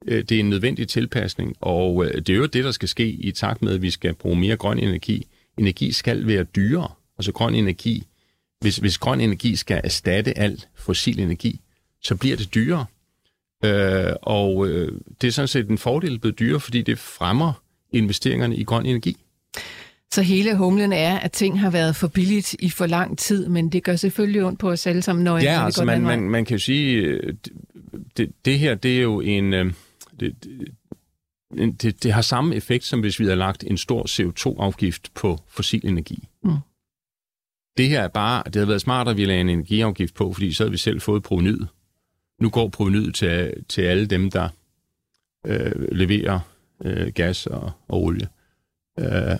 det 0.08 0.32
er 0.32 0.40
en 0.40 0.50
nødvendig 0.50 0.88
tilpasning, 0.88 1.56
og 1.60 2.04
øh, 2.04 2.14
det 2.14 2.28
er 2.28 2.36
jo 2.36 2.46
det, 2.46 2.64
der 2.64 2.70
skal 2.70 2.88
ske 2.88 3.08
i 3.08 3.30
takt 3.30 3.62
med, 3.62 3.74
at 3.74 3.82
vi 3.82 3.90
skal 3.90 4.14
bruge 4.14 4.36
mere 4.36 4.56
grøn 4.56 4.78
energi. 4.78 5.26
Energi 5.58 5.92
skal 5.92 6.26
være 6.26 6.42
dyrere. 6.42 6.88
Altså 7.18 7.32
grøn 7.32 7.54
energi, 7.54 8.06
hvis, 8.60 8.76
hvis 8.76 8.98
grøn 8.98 9.20
energi 9.20 9.56
skal 9.56 9.80
erstatte 9.84 10.38
al 10.38 10.64
fossil 10.74 11.20
energi, 11.20 11.60
så 12.02 12.16
bliver 12.16 12.36
det 12.36 12.54
dyrere. 12.54 12.86
Øh, 13.64 14.12
og 14.22 14.68
øh, 14.68 14.92
det 15.20 15.28
er 15.28 15.32
sådan 15.32 15.48
set 15.48 15.68
en 15.68 15.78
fordel 15.78 16.18
blevet 16.18 16.38
dyrere, 16.38 16.60
fordi 16.60 16.82
det 16.82 16.98
fremmer 16.98 17.62
investeringerne 17.92 18.56
i 18.56 18.64
grøn 18.64 18.86
energi. 18.86 19.16
Så 20.12 20.22
hele 20.22 20.56
humlen 20.56 20.92
er, 20.92 21.18
at 21.18 21.32
ting 21.32 21.60
har 21.60 21.70
været 21.70 21.96
for 21.96 22.08
billigt 22.08 22.56
i 22.58 22.70
for 22.70 22.86
lang 22.86 23.18
tid, 23.18 23.48
men 23.48 23.68
det 23.68 23.82
gør 23.82 23.96
selvfølgelig 23.96 24.44
ondt 24.44 24.58
på 24.58 24.70
os 24.70 24.86
alle 24.86 25.02
sammen, 25.02 25.24
når 25.24 25.38
Ja, 25.38 25.64
altså 25.64 25.84
man, 25.84 26.02
man, 26.02 26.30
man 26.30 26.44
kan 26.44 26.54
jo 26.54 26.58
sige, 26.58 26.96
øh, 26.96 27.34
det, 28.16 28.32
det 28.44 28.58
her, 28.58 28.74
det 28.74 28.96
er 28.98 29.02
jo 29.02 29.20
en... 29.20 29.74
Det, 30.20 30.44
det, 30.44 31.82
det, 31.82 32.02
det 32.02 32.12
har 32.12 32.22
samme 32.22 32.54
effekt, 32.54 32.84
som 32.84 33.00
hvis 33.00 33.20
vi 33.20 33.24
havde 33.24 33.36
lagt 33.36 33.64
en 33.64 33.76
stor 33.76 34.02
CO2-afgift 34.06 35.10
på 35.14 35.38
fossil 35.48 35.86
energi. 35.86 36.28
Mm. 36.42 36.56
Det 37.76 37.88
her 37.88 38.02
er 38.02 38.08
bare, 38.08 38.42
det 38.46 38.54
havde 38.54 38.68
været 38.68 38.80
smartere, 38.80 39.10
at 39.10 39.16
vi 39.16 39.24
lagde 39.24 39.40
en 39.40 39.48
energiafgift 39.48 40.14
på, 40.14 40.32
fordi 40.32 40.52
så 40.52 40.62
havde 40.62 40.70
vi 40.70 40.78
selv 40.78 41.00
fået 41.00 41.22
provenyet. 41.22 41.68
Nu 42.40 42.50
går 42.50 42.68
provenyet 42.68 43.14
til, 43.14 43.64
til 43.68 43.82
alle 43.82 44.06
dem, 44.06 44.30
der 44.30 44.48
øh, 45.46 45.92
leverer 45.92 46.40
øh, 46.84 47.12
gas 47.12 47.46
og, 47.46 47.72
og 47.88 48.02
olie. 48.02 48.28
Øh, 48.98 49.38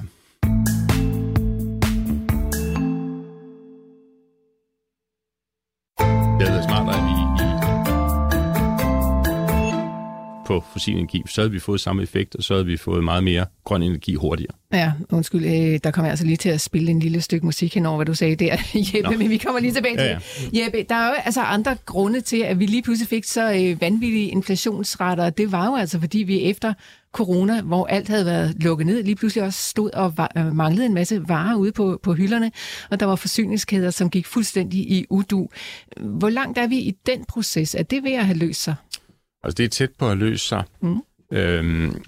på 10.60 10.64
fossil 10.72 10.96
energi, 10.96 11.22
så 11.26 11.40
havde 11.40 11.52
vi 11.52 11.58
fået 11.58 11.80
samme 11.80 12.02
effekt, 12.02 12.34
og 12.34 12.42
så 12.42 12.54
havde 12.54 12.66
vi 12.66 12.76
fået 12.76 13.04
meget 13.04 13.24
mere 13.24 13.46
grøn 13.64 13.82
energi 13.82 14.14
hurtigere. 14.14 14.52
Ja, 14.72 14.92
undskyld, 15.10 15.44
øh, 15.44 15.80
der 15.84 15.90
kommer 15.90 16.06
jeg 16.06 16.10
altså 16.10 16.26
lige 16.26 16.36
til 16.36 16.48
at 16.48 16.60
spille 16.60 16.90
en 16.90 17.00
lille 17.00 17.20
stykke 17.20 17.46
musik 17.46 17.74
henover, 17.74 17.96
hvad 17.96 18.06
du 18.06 18.14
sagde 18.14 18.36
der, 18.36 18.56
Jeppe, 18.94 19.10
Nå. 19.10 19.18
men 19.18 19.30
vi 19.30 19.36
kommer 19.36 19.60
lige 19.60 19.72
tilbage 19.72 19.96
til 19.96 20.04
ja, 20.04 20.18
ja. 20.52 20.64
Jeppe, 20.64 20.84
der 20.88 20.94
er 20.94 21.08
jo 21.08 21.14
altså 21.24 21.40
andre 21.40 21.76
grunde 21.86 22.20
til, 22.20 22.42
at 22.42 22.58
vi 22.58 22.66
lige 22.66 22.82
pludselig 22.82 23.08
fik 23.08 23.24
så 23.24 23.52
øh, 23.52 23.80
vanvittige 23.80 24.28
inflationsretter. 24.28 25.30
Det 25.30 25.52
var 25.52 25.66
jo 25.66 25.76
altså, 25.76 26.00
fordi 26.00 26.18
vi 26.18 26.42
efter 26.42 26.74
corona, 27.12 27.62
hvor 27.62 27.86
alt 27.86 28.08
havde 28.08 28.26
været 28.26 28.54
lukket 28.56 28.86
ned, 28.86 29.02
lige 29.02 29.16
pludselig 29.16 29.44
også 29.44 29.62
stod 29.62 29.90
og 29.90 30.12
var, 30.16 30.32
øh, 30.36 30.56
manglede 30.56 30.86
en 30.86 30.94
masse 30.94 31.28
varer 31.28 31.56
ude 31.56 31.72
på, 31.72 32.00
på 32.02 32.14
hylderne, 32.14 32.52
og 32.90 33.00
der 33.00 33.06
var 33.06 33.16
forsyningskæder, 33.16 33.90
som 33.90 34.10
gik 34.10 34.26
fuldstændig 34.26 34.80
i 34.80 35.06
udu. 35.10 35.48
Hvor 35.96 36.28
langt 36.28 36.58
er 36.58 36.66
vi 36.66 36.76
i 36.76 36.94
den 37.06 37.24
proces? 37.28 37.74
Er 37.74 37.82
det 37.82 38.04
ved 38.04 38.12
at 38.12 38.26
have 38.26 38.38
løst 38.38 38.62
sig? 38.62 38.74
Altså 39.44 39.54
det 39.56 39.64
er 39.64 39.68
tæt 39.68 39.90
på 39.98 40.10
at 40.10 40.18
løse 40.18 40.46
sig 40.46 40.64
mm. 40.80 41.02
øhm, 41.30 42.04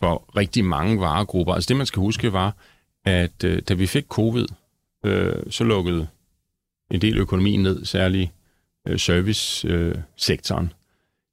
for 0.00 0.36
rigtig 0.36 0.64
mange 0.64 1.00
varegrupper. 1.00 1.54
Altså 1.54 1.68
det 1.68 1.76
man 1.76 1.86
skal 1.86 2.00
huske 2.00 2.32
var, 2.32 2.56
at 3.04 3.44
øh, 3.44 3.62
da 3.68 3.74
vi 3.74 3.86
fik 3.86 4.04
covid, 4.08 4.46
øh, 5.04 5.42
så 5.50 5.64
lukkede 5.64 6.06
en 6.90 7.00
del 7.00 7.18
økonomi 7.18 7.56
ned, 7.56 7.84
særligt 7.84 8.30
øh, 8.86 8.98
servicesektoren. 8.98 10.64
Øh, 10.64 10.70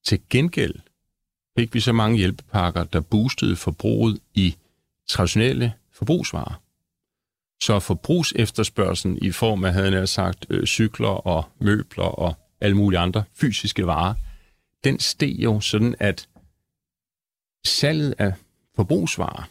Til 0.06 0.20
gengæld 0.30 0.76
fik 1.58 1.74
vi 1.74 1.80
så 1.80 1.94
mange 1.94 2.18
hjælpepakker, 2.18 2.84
der 2.84 3.00
boostede 3.00 3.56
forbruget 3.56 4.20
i 4.34 4.56
traditionelle 5.10 5.74
forbrugsvarer. 5.94 6.62
Så 7.62 7.80
forbrugsefterspørgselen 7.80 9.18
i 9.22 9.32
form 9.32 9.64
af, 9.64 9.74
havde 9.74 9.92
jeg 9.92 10.10
sagt, 10.10 10.46
øh, 10.50 10.66
cykler 10.66 11.28
og 11.28 11.46
møbler 11.60 12.04
og 12.04 12.36
alle 12.62 12.78
mulige 12.78 13.00
andre 13.00 13.24
fysiske 13.36 13.88
varer, 13.88 14.14
den 14.84 15.00
steg 15.00 15.36
jo 15.40 15.60
sådan, 15.60 15.96
at 16.00 16.30
salget 17.66 18.16
af 18.18 18.34
forbrugsvarer, 18.76 19.50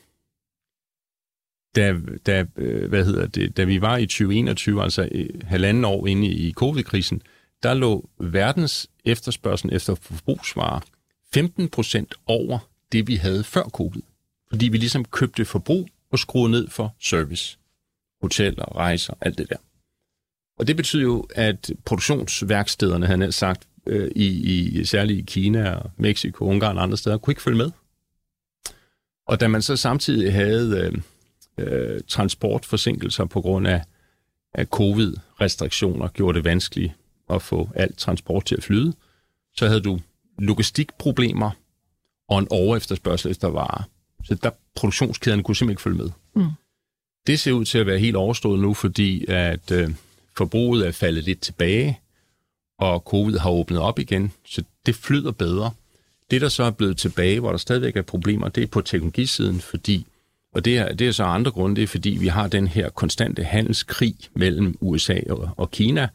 da, 1.76 1.94
da, 2.26 2.46
øh, 2.56 2.88
hvad 2.88 3.04
hedder 3.04 3.26
det, 3.26 3.56
da 3.56 3.64
vi 3.64 3.80
var 3.80 3.96
i 3.96 4.06
2021, 4.06 4.82
altså 4.82 5.08
øh, 5.12 5.28
halvanden 5.42 5.84
år 5.84 6.06
inde 6.06 6.26
i 6.26 6.52
covid-krisen, 6.52 7.22
der 7.62 7.74
lå 7.74 8.10
verdens 8.20 8.90
efterspørgsel 9.04 9.72
efter 9.72 9.94
forbrugsvarer 9.94 10.80
15 11.32 11.68
procent 11.68 12.14
over 12.26 12.58
det, 12.92 13.06
vi 13.06 13.14
havde 13.14 13.44
før 13.44 13.62
covid. 13.62 14.02
Fordi 14.48 14.68
vi 14.68 14.76
ligesom 14.76 15.04
købte 15.04 15.44
forbrug 15.44 15.88
og 16.10 16.18
skruede 16.18 16.50
ned 16.50 16.68
for 16.68 16.96
service. 17.00 17.58
Hoteller, 18.20 18.76
rejser, 18.76 19.14
alt 19.20 19.38
det 19.38 19.50
der. 19.50 19.56
Og 20.58 20.66
det 20.66 20.76
betyder 20.76 21.02
jo, 21.02 21.26
at 21.34 21.70
produktionsværkstederne, 21.84 23.06
havde 23.06 23.32
sagt, 23.32 23.68
øh, 23.86 24.10
i, 24.16 24.26
i 24.80 24.84
særligt 24.84 25.18
i 25.18 25.22
Kina 25.22 25.74
og 25.74 25.90
Mexico, 25.96 26.44
Ungarn 26.44 26.76
og 26.76 26.82
andre 26.82 26.96
steder, 26.96 27.18
kunne 27.18 27.32
ikke 27.32 27.42
følge 27.42 27.58
med. 27.58 27.70
Og 29.26 29.40
da 29.40 29.48
man 29.48 29.62
så 29.62 29.76
samtidig 29.76 30.32
havde 30.32 30.92
øh, 31.58 31.64
øh, 31.66 32.00
transportforsinkelser 32.08 33.24
på 33.24 33.40
grund 33.40 33.66
af, 33.66 33.84
af 34.54 34.66
covid-restriktioner, 34.66 36.08
gjorde 36.08 36.36
det 36.36 36.44
vanskeligt 36.44 36.92
at 37.30 37.42
få 37.42 37.68
alt 37.74 37.98
transport 37.98 38.44
til 38.44 38.56
at 38.56 38.62
flyde, 38.62 38.92
så 39.56 39.66
havde 39.66 39.80
du 39.80 40.00
logistikproblemer 40.38 41.50
og 42.28 42.38
en 42.38 42.46
overefterspørgsel 42.50 43.30
efter 43.30 43.48
varer. 43.48 43.82
Så 44.24 44.34
der 44.34 44.50
produktionskæderne 44.74 45.42
kunne 45.42 45.56
simpelthen 45.56 45.72
ikke 45.72 45.82
følge 45.82 45.96
med. 45.96 46.10
Mm. 46.34 46.50
Det 47.26 47.40
ser 47.40 47.52
ud 47.52 47.64
til 47.64 47.78
at 47.78 47.86
være 47.86 47.98
helt 47.98 48.16
overstået 48.16 48.60
nu, 48.60 48.74
fordi 48.74 49.24
at 49.28 49.70
øh, 49.70 49.90
forbruget 50.38 50.86
er 50.86 50.92
faldet 50.92 51.24
lidt 51.24 51.40
tilbage 51.40 51.98
og 52.78 53.00
covid 53.00 53.38
har 53.38 53.50
åbnet 53.50 53.80
op 53.80 53.98
igen, 53.98 54.32
så 54.46 54.62
det 54.86 54.94
flyder 54.94 55.30
bedre. 55.30 55.70
Det, 56.30 56.40
der 56.40 56.48
så 56.48 56.62
er 56.62 56.70
blevet 56.70 56.96
tilbage, 56.96 57.40
hvor 57.40 57.50
der 57.50 57.58
stadigvæk 57.58 57.96
er 57.96 58.02
problemer, 58.02 58.48
det 58.48 58.62
er 58.62 58.66
på 58.66 58.80
teknologisiden, 58.80 59.60
fordi, 59.60 60.06
og 60.54 60.64
det 60.64 60.78
er, 60.78 60.94
det 60.94 61.08
er 61.08 61.12
så 61.12 61.24
andre 61.24 61.50
grunde, 61.50 61.76
det 61.76 61.82
er 61.82 61.86
fordi, 61.86 62.10
vi 62.10 62.26
har 62.26 62.48
den 62.48 62.68
her 62.68 62.90
konstante 62.90 63.44
handelskrig 63.44 64.14
mellem 64.34 64.78
USA 64.80 65.20
og, 65.30 65.50
og 65.56 65.70
Kina, 65.70 66.08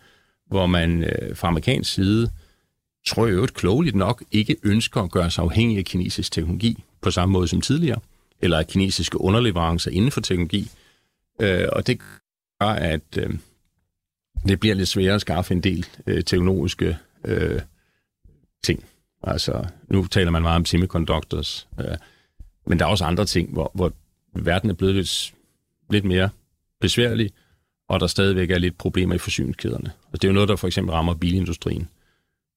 hvor 0.47 0.65
man 0.65 1.03
øh, 1.03 1.35
fra 1.35 1.47
amerikansk 1.47 1.93
side, 1.93 2.29
tror 3.07 3.25
jeg 3.25 3.33
øvrigt 3.33 3.53
klogeligt 3.53 3.95
nok, 3.95 4.23
ikke 4.31 4.55
ønsker 4.63 5.01
at 5.01 5.11
gøre 5.11 5.31
sig 5.31 5.43
afhængig 5.43 5.77
af 5.77 5.85
kinesisk 5.85 6.31
teknologi 6.31 6.83
på 7.01 7.11
samme 7.11 7.33
måde 7.33 7.47
som 7.47 7.61
tidligere, 7.61 7.99
eller 8.41 8.57
af 8.57 8.67
kinesiske 8.67 9.21
underleverancer 9.21 9.91
inden 9.91 10.11
for 10.11 10.21
teknologi. 10.21 10.71
Øh, 11.41 11.67
og 11.71 11.87
det 11.87 11.99
gør, 12.59 12.67
at 12.67 13.17
øh, 13.17 13.29
det 14.47 14.59
bliver 14.59 14.75
lidt 14.75 14.89
sværere 14.89 15.15
at 15.15 15.21
skaffe 15.21 15.53
en 15.53 15.61
del 15.61 15.85
øh, 16.07 16.23
teknologiske 16.23 16.97
øh, 17.25 17.61
ting. 18.63 18.85
Altså, 19.23 19.65
nu 19.87 20.05
taler 20.05 20.31
man 20.31 20.41
meget 20.41 20.55
om 20.55 20.65
semiconductors, 20.65 21.67
øh, 21.79 21.97
men 22.65 22.79
der 22.79 22.85
er 22.85 22.89
også 22.89 23.05
andre 23.05 23.25
ting, 23.25 23.53
hvor, 23.53 23.71
hvor 23.73 23.93
verden 24.35 24.69
er 24.69 24.73
blevet 24.73 24.95
lidt, 24.95 25.33
lidt 25.89 26.05
mere 26.05 26.29
besværlig, 26.81 27.31
og 27.89 27.99
der 27.99 28.07
stadigvæk 28.07 28.51
er 28.51 28.57
lidt 28.57 28.77
problemer 28.77 29.15
i 29.15 29.17
forsyningskæderne. 29.17 29.91
Og 30.11 30.21
det 30.21 30.23
er 30.23 30.27
jo 30.27 30.33
noget, 30.33 30.49
der 30.49 30.55
for 30.55 30.67
eksempel 30.67 30.93
rammer 30.93 31.13
bilindustrien, 31.13 31.87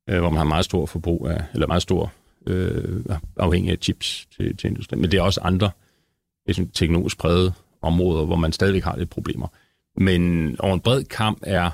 øh, 0.09 0.18
hvor 0.20 0.31
man 0.31 0.37
har 0.37 0.44
meget 0.44 0.64
stor 0.64 0.87
forbrug 0.87 1.29
af, 1.29 1.44
eller 1.55 1.66
meget 1.66 1.83
stor 1.83 2.12
øh, 2.46 3.05
afhængig 3.37 3.72
af 3.72 3.79
chips 3.83 4.29
til, 4.37 4.57
til 4.57 4.68
industrien. 4.68 5.01
Men 5.01 5.11
det 5.11 5.18
er 5.18 5.22
også 5.22 5.40
andre 5.40 5.70
teknologisk 6.75 7.18
prægede 7.18 7.53
områder, 7.83 8.25
hvor 8.25 8.37
man 8.37 8.53
stadigvæk 8.53 8.83
har 8.83 8.96
lidt 8.96 9.11
problemer. 9.11 9.49
Men 9.96 10.56
over 10.61 10.74
en 10.74 10.80
bred 10.80 11.04
kamp 11.04 11.38
er 11.42 11.70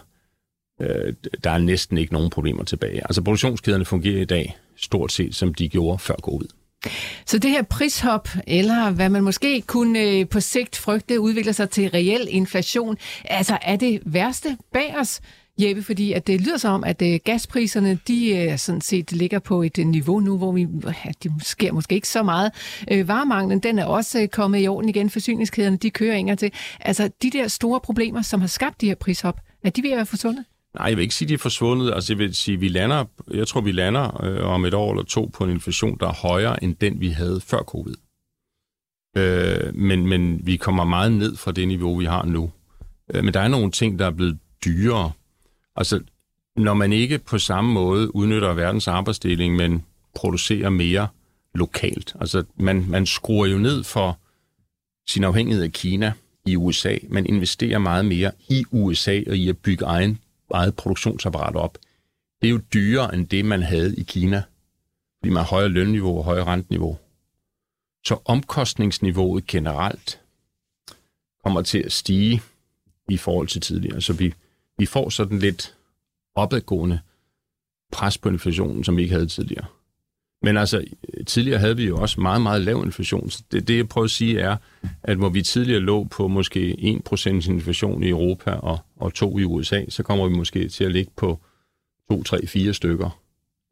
øh, 0.80 1.14
der 1.44 1.50
er 1.50 1.58
næsten 1.58 1.98
ikke 1.98 2.12
nogen 2.12 2.30
problemer 2.30 2.64
tilbage. 2.64 3.00
Altså 3.04 3.22
produktionskæderne 3.22 3.84
fungerer 3.84 4.20
i 4.22 4.24
dag 4.24 4.56
stort 4.76 5.12
set, 5.12 5.34
som 5.34 5.54
de 5.54 5.68
gjorde 5.68 5.98
før 5.98 6.14
covid. 6.22 6.48
Så 7.26 7.38
det 7.38 7.50
her 7.50 7.62
prishop, 7.62 8.28
eller 8.46 8.90
hvad 8.90 9.08
man 9.08 9.22
måske 9.22 9.62
kunne 9.62 10.00
øh, 10.00 10.28
på 10.28 10.40
sigt 10.40 10.78
frygte, 10.78 11.20
udvikler 11.20 11.52
sig 11.52 11.70
til 11.70 11.90
reel 11.90 12.28
inflation, 12.30 12.96
altså 13.24 13.58
er 13.62 13.76
det 13.76 14.00
værste 14.04 14.56
bag 14.72 14.94
os? 15.00 15.20
Jeppe, 15.58 15.82
fordi 15.82 16.12
at 16.12 16.26
det 16.26 16.40
lyder 16.40 16.56
som 16.56 16.74
om, 16.74 16.84
at 16.84 17.02
øh, 17.02 17.20
gaspriserne, 17.24 17.98
de 18.08 18.36
øh, 18.36 18.58
sådan 18.58 18.80
set 18.80 19.12
ligger 19.12 19.38
på 19.38 19.62
et 19.62 19.78
øh, 19.78 19.86
niveau 19.86 20.20
nu, 20.20 20.38
hvor 20.38 20.52
vi, 20.52 20.66
ja, 20.84 21.10
det 21.22 21.32
sker 21.42 21.72
måske 21.72 21.94
ikke 21.94 22.08
så 22.08 22.22
meget. 22.22 22.52
Øh, 22.90 23.08
varemanglen, 23.08 23.58
den 23.60 23.78
er 23.78 23.84
også 23.84 24.28
kommet 24.32 24.62
i 24.62 24.68
orden 24.68 24.88
igen. 24.88 25.10
Forsyningskæderne, 25.10 25.76
de 25.76 25.90
kører 25.90 26.14
inger 26.14 26.34
til. 26.34 26.52
Altså, 26.80 27.10
de 27.22 27.30
der 27.30 27.48
store 27.48 27.80
problemer, 27.80 28.22
som 28.22 28.40
har 28.40 28.48
skabt 28.48 28.80
de 28.80 28.86
her 28.86 28.94
prishop, 28.94 29.40
er 29.64 29.70
de 29.70 29.82
ved 29.82 29.90
at 29.90 29.96
være 29.96 30.06
forsvundet? 30.06 30.44
Nej, 30.74 30.86
jeg 30.86 30.96
vil 30.96 31.02
ikke 31.02 31.14
sige, 31.14 31.28
de 31.28 31.34
er 31.34 31.38
forsvundet. 31.38 31.94
Altså, 31.94 32.12
jeg 32.12 32.18
vil 32.18 32.34
sige, 32.34 32.60
vi 32.60 32.68
lander, 32.68 33.04
jeg 33.34 33.48
tror, 33.48 33.60
vi 33.60 33.72
lander 33.72 34.24
øh, 34.24 34.46
om 34.46 34.64
et 34.64 34.74
år 34.74 34.92
eller 34.92 35.04
to 35.04 35.30
på 35.34 35.44
en 35.44 35.50
inflation, 35.50 35.98
der 36.00 36.08
er 36.08 36.28
højere 36.28 36.64
end 36.64 36.74
den, 36.74 37.00
vi 37.00 37.08
havde 37.08 37.40
før 37.40 37.58
covid. 37.58 37.94
Øh, 39.16 39.74
men, 39.74 40.06
men 40.06 40.46
vi 40.46 40.56
kommer 40.56 40.84
meget 40.84 41.12
ned 41.12 41.36
fra 41.36 41.52
det 41.52 41.68
niveau, 41.68 41.98
vi 41.98 42.04
har 42.04 42.24
nu. 42.24 42.50
Øh, 43.14 43.24
men 43.24 43.34
der 43.34 43.40
er 43.40 43.48
nogle 43.48 43.70
ting, 43.70 43.98
der 43.98 44.06
er 44.06 44.10
blevet 44.10 44.38
dyrere. 44.64 45.12
Altså, 45.76 46.00
når 46.56 46.74
man 46.74 46.92
ikke 46.92 47.18
på 47.18 47.38
samme 47.38 47.72
måde 47.72 48.14
udnytter 48.16 48.54
verdens 48.54 48.88
arbejdsdeling, 48.88 49.56
men 49.56 49.84
producerer 50.14 50.70
mere 50.70 51.08
lokalt. 51.54 52.16
Altså, 52.20 52.44
man, 52.56 52.86
man 52.88 53.06
skruer 53.06 53.46
jo 53.46 53.58
ned 53.58 53.84
for 53.84 54.18
sin 55.08 55.24
afhængighed 55.24 55.64
af 55.64 55.72
Kina 55.72 56.12
i 56.46 56.56
USA. 56.56 56.96
Man 57.08 57.26
investerer 57.26 57.78
meget 57.78 58.04
mere 58.04 58.32
i 58.48 58.64
USA 58.70 59.20
og 59.26 59.36
i 59.36 59.48
at 59.48 59.58
bygge 59.58 59.84
egen, 59.84 60.18
eget 60.54 60.76
produktionsapparat 60.76 61.56
op. 61.56 61.78
Det 62.42 62.48
er 62.48 62.52
jo 62.52 62.60
dyrere 62.74 63.14
end 63.14 63.26
det, 63.26 63.44
man 63.44 63.62
havde 63.62 63.96
i 63.96 64.02
Kina, 64.02 64.42
fordi 65.20 65.30
man 65.30 65.42
har 65.42 65.50
højere 65.50 65.68
lønniveau 65.68 66.18
og 66.18 66.24
højere 66.24 66.44
renteniveau. 66.44 66.98
Så 68.04 68.18
omkostningsniveauet 68.24 69.46
generelt 69.46 70.20
kommer 71.44 71.62
til 71.62 71.78
at 71.78 71.92
stige 71.92 72.42
i 73.08 73.16
forhold 73.16 73.48
til 73.48 73.60
tidligere. 73.60 74.00
Så 74.00 74.12
vi, 74.12 74.34
vi 74.82 74.86
får 74.86 75.08
sådan 75.08 75.38
lidt 75.38 75.74
opadgående 76.34 77.00
pres 77.92 78.18
på 78.18 78.28
inflationen, 78.28 78.84
som 78.84 78.96
vi 78.96 79.02
ikke 79.02 79.14
havde 79.14 79.26
tidligere. 79.26 79.64
Men 80.42 80.56
altså, 80.56 80.84
tidligere 81.26 81.58
havde 81.58 81.76
vi 81.76 81.86
jo 81.86 81.96
også 81.96 82.20
meget, 82.20 82.42
meget 82.42 82.62
lav 82.62 82.82
inflation. 82.84 83.30
Så 83.30 83.42
det, 83.52 83.68
det 83.68 83.76
jeg 83.76 83.88
prøver 83.88 84.04
at 84.04 84.10
sige 84.10 84.40
er, 84.40 84.56
at 85.02 85.16
hvor 85.16 85.28
vi 85.28 85.42
tidligere 85.42 85.80
lå 85.80 86.04
på 86.04 86.28
måske 86.28 86.98
1% 87.12 87.28
inflation 87.28 88.02
i 88.02 88.08
Europa 88.08 88.50
og, 88.50 88.78
og 88.96 89.14
2 89.14 89.38
i 89.38 89.44
USA, 89.44 89.84
så 89.88 90.02
kommer 90.02 90.28
vi 90.28 90.34
måske 90.34 90.68
til 90.68 90.84
at 90.84 90.92
ligge 90.92 91.12
på 91.16 91.38
2, 92.10 92.22
3, 92.22 92.46
4 92.46 92.74
stykker. 92.74 93.18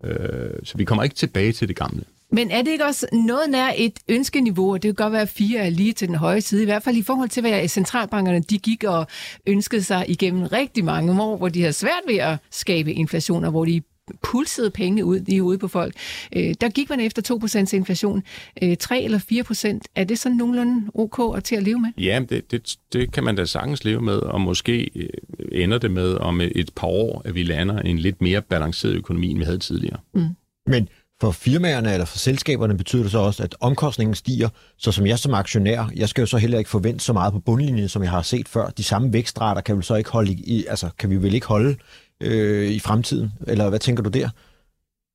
Øh, 0.04 0.60
så 0.64 0.78
vi 0.78 0.84
kommer 0.84 1.02
ikke 1.02 1.16
tilbage 1.16 1.52
til 1.52 1.68
det 1.68 1.76
gamle. 1.76 2.04
Men 2.32 2.50
er 2.50 2.62
det 2.62 2.70
ikke 2.70 2.84
også 2.84 3.06
noget 3.12 3.50
nær 3.50 3.72
et 3.76 3.98
ønskeniveau, 4.08 4.72
og 4.72 4.82
det 4.82 4.88
kan 4.88 5.04
godt 5.04 5.12
være, 5.12 5.22
at 5.22 5.28
fire 5.28 5.60
er 5.60 5.70
lige 5.70 5.92
til 5.92 6.08
den 6.08 6.16
høje 6.16 6.40
side, 6.40 6.62
i 6.62 6.64
hvert 6.64 6.82
fald 6.82 6.96
i 6.96 7.02
forhold 7.02 7.28
til, 7.28 7.40
hvad 7.40 7.68
centralbankerne 7.68 8.40
de 8.40 8.58
gik 8.58 8.84
og 8.84 9.06
ønskede 9.46 9.82
sig 9.82 10.04
igennem 10.08 10.42
rigtig 10.42 10.84
mange 10.84 11.22
år, 11.22 11.36
hvor 11.36 11.48
de 11.48 11.60
havde 11.60 11.72
svært 11.72 12.02
ved 12.06 12.16
at 12.16 12.38
skabe 12.50 12.92
inflation, 12.92 13.44
og 13.44 13.50
hvor 13.50 13.64
de 13.64 13.82
pulsede 14.22 14.70
penge 14.70 15.04
ud 15.04 15.20
i 15.28 15.38
hovedet 15.38 15.60
på 15.60 15.68
folk. 15.68 15.94
Øh, 16.36 16.54
der 16.60 16.68
gik 16.68 16.90
man 16.90 17.00
efter 17.00 17.38
2% 17.72 17.76
inflation. 17.76 18.22
Øh, 18.62 18.76
3 18.76 19.02
eller 19.02 19.18
4%, 19.18 19.80
er 19.94 20.04
det 20.04 20.18
sådan 20.18 20.36
nogenlunde 20.36 20.90
ok 20.94 21.36
at 21.36 21.44
til 21.44 21.56
at 21.56 21.62
leve 21.62 21.80
med? 21.80 21.90
Ja, 21.98 22.20
det, 22.28 22.50
det, 22.50 22.76
det 22.92 23.12
kan 23.12 23.24
man 23.24 23.36
da 23.36 23.44
sagtens 23.44 23.84
leve 23.84 24.00
med, 24.00 24.16
og 24.16 24.40
måske 24.40 24.90
øh, 24.94 25.08
ender 25.52 25.78
det 25.78 25.90
med 25.90 26.14
om 26.14 26.40
et 26.40 26.70
par 26.76 26.86
år, 26.86 27.22
at 27.24 27.34
vi 27.34 27.42
lander 27.42 27.78
en 27.78 27.98
lidt 27.98 28.22
mere 28.22 28.42
balanceret 28.42 28.94
økonomi, 28.94 29.30
end 29.30 29.38
vi 29.38 29.44
havde 29.44 29.58
tidligere. 29.58 29.98
Mm. 30.14 30.28
Men 30.66 30.88
for 31.20 31.30
firmaerne 31.30 31.92
eller 31.92 32.04
for 32.04 32.18
selskaberne 32.18 32.76
betyder 32.76 33.02
det 33.02 33.12
så 33.12 33.18
også, 33.18 33.42
at 33.42 33.56
omkostningen 33.60 34.14
stiger. 34.14 34.48
Så 34.78 34.92
som 34.92 35.06
jeg 35.06 35.18
som 35.18 35.34
aktionær, 35.34 35.90
jeg 35.96 36.08
skal 36.08 36.22
jo 36.22 36.26
så 36.26 36.38
heller 36.38 36.58
ikke 36.58 36.70
forvente 36.70 37.04
så 37.04 37.12
meget 37.12 37.32
på 37.32 37.38
bundlinjen, 37.38 37.88
som 37.88 38.02
jeg 38.02 38.10
har 38.10 38.22
set 38.22 38.48
før. 38.48 38.70
De 38.70 38.84
samme 38.84 39.12
vækstrater 39.12 39.60
kan 39.60 39.78
vi 39.78 39.82
så 39.82 39.94
ikke 39.94 40.10
holde 40.10 40.32
i, 40.32 40.64
altså 40.68 40.88
kan 40.98 41.10
vi 41.10 41.16
vel 41.16 41.34
ikke 41.34 41.46
holde 41.46 41.76
øh, 42.20 42.70
i 42.70 42.78
fremtiden? 42.78 43.32
Eller 43.46 43.68
hvad 43.68 43.78
tænker 43.78 44.02
du 44.02 44.10
der? 44.10 44.28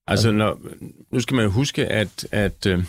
Altså, 0.08 0.32
når, 0.32 0.60
nu 1.12 1.20
skal 1.20 1.36
man 1.36 1.50
huske, 1.50 1.88
at, 1.88 2.28
at 2.32 2.66
øh, 2.66 2.84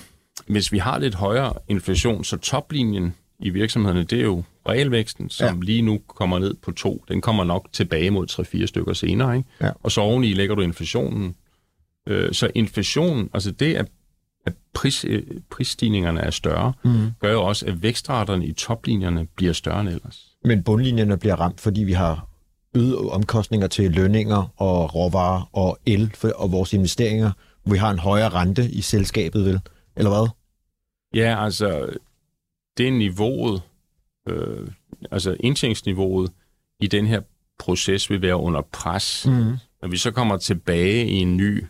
hvis 0.46 0.72
vi 0.72 0.78
har 0.78 0.98
lidt 0.98 1.14
højere 1.14 1.52
inflation, 1.68 2.24
så 2.24 2.36
toplinjen 2.36 3.14
i 3.38 3.50
virksomhederne, 3.50 4.04
det 4.04 4.18
er 4.18 4.24
jo 4.24 4.42
realvæksten, 4.68 5.30
som 5.30 5.58
ja. 5.58 5.64
lige 5.64 5.82
nu 5.82 6.00
kommer 6.06 6.38
ned 6.38 6.54
på 6.54 6.72
to. 6.72 7.04
Den 7.08 7.20
kommer 7.20 7.44
nok 7.44 7.68
tilbage 7.72 8.10
mod 8.10 8.60
3-4 8.62 8.66
stykker 8.66 8.92
senere. 8.92 9.36
Ikke? 9.36 9.48
Ja. 9.60 9.70
Og 9.82 9.92
så 9.92 10.00
oveni 10.00 10.32
lægger 10.32 10.54
du 10.54 10.62
inflationen. 10.62 11.34
Øh, 12.07 12.32
så 12.32 12.50
inflationen, 12.54 13.30
altså 13.34 13.50
det, 13.50 13.74
at, 13.74 13.86
at 14.46 14.52
pris, 14.74 15.04
øh, 15.09 15.22
prisstigningerne 15.50 16.20
er 16.20 16.30
større, 16.30 16.72
mm. 16.84 17.11
gør 17.20 17.32
jo 17.32 17.42
også, 17.42 17.66
at 17.66 17.82
vækstraterne 17.82 18.46
i 18.46 18.52
toplinjerne 18.52 19.26
bliver 19.36 19.52
større 19.52 19.80
end 19.80 19.88
ellers. 19.88 20.36
Men 20.44 20.62
bundlinjerne 20.62 21.16
bliver 21.16 21.36
ramt, 21.36 21.61
fordi 21.61 21.84
vi 21.84 21.92
har 21.92 22.28
øgede 22.74 22.98
omkostninger 22.98 23.66
til 23.66 23.90
lønninger 23.90 24.52
og 24.57 24.94
råvarer 24.94 25.50
og 25.52 25.78
el 25.86 26.11
for, 26.14 26.28
og 26.28 26.52
vores 26.52 26.72
investeringer, 26.72 27.30
vi 27.64 27.76
har 27.76 27.90
en 27.90 27.98
højere 27.98 28.28
rente 28.28 28.70
i 28.70 28.80
selskabet, 28.80 29.44
vel? 29.44 29.61
Eller 29.96 30.11
hvad? 30.11 30.28
Ja, 31.14 31.44
altså, 31.44 31.88
det 32.78 32.88
er 32.88 32.92
niveauet, 32.92 33.62
øh, 34.28 34.68
altså 35.11 35.36
indtjeningsniveauet 35.40 36.32
i 36.80 36.86
den 36.86 37.07
her 37.07 37.20
proces 37.59 38.11
vil 38.11 38.22
være 38.22 38.36
under 38.36 38.61
pres. 38.72 39.26
Mm. 39.26 39.57
Når 39.82 39.88
vi 39.88 39.96
så 39.96 40.11
kommer 40.11 40.36
tilbage 40.36 41.09
i 41.09 41.14
en 41.14 41.36
ny, 41.36 41.64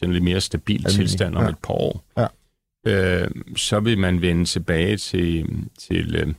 sådan 0.00 0.12
lidt 0.12 0.24
mere 0.24 0.40
stabil 0.40 0.76
Almindelig. 0.76 1.08
tilstand 1.08 1.34
om 1.34 1.42
ja. 1.42 1.48
et 1.48 1.58
par 1.58 1.74
år, 1.74 2.04
ja. 2.18 2.26
øh, 2.86 3.30
så 3.56 3.80
vil 3.80 3.98
man 3.98 4.22
vende 4.22 4.44
tilbage 4.44 4.96
til, 4.96 5.46
til 5.78 6.14
øh, 6.14 6.34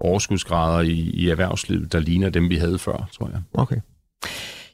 overskudsgrader 0.00 0.80
i, 0.80 0.92
i 0.92 1.28
erhvervslivet, 1.28 1.92
der 1.92 2.00
ligner 2.00 2.30
dem, 2.30 2.50
vi 2.50 2.56
havde 2.56 2.78
før, 2.78 3.08
tror 3.12 3.28
jeg. 3.28 3.42
Okay. 3.54 3.76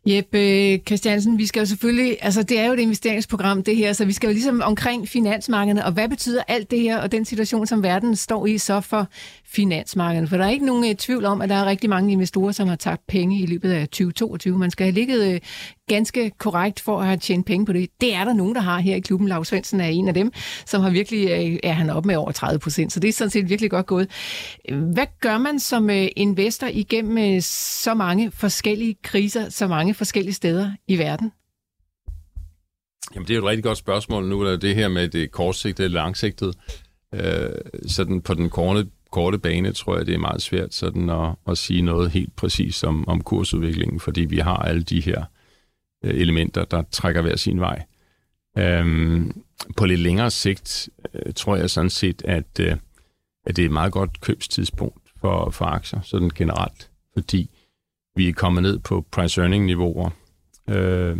Jeppe 0.07 0.79
Christiansen, 0.87 1.39
vi 1.39 1.47
skal 1.47 1.61
jo 1.61 1.67
selvfølgelig, 1.67 2.17
altså 2.21 2.43
det 2.43 2.59
er 2.61 2.67
jo 2.67 2.73
et 2.73 2.81
investeringsprogram 2.81 3.63
det 3.63 3.77
her, 3.77 3.93
så 3.93 4.05
vi 4.05 4.13
skal 4.13 4.27
jo 4.27 4.33
ligesom 4.33 4.61
omkring 4.65 5.09
finansmarkederne, 5.09 5.85
og 5.85 5.93
hvad 5.93 6.09
betyder 6.09 6.43
alt 6.49 6.71
det 6.71 6.81
her 6.81 6.99
og 6.99 7.13
den 7.13 7.25
situation, 7.25 7.67
som 7.67 7.83
verden 7.83 8.17
står 8.17 8.47
i 8.47 8.59
så 8.59 8.81
for 8.81 9.09
finansmarkederne? 9.45 10.29
For 10.29 10.37
der 10.37 10.45
er 10.45 10.51
ikke 10.51 10.67
nogen 10.67 10.85
uh, 10.85 10.97
tvivl 10.97 11.25
om, 11.25 11.43
at 11.43 11.49
der 11.49 11.55
er 11.55 11.67
rigtig 11.67 11.91
mange 11.91 12.13
investorer, 12.13 12.53
som 12.53 12.69
har 12.69 12.77
tabt 12.77 13.07
penge 13.07 13.41
i 13.41 13.47
løbet 13.47 13.73
af 13.73 13.89
2022. 13.89 14.59
Man 14.59 14.71
skal 14.71 14.85
have 14.85 14.95
ligget 14.95 15.35
uh, 15.35 15.39
ganske 15.89 16.31
korrekt 16.39 16.81
for 16.81 17.01
at 17.01 17.07
have 17.07 17.17
tjent 17.17 17.47
penge 17.47 17.67
på 17.67 17.73
det. 17.73 17.91
Det 18.01 18.15
er 18.15 18.25
der 18.25 18.33
nogen, 18.33 18.55
der 18.55 18.61
har 18.61 18.79
her 18.79 18.97
i 18.97 19.01
klubben. 19.01 19.29
Lars 19.29 19.49
Svendsen 19.49 19.81
er 19.81 19.89
en 19.89 20.09
af 20.09 20.15
dem, 20.15 20.33
som 20.67 20.83
har 20.83 20.91
virkelig, 20.91 21.31
øh, 21.31 21.59
er 21.63 21.73
han 21.73 21.91
op 21.91 22.05
med 22.05 22.17
over 22.17 22.33
30 22.33 22.59
procent, 22.59 22.93
så 22.93 23.01
det 23.01 23.09
er 23.09 23.13
sådan 23.13 23.31
set 23.31 23.49
virkelig 23.49 23.71
godt 23.71 23.87
gået. 23.87 24.11
Hvad 24.73 25.07
gør 25.21 25.39
man 25.39 25.61
som 25.61 25.91
øh, 25.91 26.09
investor 26.17 26.67
igennem 26.67 27.19
øh, 27.19 27.43
så 27.43 27.95
mange 27.95 28.31
forskellige 28.31 28.97
kriser, 29.03 29.49
så 29.49 29.67
mange 29.67 29.95
forskellige 29.95 30.35
steder 30.35 30.71
i 30.89 30.99
verden? 30.99 31.33
Jamen, 33.15 33.29
det 33.29 33.35
er 33.35 33.39
jo 33.39 33.45
et 33.45 33.51
rigtig 33.51 33.65
godt 33.65 33.79
spørgsmål 33.79 34.29
nu, 34.29 34.41
er 34.41 34.57
det 34.57 34.75
her 34.75 34.89
med 34.89 35.09
det 35.09 35.31
kortsigtede 35.31 35.85
eller 35.85 36.01
langsigtede. 36.01 36.53
Øh, 37.15 37.51
sådan 37.87 38.21
på 38.21 38.35
den 38.35 38.51
korte, 38.51 38.87
korte 39.11 39.39
bane 39.39 39.73
tror 39.73 39.97
jeg, 39.97 40.07
det 40.07 40.15
er 40.15 40.19
meget 40.19 40.43
svært 40.43 40.75
sådan 40.75 41.11
at, 41.11 41.29
at 41.49 41.59
sige 41.59 41.83
noget 41.83 42.11
helt 42.11 42.37
præcist 42.37 42.85
om, 42.85 43.09
om 43.09 43.21
kursudviklingen, 43.21 44.01
fordi 44.01 44.21
vi 44.21 44.39
har 44.39 44.57
alle 44.57 44.83
de 44.83 45.01
her 45.01 45.25
Øh, 46.05 46.15
elementer, 46.15 46.65
der 46.65 46.83
trækker 46.91 47.23
hver 47.23 47.37
sin 47.37 47.61
vej. 47.61 47.85
Øhm, 48.59 49.43
på 49.77 49.87
lidt 49.87 50.01
længere 50.01 50.31
sigt 50.31 50.89
øh, 51.15 51.33
tror 51.35 51.57
jeg 51.57 51.71
sådan 51.71 51.91
set, 51.91 52.23
at, 52.25 52.61
øh, 52.61 52.77
at 53.47 53.57
det 53.57 53.63
er 53.63 53.67
et 53.67 53.73
meget 53.73 53.93
godt 53.93 54.21
købstidspunkt 54.21 55.03
for, 55.21 55.51
for 55.51 55.65
aktier, 55.65 56.01
sådan 56.01 56.31
generelt, 56.35 56.91
fordi 57.13 57.51
vi 58.17 58.29
er 58.29 58.33
kommet 58.33 58.63
ned 58.63 58.79
på 58.79 59.07
price-earning-niveauer 59.17 60.11
øh, 60.69 61.19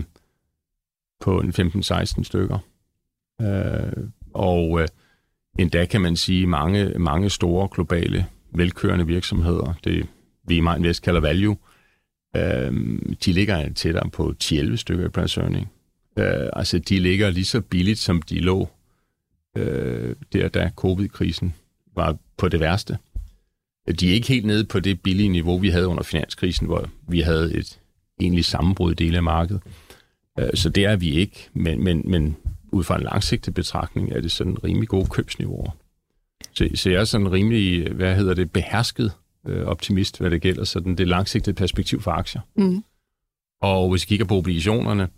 på 1.21 1.41
en 1.41 1.51
15-16 1.51 2.23
stykker. 2.23 2.59
Øh, 3.41 4.09
og 4.35 4.81
øh, 4.81 4.89
endda 5.59 5.87
kan 5.87 6.01
man 6.01 6.17
sige, 6.17 6.47
mange, 6.47 6.99
mange 6.99 7.31
store 7.31 7.69
globale 7.73 8.27
velkørende 8.51 9.07
virksomheder, 9.07 9.75
det 9.85 10.07
vi 10.45 10.57
i 10.57 10.61
Mind 10.61 10.83
Vest 10.83 11.03
kalder 11.03 11.21
value, 11.21 11.57
øh, 12.37 12.73
de 13.25 13.33
ligger 13.33 13.73
tættere 13.73 14.11
på 14.11 14.35
10-11 14.45 14.77
stykker 14.77 15.07
i 15.07 15.09
price 15.09 15.41
earning. 15.41 15.71
Øh, 16.19 16.49
altså 16.53 16.79
de 16.79 16.99
ligger 16.99 17.31
lige 17.31 17.45
så 17.45 17.61
billigt, 17.61 17.99
som 17.99 18.23
de 18.23 18.41
lå 18.41 18.69
øh, 19.57 20.17
der, 20.33 20.49
da 20.49 20.71
covid-krisen 20.77 21.55
var 21.95 22.17
på 22.37 22.49
det 22.49 22.61
værste. 22.61 22.99
De 24.01 24.11
er 24.11 24.15
ikke 24.15 24.29
helt 24.29 24.47
nede 24.47 24.65
på 24.65 24.81
det 24.81 25.01
billige 25.01 25.29
niveau, 25.29 25.59
vi 25.59 25.69
havde 25.69 25.87
under 25.87 26.03
finanskrisen, 26.03 26.67
hvor 26.67 26.91
vi 27.09 27.21
havde 27.21 27.55
et 27.55 27.79
egentlig 28.21 28.45
sammenbrud 28.45 28.93
i 28.93 28.95
dele 28.95 29.17
af 29.17 29.23
markedet. 29.23 29.63
Øh, 30.39 30.51
så 30.55 30.69
det 30.69 30.85
er 30.85 30.97
vi 30.97 31.11
ikke, 31.11 31.49
men, 31.53 31.85
men, 31.85 32.03
men 32.05 32.37
ud 32.73 32.85
fra 32.85 32.97
en 32.97 33.03
langsigtet 33.03 33.55
betragtning 33.55 34.13
er 34.13 34.21
det 34.21 34.33
sådan 34.33 34.65
rimelig 34.65 34.89
gode 34.89 35.07
købsniveauer. 35.07 35.71
Så, 36.53 36.69
så 36.75 36.91
jeg 36.91 37.01
er 37.01 37.05
sådan 37.05 37.33
rimelig, 37.33 37.93
hvad 37.93 38.17
hedder 38.17 38.35
det, 38.35 38.53
behersket 38.53 39.13
øh, 39.49 39.67
optimist, 39.67 40.19
hvad 40.19 40.31
det 40.31 40.43
gælder 40.43 40.65
sådan 40.65 40.97
det 40.97 41.09
langsigtede 41.09 41.57
perspektiv 41.57 42.01
for 42.01 42.11
aktier. 42.11 42.41
Mm. 42.57 42.85
Og 43.63 43.91
hvis 43.91 44.03
vi 44.03 44.07
kigger 44.09 44.27
på 44.27 44.37
obligationerne, 44.37 45.09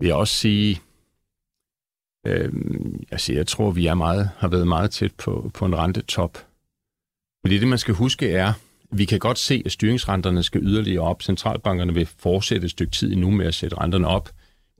vil 0.00 0.06
jeg 0.06 0.16
også 0.16 0.34
sige, 0.34 0.80
øh, 2.26 2.52
altså 3.10 3.32
jeg 3.32 3.46
tror, 3.46 3.70
vi 3.70 3.86
er 3.86 3.94
meget, 3.94 4.30
har 4.36 4.48
været 4.48 4.68
meget 4.68 4.90
tæt 4.90 5.14
på, 5.14 5.50
på 5.54 5.66
en 5.66 5.76
rentetop 5.76 6.38
fordi 7.44 7.58
det, 7.58 7.68
man 7.68 7.78
skal 7.78 7.94
huske, 7.94 8.30
er, 8.30 8.52
vi 8.90 9.04
kan 9.04 9.18
godt 9.18 9.38
se, 9.38 9.62
at 9.64 9.72
styringsrenterne 9.72 10.42
skal 10.42 10.60
yderligere 10.62 11.04
op. 11.04 11.22
Centralbankerne 11.22 11.94
vil 11.94 12.08
fortsætte 12.18 12.64
et 12.64 12.70
stykke 12.70 12.92
tid 12.92 13.12
endnu 13.12 13.30
med 13.30 13.46
at 13.46 13.54
sætte 13.54 13.78
renterne 13.80 14.08
op. 14.08 14.30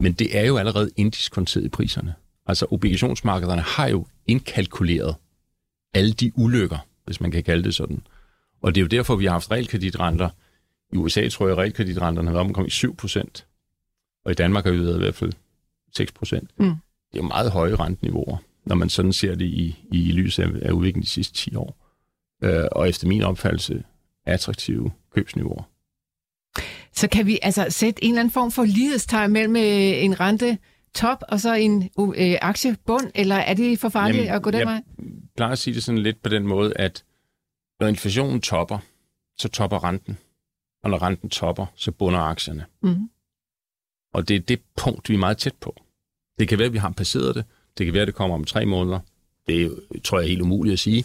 Men 0.00 0.12
det 0.12 0.38
er 0.38 0.46
jo 0.46 0.56
allerede 0.56 0.90
indiskonteret 0.96 1.64
i 1.64 1.68
priserne. 1.68 2.14
Altså 2.46 2.66
obligationsmarkederne 2.70 3.62
har 3.62 3.88
jo 3.88 4.06
indkalkuleret 4.26 5.14
alle 5.94 6.12
de 6.12 6.32
ulykker, 6.34 6.78
hvis 7.04 7.20
man 7.20 7.30
kan 7.30 7.42
kalde 7.42 7.64
det 7.64 7.74
sådan. 7.74 8.02
Og 8.64 8.74
det 8.74 8.80
er 8.80 8.82
jo 8.82 8.88
derfor, 8.88 9.16
vi 9.16 9.24
har 9.24 9.32
haft 9.32 9.50
realkreditrenter 9.50 10.28
I 10.92 10.96
USA 10.96 11.28
tror 11.28 11.46
jeg, 11.46 11.52
at 11.52 11.58
realkreditrenterne 11.58 12.28
har 12.28 12.32
været 12.32 12.46
omkring 12.46 12.72
7 12.72 12.96
procent. 12.96 13.46
Og 14.24 14.32
i 14.32 14.34
Danmark 14.34 14.64
har 14.64 14.72
vi 14.72 14.80
været 14.80 14.96
i 14.96 14.98
hvert 14.98 15.14
fald 15.14 15.32
6 15.96 16.12
procent. 16.12 16.50
Mm. 16.58 16.66
Det 17.12 17.18
er 17.18 17.22
jo 17.22 17.22
meget 17.22 17.50
høje 17.50 17.74
renteniveauer, 17.74 18.36
når 18.66 18.74
man 18.76 18.88
sådan 18.88 19.12
ser 19.12 19.34
det 19.34 19.44
i, 19.44 19.76
i 19.92 20.12
lyset 20.12 20.42
af, 20.42 20.68
af 20.68 20.72
udviklingen 20.72 21.02
de 21.02 21.08
sidste 21.08 21.34
10 21.34 21.54
år. 21.54 21.76
Øh, 22.42 22.64
og 22.72 22.88
efter 22.88 23.08
min 23.08 23.22
opfattelse 23.22 23.84
attraktive 24.26 24.90
købsniveauer. 25.14 25.62
Så 26.92 27.08
kan 27.08 27.26
vi 27.26 27.38
altså 27.42 27.66
sætte 27.68 28.04
en 28.04 28.10
eller 28.10 28.20
anden 28.20 28.32
form 28.32 28.50
for 28.50 28.64
lighedstegn 28.64 29.32
mellem 29.32 29.56
øh, 29.56 30.04
en 30.04 30.20
rente 30.20 30.58
top 30.94 31.22
og 31.28 31.40
så 31.40 31.54
en 31.54 31.90
øh, 32.16 32.34
aktiebund, 32.42 33.10
eller 33.14 33.36
er 33.36 33.54
det 33.54 33.78
for 33.78 33.88
farligt 33.88 34.24
Jamen, 34.24 34.34
at 34.34 34.42
gå 34.42 34.50
den 34.50 34.58
jeg 34.58 34.66
vej? 34.66 34.82
plejer 35.36 35.52
at 35.52 35.58
sige 35.58 35.74
det 35.74 35.84
sådan 35.84 36.02
lidt 36.02 36.22
på 36.22 36.28
den 36.28 36.46
måde, 36.46 36.72
at 36.76 37.04
når 37.80 37.86
inflationen 37.86 38.40
topper, 38.40 38.78
så 39.38 39.48
topper 39.48 39.84
renten. 39.84 40.18
Og 40.82 40.90
når 40.90 41.02
renten 41.02 41.30
topper, 41.30 41.66
så 41.76 41.90
bunder 41.92 42.20
aktierne. 42.20 42.66
Mm. 42.82 43.10
Og 44.14 44.28
det 44.28 44.36
er 44.36 44.40
det 44.40 44.60
punkt, 44.76 45.08
vi 45.08 45.14
er 45.14 45.18
meget 45.18 45.38
tæt 45.38 45.54
på. 45.60 45.76
Det 46.38 46.48
kan 46.48 46.58
være, 46.58 46.66
at 46.66 46.72
vi 46.72 46.78
har 46.78 46.90
passeret 46.90 47.34
det. 47.34 47.44
Det 47.78 47.86
kan 47.86 47.94
være, 47.94 48.02
at 48.02 48.06
det 48.06 48.14
kommer 48.14 48.34
om 48.34 48.44
tre 48.44 48.66
måneder. 48.66 49.00
Det 49.46 49.80
tror 50.04 50.18
jeg 50.18 50.24
er 50.24 50.28
helt 50.28 50.42
umuligt 50.42 50.72
at 50.72 50.78
sige. 50.78 51.04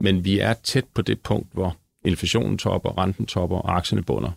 Men 0.00 0.24
vi 0.24 0.38
er 0.38 0.52
tæt 0.52 0.84
på 0.94 1.02
det 1.02 1.20
punkt, 1.20 1.52
hvor 1.52 1.76
inflationen 2.04 2.58
topper, 2.58 2.98
renten 2.98 3.26
topper 3.26 3.56
og 3.56 3.76
aktierne 3.76 4.02
bunder. 4.02 4.30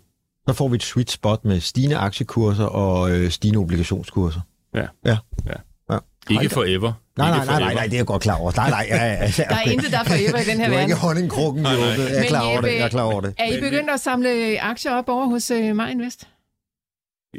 Så 0.48 0.54
får 0.54 0.68
vi 0.68 0.76
et 0.76 0.84
sweet 0.84 1.12
spot 1.12 1.46
med 1.46 1.60
stigende 1.60 1.98
aktiekurser 1.98 2.66
og 2.66 3.12
øh, 3.12 3.30
stigende 3.30 3.60
obligationskurser. 3.60 4.42
Ja. 4.74 4.88
Ja. 5.06 5.18
ja. 5.46 5.56
Ikke 6.30 6.50
forever. 6.50 6.94
Nej, 7.18 7.30
nej, 7.30 7.46
nej, 7.46 7.60
nej, 7.60 7.74
nej, 7.74 7.84
det 7.84 7.94
er 7.94 7.98
jeg 7.98 8.06
godt 8.06 8.22
klar 8.22 8.36
over. 8.38 8.52
Nej, 8.56 8.70
nej, 8.70 8.86
ja, 8.90 8.96
ja, 9.06 9.14
ja. 9.14 9.28
Der 9.50 9.56
er 9.56 9.62
intet, 9.72 9.92
der 9.92 10.00
er 10.00 10.04
forever 10.04 10.38
i 10.38 10.44
den 10.44 10.58
her 10.58 10.64
Det 10.66 10.72
var 10.72 10.78
verden. 10.78 10.90
ikke 10.90 10.96
honningkrukken, 11.02 11.64
vi 11.64 11.68
åbnede. 11.68 12.04
Jeg 12.04 12.16
er 12.16 12.20
Men 12.20 12.28
klar 12.28 12.42
over 12.42 12.62
det. 12.62 12.68
Jeg 12.68 12.80
er 12.86 12.90
klar 12.90 13.04
over 13.04 13.22
det. 13.22 13.34
Er 13.38 13.58
I 13.58 13.62
begyndt 13.62 13.90
at 13.90 14.00
samle 14.00 14.62
aktier 14.62 14.92
op 14.92 15.10
over 15.10 15.26
hos 15.26 15.52
øh, 15.52 15.76
Marinvest? 15.76 16.28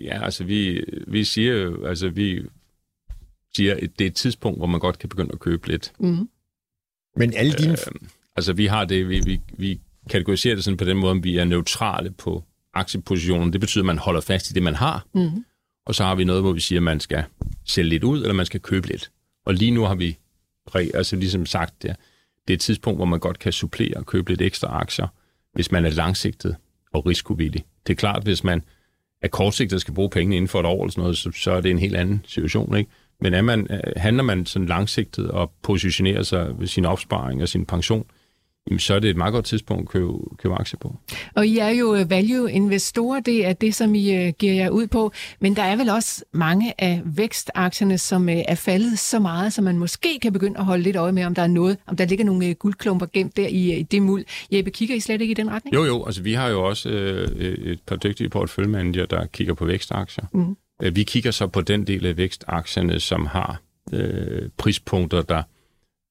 Ja, 0.02 0.24
altså 0.24 0.44
vi, 0.44 0.84
vi 1.08 1.24
siger 1.24 1.54
jo, 1.54 1.86
altså 1.86 2.08
vi 2.08 2.40
siger, 3.56 3.74
at 3.74 3.90
det 3.98 4.04
er 4.04 4.08
et 4.08 4.14
tidspunkt, 4.14 4.58
hvor 4.58 4.66
man 4.66 4.80
godt 4.80 4.98
kan 4.98 5.08
begynde 5.08 5.30
at 5.32 5.40
købe 5.40 5.68
lidt. 5.68 5.92
Mm. 5.98 6.28
Men 7.16 7.34
alle 7.36 7.52
dine... 7.52 7.72
Øh, 7.72 8.08
altså 8.36 8.52
vi 8.52 8.66
har 8.66 8.84
det, 8.84 9.08
vi, 9.08 9.20
vi, 9.20 9.40
vi 9.58 9.80
kategoriserer 10.10 10.54
det 10.54 10.64
sådan 10.64 10.76
på 10.76 10.84
den 10.84 10.96
måde, 10.96 11.16
at 11.16 11.24
vi 11.24 11.38
er 11.38 11.44
neutrale 11.44 12.10
på 12.10 12.44
aktiepositionen. 12.74 13.52
Det 13.52 13.60
betyder, 13.60 13.82
at 13.82 13.86
man 13.86 13.98
holder 13.98 14.20
fast 14.20 14.50
i 14.50 14.52
det, 14.54 14.62
man 14.62 14.74
har. 14.74 15.06
Mm. 15.14 15.44
Og 15.86 15.94
så 15.94 16.04
har 16.04 16.14
vi 16.14 16.24
noget, 16.24 16.42
hvor 16.42 16.52
vi 16.52 16.60
siger, 16.60 16.78
at 16.78 16.82
man 16.82 17.00
skal 17.00 17.24
sælge 17.64 17.88
lidt 17.88 18.04
ud, 18.04 18.20
eller 18.20 18.34
man 18.34 18.46
skal 18.46 18.60
købe 18.60 18.86
lidt. 18.86 19.10
Og 19.46 19.54
lige 19.54 19.70
nu 19.70 19.84
har 19.84 19.94
vi 19.94 20.18
altså 20.94 21.16
ligesom 21.16 21.46
sagt, 21.46 21.82
det 21.82 21.96
det 22.48 22.54
er 22.54 22.56
et 22.56 22.60
tidspunkt, 22.60 22.98
hvor 22.98 23.04
man 23.04 23.20
godt 23.20 23.38
kan 23.38 23.52
supplere 23.52 23.96
og 23.96 24.06
købe 24.06 24.30
lidt 24.30 24.42
ekstra 24.42 24.80
aktier, 24.80 25.06
hvis 25.52 25.72
man 25.72 25.84
er 25.84 25.90
langsigtet 25.90 26.56
og 26.92 27.06
risikovillig. 27.06 27.64
Det 27.86 27.92
er 27.92 27.96
klart, 27.96 28.22
hvis 28.22 28.44
man 28.44 28.62
er 29.22 29.28
kortsigtet 29.28 29.74
og 29.74 29.80
skal 29.80 29.94
bruge 29.94 30.10
pengene 30.10 30.36
inden 30.36 30.48
for 30.48 30.60
et 30.60 30.66
år 30.66 30.82
eller 30.82 30.90
sådan 30.90 31.02
noget, 31.02 31.18
så, 31.18 31.30
så 31.32 31.52
er 31.52 31.60
det 31.60 31.70
en 31.70 31.78
helt 31.78 31.96
anden 31.96 32.24
situation. 32.26 32.76
Ikke? 32.76 32.90
Men 33.20 33.34
er 33.34 33.42
man, 33.42 33.66
øh, 33.70 33.80
handler 33.96 34.22
man 34.22 34.46
sådan 34.46 34.68
langsigtet 34.68 35.30
og 35.30 35.52
positionerer 35.62 36.22
sig 36.22 36.60
ved 36.60 36.66
sin 36.66 36.84
opsparing 36.84 37.42
og 37.42 37.48
sin 37.48 37.66
pension, 37.66 38.06
jamen, 38.66 38.78
så 38.78 38.94
er 38.94 38.98
det 38.98 39.10
et 39.10 39.16
meget 39.16 39.32
godt 39.32 39.44
tidspunkt 39.44 39.82
at 39.82 39.88
købe, 39.88 40.12
købe 40.38 40.54
aktier 40.54 40.78
på. 40.78 40.96
Og 41.34 41.46
I 41.46 41.58
er 41.58 41.68
jo 41.68 41.94
øh, 41.94 42.10
value-investorer, 42.10 43.20
det 43.20 43.46
er 43.46 43.52
det, 43.52 43.74
som 43.74 43.94
I 43.94 44.14
øh, 44.14 44.32
giver 44.38 44.52
jer 44.52 44.70
ud 44.70 44.86
på. 44.86 45.12
Men 45.40 45.56
der 45.56 45.62
er 45.62 45.76
vel 45.76 45.88
også 45.88 46.24
mange 46.32 46.74
af 46.78 47.02
vækstaktierne, 47.04 47.98
som 47.98 48.28
øh, 48.28 48.36
er 48.48 48.54
faldet 48.54 48.98
så 48.98 49.18
meget, 49.18 49.52
så 49.52 49.62
man 49.62 49.78
måske 49.78 50.18
kan 50.22 50.32
begynde 50.32 50.58
at 50.58 50.64
holde 50.64 50.82
lidt 50.82 50.96
øje 50.96 51.12
med, 51.12 51.24
om 51.24 51.34
der 51.34 51.42
er 51.42 51.46
noget, 51.46 51.76
om 51.86 51.96
der 51.96 52.04
ligger 52.04 52.24
nogle 52.24 52.54
guldklumper 52.54 53.06
gemt 53.12 53.36
der 53.36 53.46
i, 53.46 53.78
i 53.78 53.82
det 53.82 54.02
muld. 54.02 54.24
Jeppe, 54.52 54.70
kigger 54.70 54.94
I 54.94 55.00
slet 55.00 55.20
ikke 55.20 55.32
i 55.32 55.34
den 55.34 55.50
retning? 55.50 55.74
Jo, 55.74 55.84
jo, 55.84 56.04
altså 56.04 56.22
vi 56.22 56.32
har 56.32 56.48
jo 56.48 56.68
også 56.68 56.88
øh, 56.88 57.42
et 57.42 57.80
par 57.86 57.96
dygtige 57.96 58.28
porteføljemanager, 58.28 59.06
der 59.06 59.26
kigger 59.26 59.54
på 59.54 59.64
vækstaktier. 59.64 60.24
Mm. 60.32 60.56
Vi 60.94 61.02
kigger 61.02 61.30
så 61.30 61.46
på 61.46 61.60
den 61.60 61.86
del 61.86 62.06
af 62.06 62.16
vækstaktierne, 62.16 63.00
som 63.00 63.26
har 63.26 63.60
øh, 63.92 64.48
prispunkter, 64.56 65.22
der, 65.22 65.42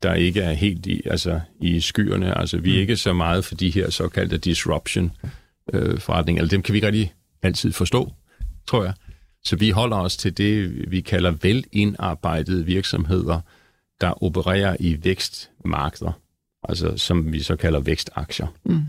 der 0.03 0.13
ikke 0.13 0.41
er 0.41 0.53
helt 0.53 0.85
i, 0.85 1.01
altså, 1.05 1.39
i 1.61 1.79
skyerne. 1.79 2.37
Altså 2.37 2.57
vi 2.57 2.75
er 2.75 2.81
ikke 2.81 2.95
så 2.95 3.13
meget 3.13 3.45
for 3.45 3.55
de 3.55 3.69
her 3.69 3.89
såkaldte 3.89 4.37
disruption 4.37 5.11
øh. 5.73 5.99
Eller 6.27 6.47
dem 6.47 6.61
kan 6.61 6.73
vi 6.73 6.77
ikke 6.77 6.87
rigtig 6.87 7.13
altid 7.43 7.71
forstå, 7.71 8.11
tror 8.67 8.83
jeg. 8.83 8.93
Så 9.43 9.55
vi 9.55 9.69
holder 9.69 9.97
os 9.97 10.17
til 10.17 10.37
det, 10.37 10.91
vi 10.91 11.01
kalder 11.01 11.31
velindarbejdede 11.41 12.65
virksomheder, 12.65 13.39
der 14.01 14.23
opererer 14.23 14.77
i 14.79 14.97
vækstmarkeder, 15.03 16.11
altså 16.63 16.97
som 16.97 17.33
vi 17.33 17.39
så 17.39 17.55
kalder 17.55 17.79
vækstaktier. 17.79 18.47
Mm. 18.65 18.81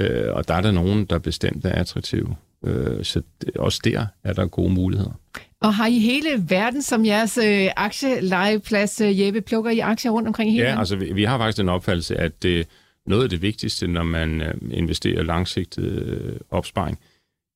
Øh, 0.00 0.34
og 0.34 0.48
der 0.48 0.54
er 0.54 0.60
der 0.60 0.70
nogen, 0.70 1.04
der 1.04 1.18
bestemt 1.18 1.64
er 1.64 1.72
attraktive. 1.72 2.36
Øh, 2.64 3.04
så 3.04 3.22
det, 3.40 3.56
også 3.56 3.80
der 3.84 4.06
er 4.24 4.32
der 4.32 4.46
gode 4.46 4.72
muligheder. 4.72 5.20
Og 5.64 5.74
har 5.74 5.86
I 5.86 5.98
hele 5.98 6.44
verden 6.48 6.82
som 6.82 7.04
jeres 7.04 7.38
øh, 7.38 7.68
aktielejeplads, 7.76 9.00
øh, 9.00 9.20
Jeppe? 9.20 9.40
Plukker 9.40 9.70
I 9.70 9.78
aktier 9.78 10.10
rundt 10.10 10.28
omkring 10.28 10.50
i 10.50 10.52
hele 10.52 10.62
Ja, 10.62 10.68
verden? 10.68 10.78
altså 10.78 10.96
vi, 10.96 11.12
vi 11.12 11.24
har 11.24 11.38
faktisk 11.38 11.58
den 11.58 11.68
opfattelse, 11.68 12.16
at 12.16 12.42
det, 12.42 12.66
noget 13.06 13.22
af 13.22 13.30
det 13.30 13.42
vigtigste, 13.42 13.86
når 13.86 14.02
man 14.02 14.40
øh, 14.40 14.54
investerer 14.70 15.22
langsigtet 15.22 15.84
øh, 15.84 16.36
opsparing, 16.50 16.98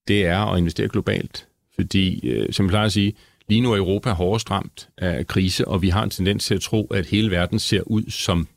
det 0.08 0.26
er 0.26 0.38
at 0.38 0.58
investere 0.58 0.88
globalt. 0.88 1.46
Fordi, 1.74 2.28
øh, 2.28 2.52
som 2.52 2.66
jeg 2.66 2.70
plejer 2.70 2.86
at 2.86 2.92
sige, 2.92 3.14
lige 3.48 3.60
nu 3.60 3.72
er 3.72 3.76
Europa 3.76 4.10
hårdest 4.10 4.50
ramt 4.50 4.88
af 4.98 5.26
krise, 5.26 5.68
og 5.68 5.82
vi 5.82 5.88
har 5.88 6.04
en 6.04 6.10
tendens 6.10 6.46
til 6.46 6.54
at 6.54 6.60
tro, 6.60 6.86
at 6.86 7.06
hele 7.06 7.30
verden 7.30 7.58
ser 7.58 7.82
ud 7.82 8.10
som 8.10 8.48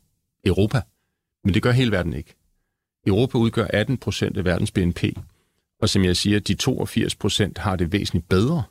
Europa. 0.44 0.80
Men 1.44 1.54
det 1.54 1.62
gør 1.62 1.70
hele 1.70 1.92
verden 1.92 2.12
ikke. 2.14 2.34
Europa 3.06 3.38
udgør 3.38 3.66
18 3.70 3.96
procent 3.96 4.36
af 4.36 4.44
verdens 4.44 4.70
BNP, 4.70 5.04
og 5.82 5.88
som 5.88 6.04
jeg 6.04 6.16
siger, 6.16 6.40
de 6.40 6.54
82 6.54 7.14
procent 7.14 7.58
har 7.58 7.76
det 7.76 7.92
væsentligt 7.92 8.28
bedre 8.28 8.62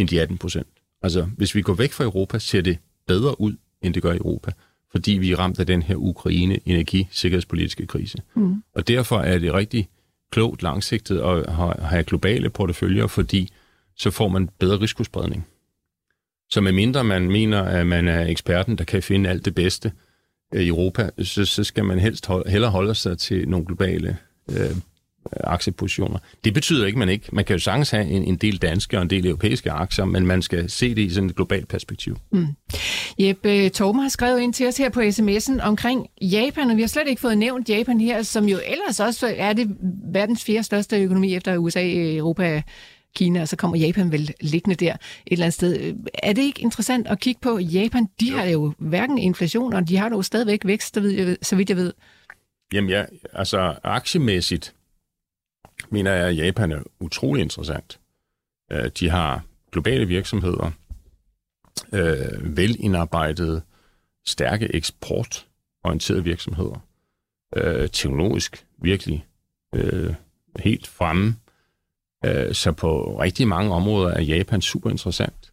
end 0.00 0.08
de 0.08 0.20
18 0.20 0.38
procent. 0.38 0.66
Altså, 1.02 1.28
hvis 1.36 1.54
vi 1.54 1.62
går 1.62 1.74
væk 1.74 1.92
fra 1.92 2.04
Europa, 2.04 2.38
ser 2.38 2.60
det 2.60 2.78
bedre 3.06 3.40
ud, 3.40 3.56
end 3.82 3.94
det 3.94 4.02
gør 4.02 4.12
i 4.12 4.16
Europa, 4.16 4.52
fordi 4.92 5.12
vi 5.12 5.32
er 5.32 5.38
ramt 5.38 5.60
af 5.60 5.66
den 5.66 5.82
her 5.82 5.96
Ukraine-energi-sikkerhedspolitiske 5.96 7.86
krise. 7.86 8.18
Mm. 8.36 8.62
Og 8.74 8.88
derfor 8.88 9.18
er 9.18 9.38
det 9.38 9.54
rigtig 9.54 9.88
klogt 10.32 10.62
langsigtet 10.62 11.18
at 11.18 11.52
ha- 11.52 11.80
have 11.82 12.04
globale 12.04 12.50
porteføljer, 12.50 13.06
fordi 13.06 13.48
så 13.96 14.10
får 14.10 14.28
man 14.28 14.48
bedre 14.58 14.80
risikospredning. 14.80 15.46
Så 16.50 16.60
medmindre 16.60 17.04
man 17.04 17.30
mener, 17.30 17.62
at 17.62 17.86
man 17.86 18.08
er 18.08 18.26
eksperten, 18.26 18.78
der 18.78 18.84
kan 18.84 19.02
finde 19.02 19.30
alt 19.30 19.44
det 19.44 19.54
bedste 19.54 19.92
øh, 20.54 20.62
i 20.62 20.68
Europa, 20.68 21.10
så, 21.22 21.44
så 21.44 21.64
skal 21.64 21.84
man 21.84 21.98
helst 21.98 22.26
holde, 22.26 22.50
hellere 22.50 22.70
holde 22.70 22.94
sig 22.94 23.18
til 23.18 23.48
nogle 23.48 23.66
globale 23.66 24.16
øh, 24.50 24.76
aktiepositioner. 25.44 26.18
Det 26.44 26.54
betyder 26.54 26.86
ikke, 26.86 26.98
man 26.98 27.08
ikke... 27.08 27.26
Man 27.32 27.44
kan 27.44 27.56
jo 27.56 27.60
sagtens 27.60 27.90
have 27.90 28.04
en, 28.04 28.24
en 28.24 28.36
del 28.36 28.56
danske 28.56 28.96
og 28.96 29.02
en 29.02 29.10
del 29.10 29.26
europæiske 29.26 29.70
aktier, 29.70 30.04
men 30.04 30.26
man 30.26 30.42
skal 30.42 30.70
se 30.70 30.94
det 30.94 31.02
i 31.02 31.10
sådan 31.10 31.30
et 31.30 31.36
globalt 31.36 31.68
perspektiv. 31.68 32.16
Jeppe 33.18 33.68
Torben 33.68 34.00
har 34.00 34.08
skrevet 34.08 34.40
ind 34.40 34.54
til 34.54 34.68
os 34.68 34.76
her 34.76 34.88
på 34.88 35.00
sms'en 35.00 35.62
omkring 35.62 36.06
Japan, 36.22 36.70
og 36.70 36.76
vi 36.76 36.82
har 36.82 36.88
slet 36.88 37.08
ikke 37.08 37.20
fået 37.20 37.38
nævnt 37.38 37.68
Japan 37.68 38.00
her, 38.00 38.22
som 38.22 38.48
jo 38.48 38.58
ellers 38.66 39.00
også 39.00 39.34
er 39.36 39.52
det 39.52 39.76
verdens 40.12 40.44
fjerde 40.44 40.62
største 40.62 41.02
økonomi 41.02 41.34
efter 41.34 41.56
USA, 41.56 41.82
Europa, 42.16 42.62
Kina, 43.16 43.40
og 43.40 43.48
så 43.48 43.56
kommer 43.56 43.76
Japan 43.76 44.12
vel 44.12 44.34
liggende 44.40 44.74
der 44.74 44.92
et 44.92 44.98
eller 45.26 45.44
andet 45.44 45.54
sted. 45.54 45.94
Er 46.22 46.32
det 46.32 46.42
ikke 46.42 46.62
interessant 46.62 47.06
at 47.06 47.20
kigge 47.20 47.40
på 47.40 47.58
Japan? 47.58 48.06
De 48.20 48.30
jo. 48.30 48.36
har 48.36 48.44
jo 48.44 48.72
hverken 48.78 49.18
inflation, 49.18 49.72
og 49.72 49.88
de 49.88 49.96
har 49.96 50.10
jo 50.10 50.22
stadigvæk 50.22 50.60
vækst, 50.64 50.94
så 51.42 51.56
vidt 51.56 51.68
jeg 51.68 51.76
ved. 51.76 51.92
Jamen 52.72 52.90
ja, 52.90 53.04
altså 53.32 53.74
aktiemæssigt 53.82 54.74
mener 55.90 56.12
jeg, 56.12 56.28
at 56.28 56.36
Japan 56.36 56.72
er 56.72 56.82
utrolig 57.00 57.42
interessant. 57.42 58.00
Øh, 58.72 58.90
De 59.00 59.10
har 59.10 59.44
globale 59.72 60.06
virksomheder, 60.06 60.70
øh, 61.92 62.56
velindarbejdede, 62.56 63.62
stærke 64.26 64.74
eksportorienterede 64.74 66.24
virksomheder, 66.24 66.84
øh, 67.56 67.88
teknologisk 67.88 68.66
virkelig 68.82 69.26
øh, 69.74 70.14
helt 70.58 70.86
fremme. 70.86 71.36
Øh, 72.24 72.54
så 72.54 72.72
på 72.72 73.20
rigtig 73.20 73.48
mange 73.48 73.74
områder 73.74 74.14
er 74.14 74.22
Japan 74.22 74.60
super 74.60 74.90
interessant. 74.90 75.52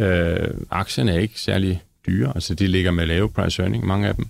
Øh, 0.00 0.54
aktierne 0.70 1.12
er 1.12 1.18
ikke 1.18 1.40
særlig 1.40 1.82
dyre, 2.06 2.32
altså 2.34 2.54
de 2.54 2.66
ligger 2.66 2.90
med 2.90 3.06
lave 3.06 3.30
price 3.30 3.62
earning, 3.62 3.86
mange 3.86 4.08
af 4.08 4.14
dem. 4.14 4.28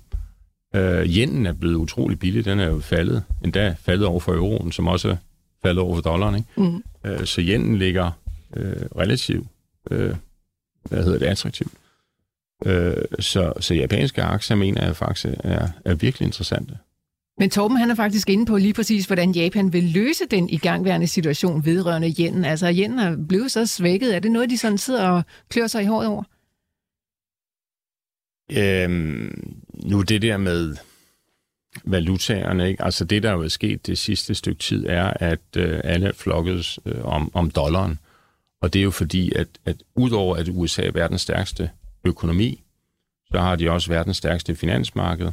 Øh, 0.75 1.07
yenen 1.07 1.47
er 1.47 1.53
blevet 1.53 1.75
utrolig 1.75 2.18
billig, 2.18 2.45
den 2.45 2.61
er 2.61 2.66
jo 2.66 2.81
faldet, 2.81 3.25
endda 3.45 3.77
faldet 3.81 4.07
over 4.07 4.21
for 4.21 4.33
euroen, 4.33 4.73
som 4.73 4.89
også 4.89 5.09
er 5.09 5.16
faldet 5.62 5.79
over 5.79 5.95
for 5.95 6.03
dollaren. 6.03 6.35
Ikke? 6.35 6.49
Mm. 6.57 6.83
Øh, 7.05 7.25
så 7.27 7.41
yenen 7.41 7.79
ligger 7.79 8.11
øh, 8.57 8.87
relativt, 8.97 9.49
øh, 9.91 10.14
hvad 10.83 11.05
hedder 11.05 11.18
det, 11.18 11.27
attraktivt. 11.27 11.73
Øh, 12.66 12.97
så, 13.21 13.53
så 13.61 13.75
japanske 13.75 14.23
aktier 14.23 14.57
mener 14.57 14.85
jeg 14.85 14.97
faktisk 14.97 15.27
er, 15.45 15.68
er 15.85 15.95
virkelig 15.95 16.27
interessante. 16.27 16.79
Men 17.39 17.51
Torben 17.51 17.77
han 17.77 17.91
er 17.91 17.95
faktisk 17.95 18.31
inde 18.31 18.47
på 18.47 18.57
lige 18.57 18.75
præcis, 18.75 19.07
hvordan 19.07 19.33
Japan 19.33 19.73
vil 19.73 19.85
løse 19.85 20.27
den 20.27 20.49
igangværende 20.49 21.07
situation 21.07 21.64
vedrørende 21.64 22.14
yenen. 22.21 22.45
Altså, 22.45 22.73
yenen 22.77 22.99
er 22.99 23.16
blevet 23.29 23.51
så 23.51 23.66
svækket. 23.66 24.16
Er 24.16 24.18
det 24.18 24.31
noget, 24.31 24.51
de 24.51 24.59
sådan 24.59 24.79
sidder 24.79 25.09
og 25.09 25.23
klør 25.49 25.66
sig 25.66 25.83
i 25.83 25.87
håret 25.87 26.09
over? 26.09 26.23
Øhm, 28.53 29.57
nu 29.83 30.03
det 30.03 30.22
der 30.22 30.37
med 30.37 30.76
valutaerne. 31.85 32.68
Ikke? 32.68 32.85
Altså 32.85 33.05
det, 33.05 33.22
der 33.22 33.33
jo 33.33 33.43
er 33.43 33.49
sket 33.49 33.87
det 33.87 33.99
sidste 33.99 34.35
stykke 34.35 34.59
tid, 34.59 34.87
er, 34.87 35.12
at 35.16 35.41
øh, 35.57 35.81
alle 35.85 36.07
er 36.07 36.78
øh, 36.87 37.05
om, 37.05 37.31
om 37.35 37.51
dollaren. 37.51 37.99
Og 38.62 38.72
det 38.72 38.78
er 38.78 38.83
jo 38.83 38.91
fordi, 38.91 39.33
at, 39.35 39.49
at 39.64 39.83
udover 39.95 40.37
at 40.37 40.49
USA 40.49 40.83
er 40.83 40.93
verdens 40.93 41.20
stærkeste 41.20 41.70
økonomi, 42.05 42.62
så 43.33 43.41
har 43.41 43.57
de 43.57 43.70
også 43.70 43.91
verdens 43.91 44.16
stærkeste 44.16 44.55
finansmarked, 44.55 45.33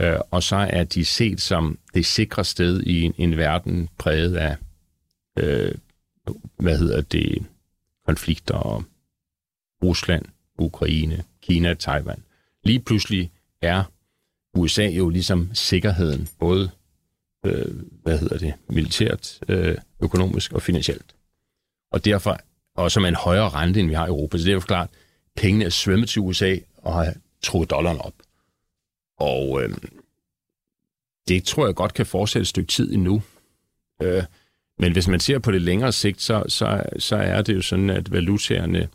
øh, 0.00 0.18
og 0.30 0.42
så 0.42 0.56
er 0.56 0.84
de 0.84 1.04
set 1.04 1.40
som 1.40 1.78
det 1.94 2.06
sikre 2.06 2.44
sted 2.44 2.82
i 2.82 3.02
en, 3.02 3.14
en 3.18 3.36
verden 3.36 3.88
præget 3.98 4.36
af, 4.36 4.56
øh, 5.38 5.74
hvad 6.56 6.78
hedder 6.78 7.00
det, 7.00 7.46
konflikter 8.06 8.54
og 8.54 8.84
Rusland, 9.82 10.24
Ukraine, 10.58 11.24
Kina, 11.42 11.74
Taiwan. 11.74 12.22
Lige 12.64 12.80
pludselig 12.80 13.30
er 13.62 13.84
USA 14.54 14.88
jo 14.88 15.08
ligesom 15.08 15.50
sikkerheden, 15.54 16.28
både 16.38 16.70
øh, 17.46 17.74
hvad 18.02 18.18
hedder 18.18 18.38
det, 18.38 18.54
militært, 18.68 19.38
øh, 19.48 19.76
økonomisk 20.02 20.52
og 20.52 20.62
finansielt. 20.62 21.16
Og 21.92 22.04
derfor 22.04 22.38
også 22.76 23.00
med 23.00 23.08
en 23.08 23.14
højere 23.14 23.48
rente, 23.48 23.80
end 23.80 23.88
vi 23.88 23.94
har 23.94 24.06
i 24.06 24.08
Europa. 24.08 24.38
Så 24.38 24.44
det 24.44 24.50
er 24.50 24.54
jo 24.54 24.60
klart, 24.60 24.90
pengene 25.36 25.64
er 25.64 25.70
svømmet 25.70 26.08
til 26.08 26.22
USA 26.22 26.56
og 26.76 26.94
har 26.94 27.14
troet 27.42 27.70
dollaren 27.70 27.98
op. 27.98 28.14
Og 29.18 29.62
øh, 29.62 29.76
det 31.28 31.44
tror 31.44 31.66
jeg 31.66 31.74
godt 31.74 31.94
kan 31.94 32.06
fortsætte 32.06 32.42
et 32.42 32.48
stykke 32.48 32.68
tid 32.68 32.92
endnu. 32.92 33.22
Øh, 34.02 34.22
men 34.78 34.92
hvis 34.92 35.08
man 35.08 35.20
ser 35.20 35.38
på 35.38 35.52
det 35.52 35.62
længere 35.62 35.92
sigt, 35.92 36.22
så, 36.22 36.44
så, 36.48 36.82
så 36.98 37.16
er 37.16 37.42
det 37.42 37.54
jo 37.54 37.62
sådan, 37.62 37.90
at 37.90 38.12
valutaerne, 38.12 38.88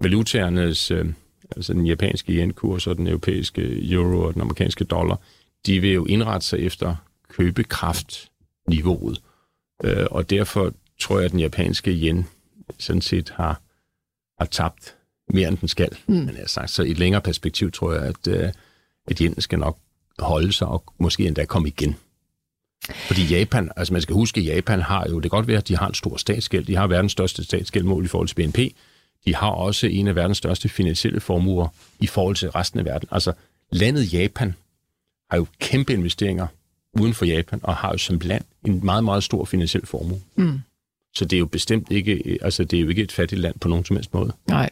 valutaernes, 0.00 0.90
øh, 0.90 1.12
altså 1.56 1.72
den 1.72 1.86
japanske 1.86 2.32
yen-kurs 2.32 2.86
og 2.86 2.96
den 2.96 3.06
europæiske 3.06 3.92
euro 3.92 4.20
og 4.20 4.34
den 4.34 4.42
amerikanske 4.42 4.84
dollar, 4.84 5.20
de 5.66 5.80
vil 5.80 5.90
jo 5.90 6.04
indrette 6.04 6.46
sig 6.46 6.58
efter 6.58 6.96
købekraftniveauet. 7.28 9.22
Øh, 9.84 10.06
og 10.10 10.30
derfor 10.30 10.72
tror 11.00 11.16
jeg, 11.16 11.24
at 11.24 11.30
den 11.30 11.40
japanske 11.40 11.90
yen 11.90 12.26
sådan 12.78 13.02
set 13.02 13.30
har, 13.30 13.60
har 14.38 14.46
tabt 14.46 14.96
mere, 15.28 15.48
end 15.48 15.56
den 15.56 15.68
skal. 15.68 15.98
Mm. 16.06 16.14
Men 16.14 16.36
jeg 16.36 16.48
sagt, 16.48 16.70
så 16.70 16.82
i 16.82 16.90
et 16.90 16.98
længere 16.98 17.20
perspektiv 17.20 17.72
tror 17.72 17.92
jeg, 17.92 18.02
at, 18.02 18.26
øh, 18.28 18.52
at 19.06 19.18
yen 19.18 19.40
skal 19.40 19.58
nok 19.58 19.78
holde 20.18 20.52
sig 20.52 20.68
og 20.68 20.84
måske 20.98 21.26
endda 21.26 21.44
komme 21.44 21.68
igen. 21.68 21.96
Fordi 22.90 23.22
Japan, 23.22 23.70
altså 23.76 23.92
man 23.92 24.02
skal 24.02 24.14
huske, 24.14 24.40
at 24.40 24.46
Japan 24.46 24.80
har 24.80 25.06
jo, 25.08 25.14
det 25.14 25.22
kan 25.22 25.36
godt 25.36 25.48
være, 25.48 25.58
at 25.58 25.68
de 25.68 25.76
har 25.76 25.88
en 25.88 25.94
stor 25.94 26.16
statsgæld. 26.16 26.64
De 26.64 26.76
har 26.76 26.86
verdens 26.86 27.12
største 27.12 27.44
statsgæld 27.44 27.84
mål 27.84 28.04
i 28.04 28.08
forhold 28.08 28.28
til 28.28 28.34
BNP. 28.34 28.58
De 29.26 29.34
har 29.34 29.50
også 29.50 29.86
en 29.86 30.08
af 30.08 30.14
verdens 30.14 30.38
største 30.38 30.68
finansielle 30.68 31.20
formuer 31.20 31.68
i 32.00 32.06
forhold 32.06 32.36
til 32.36 32.50
resten 32.50 32.80
af 32.80 32.84
verden. 32.84 33.08
Altså 33.12 33.32
landet 33.72 34.12
Japan 34.12 34.54
har 35.30 35.36
jo 35.36 35.46
kæmpe 35.60 35.92
investeringer 35.92 36.46
uden 37.00 37.14
for 37.14 37.24
Japan, 37.24 37.60
og 37.62 37.76
har 37.76 37.92
jo 37.92 37.98
som 37.98 38.18
land 38.22 38.44
en 38.66 38.80
meget, 38.84 39.04
meget 39.04 39.24
stor 39.24 39.44
finansiel 39.44 39.86
formue. 39.86 40.20
Mm. 40.36 40.60
Så 41.14 41.24
det 41.24 41.36
er 41.36 41.38
jo 41.38 41.46
bestemt 41.46 41.90
ikke, 41.90 42.38
altså 42.42 42.64
det 42.64 42.76
er 42.76 42.80
jo 42.80 42.88
ikke 42.88 43.02
et 43.02 43.12
fattigt 43.12 43.40
land 43.40 43.54
på 43.58 43.68
nogen 43.68 43.84
som 43.84 43.96
helst 43.96 44.14
måde. 44.14 44.32
Nej. 44.48 44.70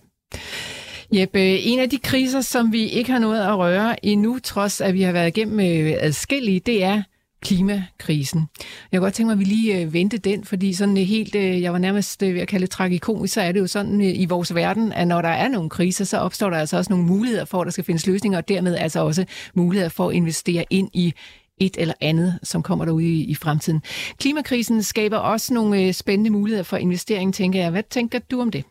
Jeppe, 1.13 1.59
en 1.59 1.79
af 1.79 1.91
de 1.91 1.99
kriser, 1.99 2.41
som 2.41 2.73
vi 2.73 2.89
ikke 2.89 3.13
har 3.13 3.19
nået 3.19 3.41
at 3.41 3.59
røre 3.59 4.05
endnu, 4.07 4.39
trods 4.39 4.81
at 4.81 4.95
vi 4.95 5.03
har 5.03 5.13
været 5.13 5.29
igennem 5.29 5.61
øh, 5.61 5.97
adskillige, 6.01 6.61
det 6.61 6.85
er 6.85 7.03
klimakrisen. 7.43 8.49
Jeg 8.93 8.99
kunne 8.99 9.05
godt 9.07 9.15
tænke 9.15 9.27
mig, 9.27 9.33
at 9.33 9.39
vi 9.39 9.45
lige 9.45 9.81
øh, 9.81 9.93
vente 9.93 10.19
den, 10.19 10.45
fordi 10.45 10.73
sådan 10.73 10.99
øh, 10.99 11.03
helt, 11.03 11.35
øh, 11.35 11.63
jeg 11.63 11.73
var 11.73 11.79
nærmest 11.79 12.23
øh, 12.23 12.35
ved 12.35 12.41
at 12.41 12.49
kalde 12.49 12.63
det 12.63 12.71
tragikomisk, 12.71 13.35
så 13.35 13.41
er 13.41 13.53
det 13.53 13.61
jo 13.61 13.67
sådan 13.67 14.01
i 14.01 14.27
vores 14.27 14.55
verden, 14.55 14.93
at 14.93 15.09
når 15.09 15.23
der 15.23 15.29
er 15.29 15.49
nogle 15.49 15.71
kriser, 15.71 16.05
så 16.05 16.19
opstår 16.19 16.51
der 16.51 16.57
altså 16.57 16.77
også 16.77 16.93
nogle 16.93 17.07
muligheder 17.07 17.45
for, 17.45 17.61
at 17.61 17.65
der 17.65 17.71
skal 17.71 17.85
findes 17.85 18.07
løsninger, 18.07 18.39
og 18.39 18.49
dermed 18.49 18.77
altså 18.77 19.01
også 19.01 19.25
muligheder 19.55 19.89
for 19.89 20.09
at 20.09 20.15
investere 20.15 20.65
ind 20.71 20.91
i 20.95 21.15
et 21.59 21.77
eller 21.79 21.95
andet, 22.01 22.39
som 22.43 22.63
kommer 22.63 22.85
derude 22.85 23.05
i, 23.05 23.25
i 23.25 23.35
fremtiden. 23.35 23.83
Klimakrisen 24.19 24.83
skaber 24.83 25.17
også 25.17 25.55
nogle 25.55 25.93
spændende 25.93 26.31
muligheder 26.31 26.63
for 26.63 26.77
investering, 26.77 27.35
tænker 27.35 27.61
jeg. 27.61 27.71
Hvad 27.71 27.83
tænker 27.91 28.19
du 28.19 28.41
om 28.41 28.51
det? 28.51 28.65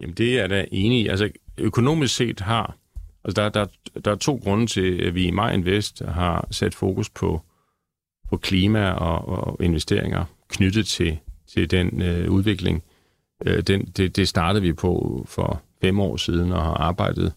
Jamen 0.00 0.14
det 0.14 0.38
er 0.38 0.46
da 0.46 0.64
enig 0.72 1.00
i. 1.00 1.08
Altså 1.08 1.30
økonomisk 1.58 2.16
set 2.16 2.40
har, 2.40 2.76
altså 3.24 3.42
der, 3.42 3.48
der, 3.48 3.66
der 4.04 4.10
er 4.10 4.16
to 4.16 4.40
grunde 4.42 4.66
til, 4.66 5.02
at 5.02 5.14
vi 5.14 5.26
i 5.26 5.30
Maj 5.30 5.52
Invest 5.54 6.02
har 6.08 6.48
sat 6.50 6.74
fokus 6.74 7.10
på, 7.10 7.42
på 8.30 8.36
klima 8.36 8.90
og, 8.90 9.28
og 9.28 9.64
investeringer 9.64 10.24
knyttet 10.48 10.86
til, 10.86 11.18
til 11.46 11.70
den 11.70 12.02
øh, 12.02 12.30
udvikling. 12.30 12.82
Øh, 13.46 13.62
den, 13.62 13.84
det, 13.84 14.16
det 14.16 14.28
startede 14.28 14.62
vi 14.62 14.72
på 14.72 15.24
for 15.28 15.62
fem 15.80 16.00
år 16.00 16.16
siden 16.16 16.52
og 16.52 16.62
har 16.62 16.74
arbejdet 16.74 17.32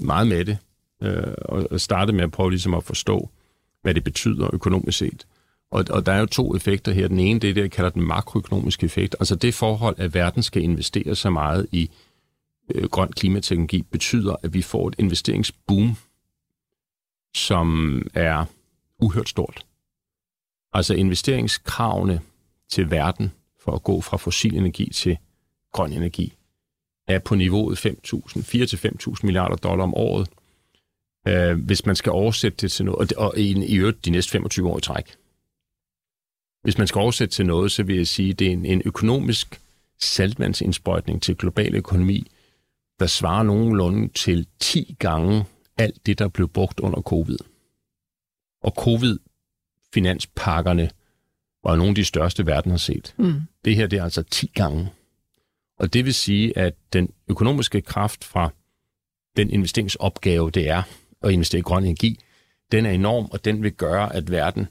meget 0.00 0.26
med 0.26 0.44
det. 0.44 0.58
Øh, 1.02 1.34
og 1.44 1.80
startede 1.80 2.16
med 2.16 2.24
at 2.24 2.30
prøve 2.30 2.50
ligesom 2.50 2.74
at 2.74 2.84
forstå, 2.84 3.30
hvad 3.82 3.94
det 3.94 4.04
betyder 4.04 4.54
økonomisk 4.54 4.98
set. 4.98 5.26
Og, 5.70 5.84
og 5.90 6.06
der 6.06 6.12
er 6.12 6.20
jo 6.20 6.26
to 6.26 6.56
effekter 6.56 6.92
her. 6.92 7.08
Den 7.08 7.18
ene, 7.18 7.40
det 7.40 7.50
er 7.50 7.54
det, 7.54 7.60
jeg 7.60 7.70
kalder 7.70 7.90
den 7.90 8.02
makroøkonomiske 8.02 8.84
effekt. 8.84 9.16
Altså 9.20 9.36
det 9.36 9.54
forhold, 9.54 9.94
at 9.98 10.14
verden 10.14 10.42
skal 10.42 10.62
investere 10.62 11.14
så 11.14 11.30
meget 11.30 11.66
i 11.72 11.90
øh, 12.74 12.84
grøn 12.84 13.12
klimateknologi, 13.12 13.82
betyder, 13.82 14.36
at 14.42 14.54
vi 14.54 14.62
får 14.62 14.88
et 14.88 14.94
investeringsboom, 14.98 15.96
som 17.34 18.02
er 18.14 18.44
uhørt 19.00 19.28
stort. 19.28 19.66
Altså 20.74 20.94
investeringskravene 20.94 22.20
til 22.70 22.90
verden 22.90 23.32
for 23.60 23.72
at 23.72 23.82
gå 23.82 24.00
fra 24.00 24.16
fossil 24.16 24.56
energi 24.56 24.92
til 24.92 25.18
grøn 25.72 25.92
energi 25.92 26.32
er 27.08 27.18
på 27.18 27.34
niveauet 27.34 27.86
5.000, 27.86 27.90
4-5.000 29.06 29.14
milliarder 29.22 29.56
dollar 29.56 29.84
om 29.84 29.94
året 29.94 30.28
øh, 31.28 31.64
hvis 31.64 31.86
man 31.86 31.96
skal 31.96 32.12
oversætte 32.12 32.56
det 32.60 32.72
til 32.72 32.84
noget, 32.84 33.12
og, 33.12 33.26
og 33.26 33.38
i, 33.38 33.64
i 33.66 33.76
øvrigt 33.76 34.04
de 34.04 34.10
næste 34.10 34.32
25 34.32 34.68
år 34.68 34.78
i 34.78 34.80
træk. 34.80 35.16
Hvis 36.62 36.78
man 36.78 36.86
skal 36.86 36.98
oversætte 36.98 37.34
til 37.34 37.46
noget, 37.46 37.72
så 37.72 37.82
vil 37.82 37.96
jeg 37.96 38.06
sige, 38.06 38.30
at 38.30 38.38
det 38.38 38.46
er 38.46 38.52
en, 38.52 38.66
en 38.66 38.82
økonomisk 38.84 39.60
saltvandsindsprøjtning 40.00 41.22
til 41.22 41.36
global 41.36 41.74
økonomi, 41.74 42.30
der 43.00 43.06
svarer 43.06 43.42
nogenlunde 43.42 44.08
til 44.08 44.46
10 44.60 44.96
gange 44.98 45.44
alt 45.76 46.06
det, 46.06 46.18
der 46.18 46.28
blev 46.28 46.48
brugt 46.48 46.80
under 46.80 47.00
covid. 47.00 47.38
Og 48.62 48.72
covid 48.76 49.18
covid-finanspakkerne 49.94 50.90
var 51.64 51.76
nogle 51.76 51.88
af 51.88 51.94
de 51.94 52.04
største, 52.04 52.46
verden 52.46 52.70
har 52.70 52.78
set. 52.78 53.14
Mm. 53.18 53.40
Det 53.64 53.76
her 53.76 53.86
det 53.86 53.98
er 53.98 54.04
altså 54.04 54.22
10 54.22 54.50
gange. 54.54 54.88
Og 55.78 55.92
det 55.92 56.04
vil 56.04 56.14
sige, 56.14 56.58
at 56.58 56.74
den 56.92 57.08
økonomiske 57.28 57.80
kraft 57.80 58.24
fra 58.24 58.50
den 59.36 59.50
investeringsopgave, 59.50 60.50
det 60.50 60.68
er 60.68 60.82
at 61.22 61.30
investere 61.30 61.58
i 61.58 61.62
grøn 61.62 61.84
energi, 61.84 62.18
den 62.72 62.86
er 62.86 62.90
enorm, 62.90 63.28
og 63.30 63.44
den 63.44 63.62
vil 63.62 63.72
gøre, 63.72 64.14
at 64.14 64.30
verden 64.30 64.66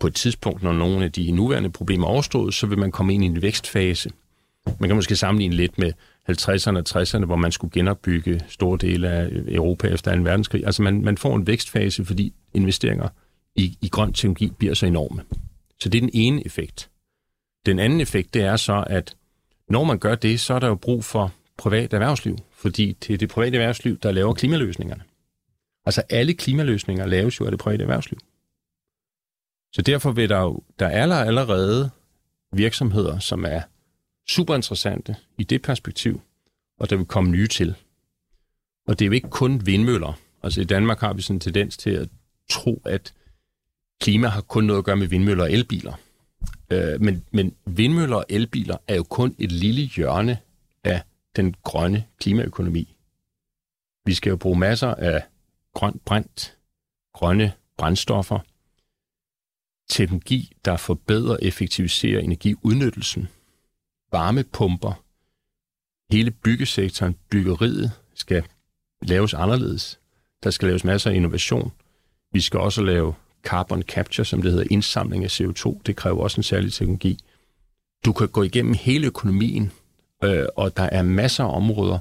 på 0.00 0.06
et 0.06 0.14
tidspunkt, 0.14 0.62
når 0.62 0.72
nogle 0.72 1.04
af 1.04 1.12
de 1.12 1.30
nuværende 1.30 1.70
problemer 1.70 2.06
er 2.06 2.10
overstået, 2.10 2.54
så 2.54 2.66
vil 2.66 2.78
man 2.78 2.92
komme 2.92 3.14
ind 3.14 3.24
i 3.24 3.26
en 3.26 3.42
vækstfase. 3.42 4.10
Man 4.80 4.88
kan 4.88 4.96
måske 4.96 5.16
sammenligne 5.16 5.54
lidt 5.54 5.78
med 5.78 5.92
50'erne 6.30 6.76
og 6.76 7.02
60'erne, 7.02 7.24
hvor 7.24 7.36
man 7.36 7.52
skulle 7.52 7.72
genopbygge 7.72 8.40
store 8.48 8.78
dele 8.78 9.08
af 9.08 9.28
Europa 9.48 9.88
efter 9.88 10.12
en 10.12 10.24
verdenskrig. 10.24 10.66
Altså 10.66 10.82
man, 10.82 11.02
man 11.02 11.18
får 11.18 11.36
en 11.36 11.46
vækstfase, 11.46 12.04
fordi 12.04 12.32
investeringer 12.54 13.08
i, 13.56 13.78
i 13.80 13.88
grøn 13.88 14.12
teknologi 14.12 14.50
bliver 14.58 14.74
så 14.74 14.86
enorme. 14.86 15.24
Så 15.80 15.88
det 15.88 15.98
er 15.98 16.02
den 16.02 16.10
ene 16.12 16.46
effekt. 16.46 16.90
Den 17.66 17.78
anden 17.78 18.00
effekt, 18.00 18.34
det 18.34 18.42
er 18.42 18.56
så, 18.56 18.84
at 18.86 19.16
når 19.68 19.84
man 19.84 19.98
gør 19.98 20.14
det, 20.14 20.40
så 20.40 20.54
er 20.54 20.58
der 20.58 20.68
jo 20.68 20.74
brug 20.74 21.04
for 21.04 21.32
privat 21.56 21.92
erhvervsliv, 21.92 22.36
fordi 22.52 22.92
det 22.92 23.14
er 23.14 23.18
det 23.18 23.28
private 23.28 23.56
erhvervsliv, 23.56 23.98
der 23.98 24.12
laver 24.12 24.34
klimaløsningerne. 24.34 25.02
Altså 25.86 26.02
alle 26.10 26.34
klimaløsninger 26.34 27.06
laves 27.06 27.40
jo 27.40 27.44
af 27.44 27.50
det 27.50 27.60
private 27.60 27.82
erhvervsliv. 27.82 28.18
Så 29.72 29.82
derfor 29.82 30.12
vil 30.12 30.28
der 30.28 30.40
jo, 30.40 30.62
der 30.78 30.86
er 30.86 31.14
allerede 31.14 31.90
virksomheder, 32.52 33.18
som 33.18 33.44
er 33.44 33.60
super 34.28 34.54
interessante 34.54 35.16
i 35.38 35.44
det 35.44 35.62
perspektiv, 35.62 36.20
og 36.78 36.90
der 36.90 36.96
vil 36.96 37.06
komme 37.06 37.30
nye 37.30 37.46
til. 37.46 37.74
Og 38.86 38.98
det 38.98 39.04
er 39.04 39.06
jo 39.06 39.12
ikke 39.12 39.30
kun 39.30 39.66
vindmøller. 39.66 40.18
Altså 40.42 40.60
i 40.60 40.64
Danmark 40.64 41.00
har 41.00 41.12
vi 41.12 41.22
sådan 41.22 41.36
en 41.36 41.40
tendens 41.40 41.76
til 41.76 41.90
at 41.90 42.08
tro, 42.50 42.82
at 42.84 43.14
klima 44.00 44.28
har 44.28 44.40
kun 44.40 44.64
noget 44.64 44.78
at 44.78 44.84
gøre 44.84 44.96
med 44.96 45.06
vindmøller 45.06 45.44
og 45.44 45.52
elbiler. 45.52 45.94
Øh, 46.70 47.00
men, 47.00 47.24
men 47.32 47.54
vindmøller 47.66 48.16
og 48.16 48.24
elbiler 48.28 48.76
er 48.88 48.94
jo 48.94 49.02
kun 49.02 49.34
et 49.38 49.52
lille 49.52 49.82
hjørne 49.82 50.38
af 50.84 51.02
den 51.36 51.54
grønne 51.62 52.04
klimaøkonomi. 52.20 52.96
Vi 54.04 54.14
skal 54.14 54.30
jo 54.30 54.36
bruge 54.36 54.58
masser 54.58 54.94
af 54.94 55.22
grønt 55.74 56.04
brændt, 56.04 56.56
grønne 57.14 57.52
brændstoffer, 57.76 58.38
teknologi, 59.88 60.56
der 60.64 60.76
forbedrer 60.76 61.32
og 61.32 61.38
effektiviserer 61.42 62.20
energiudnyttelsen, 62.20 63.28
varmepumper, 64.12 65.02
hele 66.10 66.30
byggesektoren, 66.30 67.16
byggeriet 67.30 67.92
skal 68.14 68.44
laves 69.02 69.34
anderledes. 69.34 70.00
Der 70.42 70.50
skal 70.50 70.68
laves 70.68 70.84
masser 70.84 71.10
af 71.10 71.14
innovation. 71.14 71.72
Vi 72.32 72.40
skal 72.40 72.60
også 72.60 72.82
lave 72.82 73.14
carbon 73.46 73.82
capture, 73.82 74.24
som 74.24 74.42
det 74.42 74.50
hedder, 74.50 74.66
indsamling 74.70 75.24
af 75.24 75.40
CO2. 75.40 75.80
Det 75.86 75.96
kræver 75.96 76.22
også 76.22 76.38
en 76.38 76.42
særlig 76.42 76.72
teknologi. 76.72 77.18
Du 78.04 78.12
kan 78.12 78.28
gå 78.28 78.42
igennem 78.42 78.74
hele 78.74 79.06
økonomien, 79.06 79.72
øh, 80.24 80.46
og 80.56 80.76
der 80.76 80.82
er 80.82 81.02
masser 81.02 81.44
af 81.44 81.56
områder, 81.56 81.98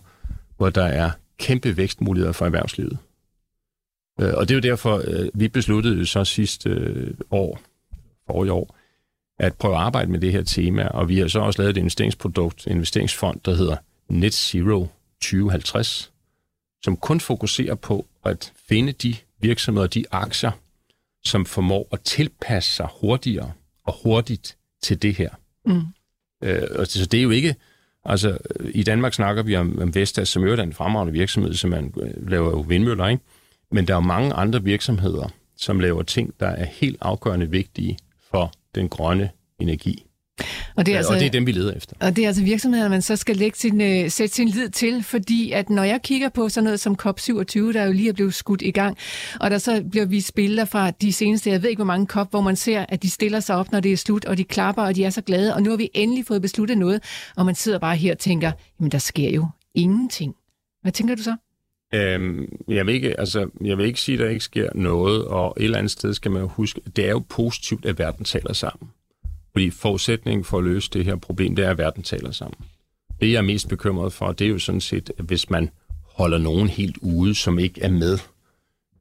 hvor 0.58 0.70
der 0.70 0.86
er 0.86 1.12
kæmpe 1.38 1.78
vækstmuligheder 1.78 2.34
for 2.34 2.46
erhvervslivet. 2.46 2.98
Øh, 4.20 4.34
og 4.34 4.50
det 4.50 4.52
er 4.52 4.56
jo 4.56 4.72
derfor, 4.72 5.02
øh, 5.06 5.30
vi 5.34 5.48
besluttede 5.48 6.06
så 6.06 6.26
sidste 6.26 6.70
øh, 6.70 7.14
år, 7.32 7.60
forrige 8.28 8.52
år, 8.52 8.76
at 9.40 9.54
prøve 9.54 9.76
at 9.76 9.82
arbejde 9.82 10.12
med 10.12 10.20
det 10.20 10.32
her 10.32 10.44
tema, 10.44 10.88
og 10.88 11.10
vi 11.10 11.20
har 11.20 11.28
så 11.28 11.40
også 11.40 11.62
lavet 11.62 11.78
et 11.78 11.80
investeringsprodukt, 11.80 12.68
en 12.68 12.72
investeringsfond, 12.72 13.40
der 13.46 13.56
hedder 13.56 13.78
Net 14.10 14.34
Zero 14.34 14.88
2050, 15.22 16.12
som 16.84 16.98
kun 16.98 17.20
fokuserer 17.20 17.76
på 17.76 18.06
at 18.26 18.54
finde 18.70 18.92
de 18.92 19.16
virksomheder, 19.40 19.88
de 19.88 20.06
aktier, 20.12 20.52
som 21.26 21.46
formår 21.46 21.88
at 21.92 22.02
tilpasse 22.02 22.72
sig 22.72 22.88
hurtigere 23.02 23.52
og 23.86 23.94
hurtigt 24.04 24.58
til 24.82 25.02
det 25.02 25.16
her. 25.16 25.30
Mm. 25.66 25.82
Øh, 26.44 26.86
så 26.86 27.06
det 27.06 27.18
er 27.18 27.24
jo 27.24 27.30
ikke... 27.30 27.56
Altså, 28.08 28.38
i 28.72 28.84
Danmark 28.84 29.14
snakker 29.14 29.44
vi 29.44 29.56
om, 29.56 29.80
om 29.82 29.96
Vestas, 29.96 30.30
som 30.30 30.44
er 30.44 30.64
en 30.64 30.74
fremragende 30.74 31.14
virksomhed, 31.14 31.54
som 31.54 31.70
man 31.70 31.94
øh, 32.02 32.30
laver 32.30 32.50
jo 32.50 32.60
vindmøller, 32.60 33.08
ikke? 33.08 33.24
Men 33.72 33.88
der 33.88 33.94
er 33.94 33.98
jo 33.98 34.02
mange 34.02 34.34
andre 34.34 34.64
virksomheder, 34.64 35.28
som 35.58 35.80
laver 35.80 36.04
ting, 36.04 36.34
der 36.40 36.48
er 36.48 36.66
helt 36.66 36.98
afgørende 37.02 37.50
vigtige 37.50 37.98
for 38.32 38.52
den 38.76 38.90
grønne 38.90 39.30
energi. 39.60 40.05
Og 40.76 40.86
det, 40.86 40.94
er 40.94 40.98
altså, 40.98 41.14
og 41.14 41.20
det 41.20 41.26
er 41.26 41.32
dem, 41.32 41.46
vi 41.46 41.52
leder 41.52 41.74
efter. 41.74 41.96
Og 42.00 42.16
det 42.16 42.24
er 42.24 42.28
altså 42.28 42.44
virksomheder, 42.44 42.90
man 42.90 43.02
så 43.02 43.16
skal 43.16 43.36
lægge 43.36 43.58
sin, 43.58 43.82
uh, 43.82 44.10
sætte 44.12 44.36
sin 44.36 44.48
lid 44.48 44.70
til, 44.70 45.04
fordi 45.04 45.52
at 45.52 45.70
når 45.70 45.84
jeg 45.84 46.02
kigger 46.02 46.30
på 46.30 46.50
sådan 46.50 46.64
noget 46.64 46.80
som 46.80 46.98
COP27, 47.02 47.60
der 47.60 47.84
jo 47.86 47.92
lige 47.92 48.10
er 48.10 48.14
blevet 48.14 48.34
skudt 48.34 48.62
i 48.62 48.72
gang, 48.72 48.98
og 49.40 49.52
der 49.52 49.58
så 49.58 49.84
bliver 49.92 50.06
vi 50.06 50.26
billeder 50.36 50.66
fra 50.66 50.92
de 50.92 51.14
seneste, 51.14 51.50
jeg 51.50 51.62
ved 51.62 51.70
ikke 51.70 51.78
hvor 51.78 51.86
mange 51.86 52.06
COP, 52.06 52.30
hvor 52.30 52.42
man 52.42 52.56
ser, 52.56 52.86
at 52.90 53.04
de 53.04 53.10
stiller 53.10 53.40
sig 53.40 53.56
op, 53.56 53.72
når 53.72 53.80
det 53.80 53.92
er 53.92 53.98
slut, 53.98 54.26
og 54.26 54.38
de 54.38 54.44
klapper, 54.44 54.84
og 54.84 54.96
de 54.96 55.04
er 55.04 55.10
så 55.10 55.22
glade, 55.22 55.56
og 55.56 55.64
nu 55.64 55.70
har 55.70 55.78
vi 55.78 55.90
endelig 55.94 56.26
fået 56.26 56.42
besluttet 56.42 56.78
noget, 56.78 57.04
og 57.36 57.46
man 57.46 57.56
sidder 57.56 57.80
bare 57.80 57.96
her 57.96 58.12
og 58.12 58.20
tænker, 58.20 58.52
jamen 58.80 58.92
der 58.92 58.98
sker 58.98 59.30
jo 59.30 59.48
ingenting. 59.76 60.36
Hvad 60.82 60.92
tænker 60.92 61.16
du 61.16 61.24
så? 61.24 61.36
Øhm, 61.94 62.46
jeg, 62.68 62.86
vil 62.86 62.96
ikke, 62.96 63.20
altså, 63.20 63.50
jeg 63.64 63.78
vil 63.78 63.86
ikke 63.86 64.02
sige, 64.02 64.14
at 64.14 64.20
der 64.20 64.30
ikke 64.30 64.44
sker 64.44 64.70
noget, 64.76 65.26
og 65.26 65.54
et 65.58 65.64
eller 65.64 65.78
andet 65.78 65.92
sted 65.92 66.14
skal 66.14 66.32
man 66.32 66.42
jo 66.42 66.48
huske, 66.48 66.82
det 66.96 67.06
er 67.06 67.10
jo 67.10 67.24
positivt, 67.30 67.86
at 67.86 68.00
verden 68.00 68.26
taler 68.26 68.54
sammen. 68.54 68.90
Fordi 69.56 69.70
forudsætningen 69.70 70.44
for 70.44 70.58
at 70.58 70.64
løse 70.64 70.90
det 70.94 71.06
her 71.06 71.16
problem, 71.16 71.56
det 71.56 71.66
er, 71.66 71.70
at 71.70 71.78
verden 71.78 72.04
taler 72.04 72.32
sammen. 72.32 72.58
Det, 73.22 73.32
jeg 73.32 73.38
er 73.38 73.42
mest 73.42 73.70
bekymret 73.70 74.14
for, 74.14 74.32
det 74.32 74.46
er 74.46 74.50
jo 74.50 74.60
sådan 74.60 74.82
set, 74.82 75.12
at 75.18 75.26
hvis 75.26 75.50
man 75.50 75.70
holder 76.02 76.38
nogen 76.38 76.68
helt 76.68 76.98
ude, 76.98 77.36
som 77.36 77.60
ikke 77.60 77.82
er 77.82 77.90
med. 77.90 78.18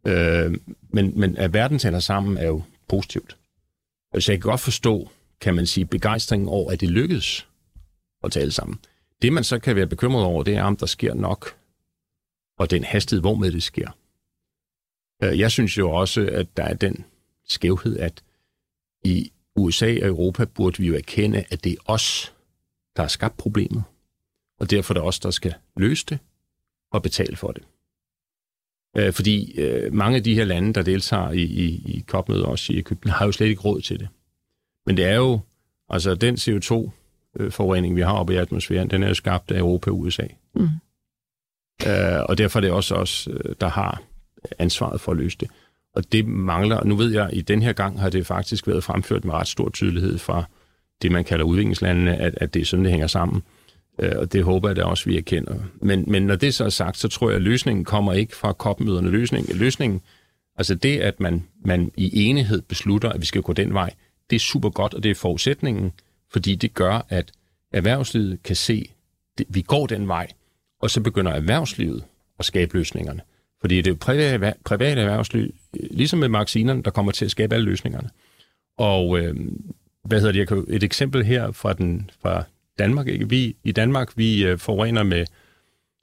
Øh, 0.07 0.59
men, 0.89 1.21
men 1.21 1.37
at 1.37 1.53
verden 1.53 1.79
taler 1.79 1.99
sammen 1.99 2.37
er 2.37 2.47
jo 2.47 2.63
positivt. 2.89 3.37
Så 4.19 4.33
jeg 4.33 4.41
kan 4.41 4.51
godt 4.51 4.61
forstå, 4.61 5.11
kan 5.41 5.55
man 5.55 5.67
sige, 5.67 5.87
begejstringen 5.87 6.49
over, 6.49 6.73
at 6.73 6.81
det 6.81 6.91
lykkedes 6.91 7.47
at 8.25 8.33
tale 8.33 8.51
sammen. 8.51 8.79
Det, 9.23 9.33
man 9.33 9.45
så 9.45 9.59
kan 9.59 9.77
være 9.77 9.87
bekymret 9.87 10.25
over, 10.25 10.43
det 10.43 10.57
er, 10.57 10.63
om 10.63 10.77
der 10.77 10.87
sker 10.87 11.15
nok, 11.15 11.57
og 12.59 12.71
den 12.71 12.85
hastighed, 12.85 13.21
hvormed 13.21 13.53
det 13.53 13.63
sker. 13.63 13.89
Øh, 15.23 15.39
jeg 15.39 15.51
synes 15.51 15.79
jo 15.79 15.91
også, 15.91 16.29
at 16.33 16.57
der 16.57 16.63
er 16.65 16.75
den 16.75 17.05
skævhed, 17.49 17.99
at 17.99 18.23
i 19.05 19.33
USA 19.57 19.99
og 20.03 20.09
Europa 20.09 20.45
burde 20.45 20.79
vi 20.79 20.87
jo 20.87 20.95
erkende, 20.95 21.45
at 21.51 21.65
det 21.65 21.73
er 21.73 21.77
os, 21.87 22.35
der 22.97 23.03
har 23.03 23.09
skabt 23.09 23.37
problemet, 23.37 23.83
og 24.61 24.71
derfor 24.71 24.95
er 24.95 24.99
det 24.99 25.09
os, 25.09 25.21
der 25.21 25.31
skal 25.31 25.55
løse 25.77 26.07
det 26.09 26.19
og 26.93 27.03
betale 27.03 27.37
for 27.37 27.53
det. 27.53 27.63
Øh, 28.97 29.13
fordi 29.13 29.61
øh, 29.61 29.93
mange 29.93 30.17
af 30.17 30.25
de 30.25 30.35
her 30.35 30.45
lande, 30.45 30.73
der 30.73 30.83
deltager 30.83 31.31
i, 31.33 31.43
i, 31.43 31.67
i 31.67 32.05
COP-mødet 32.07 32.45
også 32.45 32.73
i 32.73 32.79
Ægypten, 32.79 33.11
har 33.11 33.27
jo 33.27 33.33
slet 33.33 33.47
ikke 33.47 33.63
råd 33.63 33.81
til 33.81 34.01
det. 34.01 34.09
Men 34.87 34.97
det 34.97 35.05
er 35.05 35.15
jo, 35.15 35.41
altså 35.89 36.15
den 36.15 36.35
CO2-forurening, 36.35 37.97
vi 37.97 38.01
har 38.01 38.13
oppe 38.13 38.35
i 38.35 38.37
atmosfæren, 38.37 38.91
den 38.91 39.03
er 39.03 39.09
jo 39.09 39.15
skabt 39.15 39.51
af 39.51 39.59
Europa 39.59 39.91
og 39.91 39.99
USA. 39.99 40.27
Mm. 40.55 40.69
Øh, 41.87 42.25
og 42.29 42.39
derfor 42.39 42.59
er 42.59 42.61
det 42.61 42.71
også 42.71 42.95
os, 42.95 43.29
øh, 43.31 43.55
der 43.61 43.69
har 43.69 44.03
ansvaret 44.59 45.01
for 45.01 45.13
at 45.13 45.19
løse 45.19 45.39
det. 45.41 45.51
Og 45.95 46.13
det 46.13 46.27
mangler, 46.27 46.85
nu 46.85 46.97
ved 46.97 47.13
jeg, 47.13 47.31
i 47.33 47.41
den 47.41 47.63
her 47.63 47.73
gang 47.73 48.01
har 48.01 48.11
det 48.11 48.27
faktisk 48.27 48.67
været 48.67 48.85
fremført 48.85 49.25
med 49.25 49.35
ret 49.35 49.49
stor 49.49 49.71
tydelighed 49.71 50.19
fra 50.19 50.45
det, 51.03 51.13
man 51.13 51.25
kalder 51.25 51.45
udviklingslandene, 51.45 52.17
at, 52.17 52.35
at 52.37 52.55
det 52.55 52.63
er 52.63 52.67
sådan, 52.67 52.85
det 52.85 52.93
hænger 52.93 53.07
sammen. 53.07 53.43
Øh, 53.99 54.13
og 54.17 54.33
det 54.33 54.45
håber 54.45 54.69
jeg 54.69 54.77
da 54.77 54.83
også, 54.83 55.05
vi 55.05 55.17
erkender. 55.17 55.55
Men, 55.81 56.05
men 56.07 56.23
når 56.23 56.37
det 56.37 56.55
så 56.55 56.65
er 56.65 56.69
sagt, 56.69 56.99
så 56.99 57.09
tror 57.09 57.29
jeg, 57.29 57.37
at 57.37 57.43
løsningen 57.43 57.85
kommer 57.85 58.13
ikke 58.13 58.37
fra 58.37 58.53
kopmøderne. 58.53 59.11
Løsningen, 59.11 59.57
løsningen 59.57 60.01
altså 60.57 60.75
det, 60.75 60.99
at 60.99 61.21
man, 61.21 61.45
man 61.65 61.93
i 61.97 62.27
enighed 62.27 62.63
beslutter, 62.63 63.09
at 63.09 63.21
vi 63.21 63.27
skal 63.27 63.43
gå 63.43 63.53
den 63.53 63.75
vej, 63.75 63.95
det 64.31 64.37
er 64.37 64.41
super 64.41 64.71
godt, 64.71 64.95
og 64.95 65.03
det 65.03 65.11
er 65.11 65.15
forudsætningen, 65.15 65.93
fordi 66.33 66.55
det 66.55 66.75
gør, 66.75 67.07
at 67.09 67.33
erhvervslivet 67.73 68.43
kan 68.43 68.57
se, 68.57 68.91
at 69.39 69.45
vi 69.49 69.63
går 69.63 69.87
den 69.87 70.09
vej, 70.09 70.29
og 70.81 70.91
så 70.91 71.01
begynder 71.01 71.33
erhvervslivet 71.33 72.05
at 72.39 72.45
skabe 72.45 72.75
løsningerne. 72.75 73.21
Fordi 73.65 73.81
det 73.81 73.91
er 73.91 73.95
private, 73.95 74.55
private 74.65 75.01
erhvervsliv, 75.01 75.55
ligesom 75.73 76.19
med 76.19 76.29
vaccinerne, 76.29 76.83
der 76.83 76.91
kommer 76.91 77.13
til 77.13 77.25
at 77.25 77.31
skabe 77.31 77.55
alle 77.55 77.65
løsningerne. 77.65 78.11
Og 78.79 79.19
øh, 79.19 79.37
hvad 80.05 80.21
hedder 80.21 80.33
det, 80.33 80.51
jeg 80.51 80.77
et 80.77 80.83
eksempel 80.83 81.25
her 81.25 81.53
fra, 81.53 81.73
den, 81.73 82.11
fra 82.23 82.45
Danmark. 82.79 83.09
Ikke? 83.09 83.29
Vi, 83.29 83.57
I 83.65 83.73
Danmark, 83.73 84.13
vi 84.17 84.45
øh, 84.45 84.59
forurener 84.59 85.03
med, 85.03 85.27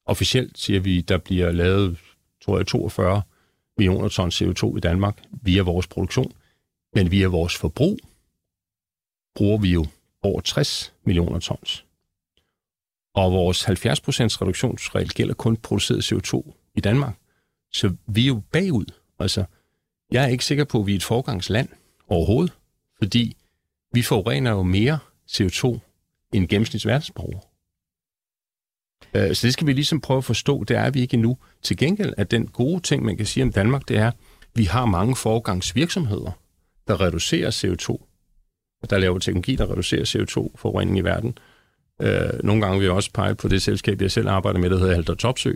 officielt 0.06 0.58
siger 0.58 0.80
vi, 0.80 1.02
der 1.02 1.18
bliver 1.18 1.52
lavet, 1.52 1.98
tror 2.44 2.58
jeg, 2.58 2.68
42 2.68 3.22
millioner 3.78 4.10
ton 4.10 4.30
CO2 4.30 4.78
i 4.78 4.80
Danmark 4.80 5.22
via 5.32 5.62
vores 5.62 5.88
produktion. 5.88 6.32
Men 6.96 7.12
via 7.12 7.28
vores 7.28 7.58
forbrug 7.58 8.00
bruger 9.36 9.58
vi 9.58 9.74
jo 9.74 9.86
over 10.22 10.42
60 10.42 10.94
millioner 11.04 11.40
tons. 11.40 11.86
Og 13.16 13.32
vores 13.32 13.66
70% 13.66 13.72
reduktionsregel 14.42 15.10
gælder 15.10 15.34
kun 15.34 15.58
produceret 15.58 16.12
CO2 16.12 16.54
i 16.76 16.80
Danmark. 16.82 17.21
Så 17.74 17.96
vi 18.08 18.24
er 18.24 18.28
jo 18.28 18.42
bagud. 18.52 18.86
Altså, 19.20 19.44
jeg 20.12 20.24
er 20.24 20.28
ikke 20.28 20.46
sikker 20.46 20.64
på, 20.64 20.80
at 20.80 20.86
vi 20.86 20.92
er 20.92 20.96
et 20.96 21.04
forgangsland 21.04 21.70
overhovedet, 22.08 22.54
fordi 22.98 23.38
vi 23.94 24.02
forurener 24.02 24.52
jo 24.52 24.64
mere 24.64 25.00
CO2 25.32 25.80
end 26.34 26.48
gennemsnitsverdensborger. 26.48 27.40
Øh, 29.14 29.36
så 29.36 29.48
det 29.48 29.54
skal 29.54 29.68
vi 29.68 29.74
ligesom 29.74 30.02
prøve 30.02 30.18
at 30.18 30.24
forstå, 30.24 30.64
det 30.64 30.78
er 30.78 30.90
vi 30.90 31.02
ikke 31.02 31.14
endnu. 31.14 31.38
Til 31.62 31.78
gengæld 31.78 32.14
er 32.18 32.24
den 32.24 32.48
gode 32.48 32.82
ting, 32.82 33.06
man 33.06 33.18
kan 33.18 33.26
sige 33.26 33.44
om 33.44 33.52
Danmark, 33.52 33.88
det 33.88 33.98
er, 33.98 34.08
at 34.08 34.16
vi 34.56 34.64
har 34.64 34.86
mange 34.86 35.16
forgangsvirksomheder, 35.16 36.32
der 36.88 37.02
reducerer 37.02 37.52
CO2. 37.52 38.08
Der 38.90 38.98
laver 38.98 39.20
teknologi, 39.20 39.56
der 39.56 39.72
reducerer 39.72 40.06
CO2-forurening 40.06 40.98
i 40.98 41.02
verden. 41.02 41.38
Øh, 42.02 42.44
nogle 42.44 42.62
gange 42.62 42.80
vil 42.80 42.86
jeg 42.86 42.94
også 42.94 43.12
pege 43.14 43.36
på 43.36 43.48
det 43.48 43.62
selskab, 43.62 44.02
jeg 44.02 44.12
selv 44.12 44.30
arbejder 44.30 44.60
med, 44.60 44.70
der 44.70 44.78
hedder 44.78 44.94
Halter 44.94 45.16
Topsø. 45.16 45.54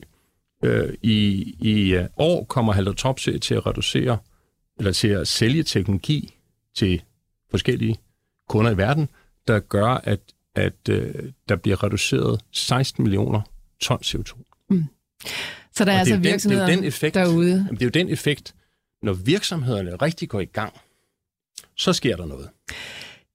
Øh, 0.64 0.94
I 1.02 1.42
i 1.60 1.98
uh, 1.98 2.06
år 2.18 2.44
kommer 2.44 2.74
Halter 2.74 2.94
Topsø 2.94 3.38
til 3.38 3.56
at 3.56 3.66
reducere, 3.66 4.18
eller 4.78 4.92
til 4.92 5.08
at 5.08 5.28
sælge 5.28 5.64
teknologi 5.64 6.36
til 6.76 7.02
forskellige 7.50 7.98
kunder 8.50 8.72
i 8.72 8.78
verden, 8.78 9.10
der 9.48 9.60
gør, 9.60 9.88
at, 9.88 10.20
at 10.56 10.90
uh, 10.90 10.98
der 11.50 11.56
bliver 11.56 11.84
reduceret 11.84 12.42
16 12.52 13.04
millioner 13.04 13.42
ton 13.82 14.00
CO2. 14.04 14.66
Mm. 14.70 14.84
Så 15.74 15.86
der 15.86 15.92
er, 15.92 15.96
er 15.96 16.00
altså 16.00 16.18
virksomheder 16.18 16.66
den, 16.66 16.70
det 16.70 16.76
er 16.76 16.82
den 16.82 16.88
effekt, 16.88 17.16
derude? 17.16 17.52
Jamen, 17.52 17.76
det 17.76 17.82
er 17.82 17.86
jo 17.86 17.90
den 17.90 18.10
effekt, 18.10 18.56
når 19.02 19.14
virksomhederne 19.14 19.96
rigtig 19.96 20.30
går 20.30 20.40
i 20.40 20.46
gang, 20.46 20.74
så 21.76 21.94
sker 21.94 22.16
der 22.16 22.26
noget. 22.26 22.50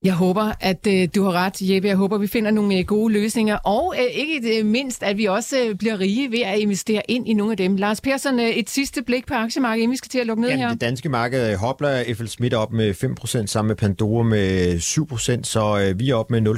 Jeg 0.05 0.15
håber, 0.15 0.53
at 0.61 0.87
øh, 0.87 1.09
du 1.15 1.25
har 1.25 1.33
ret, 1.33 1.57
Jeppe. 1.61 1.89
Jeg 1.89 1.97
håber, 1.97 2.19
vi 2.19 2.27
finder 2.27 2.51
nogle 2.51 2.79
øh, 2.79 2.85
gode 2.85 3.13
løsninger, 3.13 3.57
og 3.57 3.95
øh, 3.99 4.05
ikke 4.15 4.59
øh, 4.59 4.67
mindst, 4.67 5.03
at 5.03 5.17
vi 5.17 5.25
også 5.25 5.57
øh, 5.67 5.75
bliver 5.75 6.01
rige 6.01 6.31
ved 6.31 6.41
at 6.41 6.59
investere 6.59 7.03
ind 7.09 7.29
i 7.29 7.33
nogle 7.33 7.53
af 7.53 7.57
dem. 7.57 7.77
Lars 7.77 8.01
Persson, 8.01 8.41
øh, 8.41 8.49
et 8.49 8.71
sidste 8.71 9.03
blik 9.03 9.27
på 9.27 9.35
aktiemarkedet, 9.35 9.83
inden 9.83 9.93
vi 9.93 9.97
skal 9.97 10.09
til 10.09 10.19
at 10.19 10.27
lukke 10.27 10.41
ned 10.41 10.51
ja, 10.51 10.57
her. 10.57 10.69
Det 10.69 10.81
danske 10.81 11.09
marked 11.09 11.53
øh, 11.53 11.59
hopler 11.59 12.05
FL 12.15 12.27
Schmidt 12.27 12.55
op 12.55 12.73
med 12.73 12.95
5%, 13.43 13.47
sammen 13.47 13.69
med 13.69 13.77
Pandora 13.77 14.23
med 14.23 14.77
7%, 14.79 15.43
så 15.43 15.81
øh, 15.81 15.99
vi 15.99 16.11
er 16.11 16.15
op 16.15 16.31
med 16.31 16.49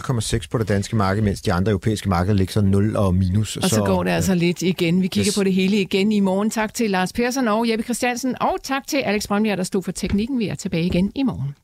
0,6% 0.43 0.47
på 0.51 0.59
det 0.59 0.69
danske 0.69 0.97
marked, 0.97 1.23
mens 1.23 1.43
de 1.43 1.53
andre 1.53 1.71
europæiske 1.71 2.09
markeder 2.09 2.35
ligger 2.35 2.53
så 2.53 2.61
0 2.61 2.97
og 2.97 3.15
minus. 3.15 3.57
Og 3.57 3.63
så, 3.63 3.69
så 3.69 3.85
går 3.85 4.03
det 4.03 4.11
altså 4.11 4.35
lidt 4.35 4.63
igen. 4.63 5.03
Vi 5.03 5.07
kigger 5.07 5.29
yes. 5.29 5.39
på 5.39 5.45
det 5.45 5.53
hele 5.53 5.81
igen 5.81 6.13
i 6.13 6.21
morgen. 6.21 6.51
Tak 6.51 6.75
til 6.75 6.91
Lars 6.91 7.13
Persson 7.13 7.49
og 7.49 7.71
Jeppe 7.71 7.85
Christiansen, 7.85 8.35
og 8.41 8.57
tak 8.63 8.87
til 8.87 8.97
Alex 8.97 9.27
Brøndbjerg, 9.27 9.59
der 9.59 9.65
stod 9.65 9.83
for 9.83 9.93
teknikken. 9.93 10.39
Vi 10.39 10.49
er 10.49 10.55
tilbage 10.55 10.85
igen 10.85 11.13
i 11.15 11.23
morgen. 11.23 11.55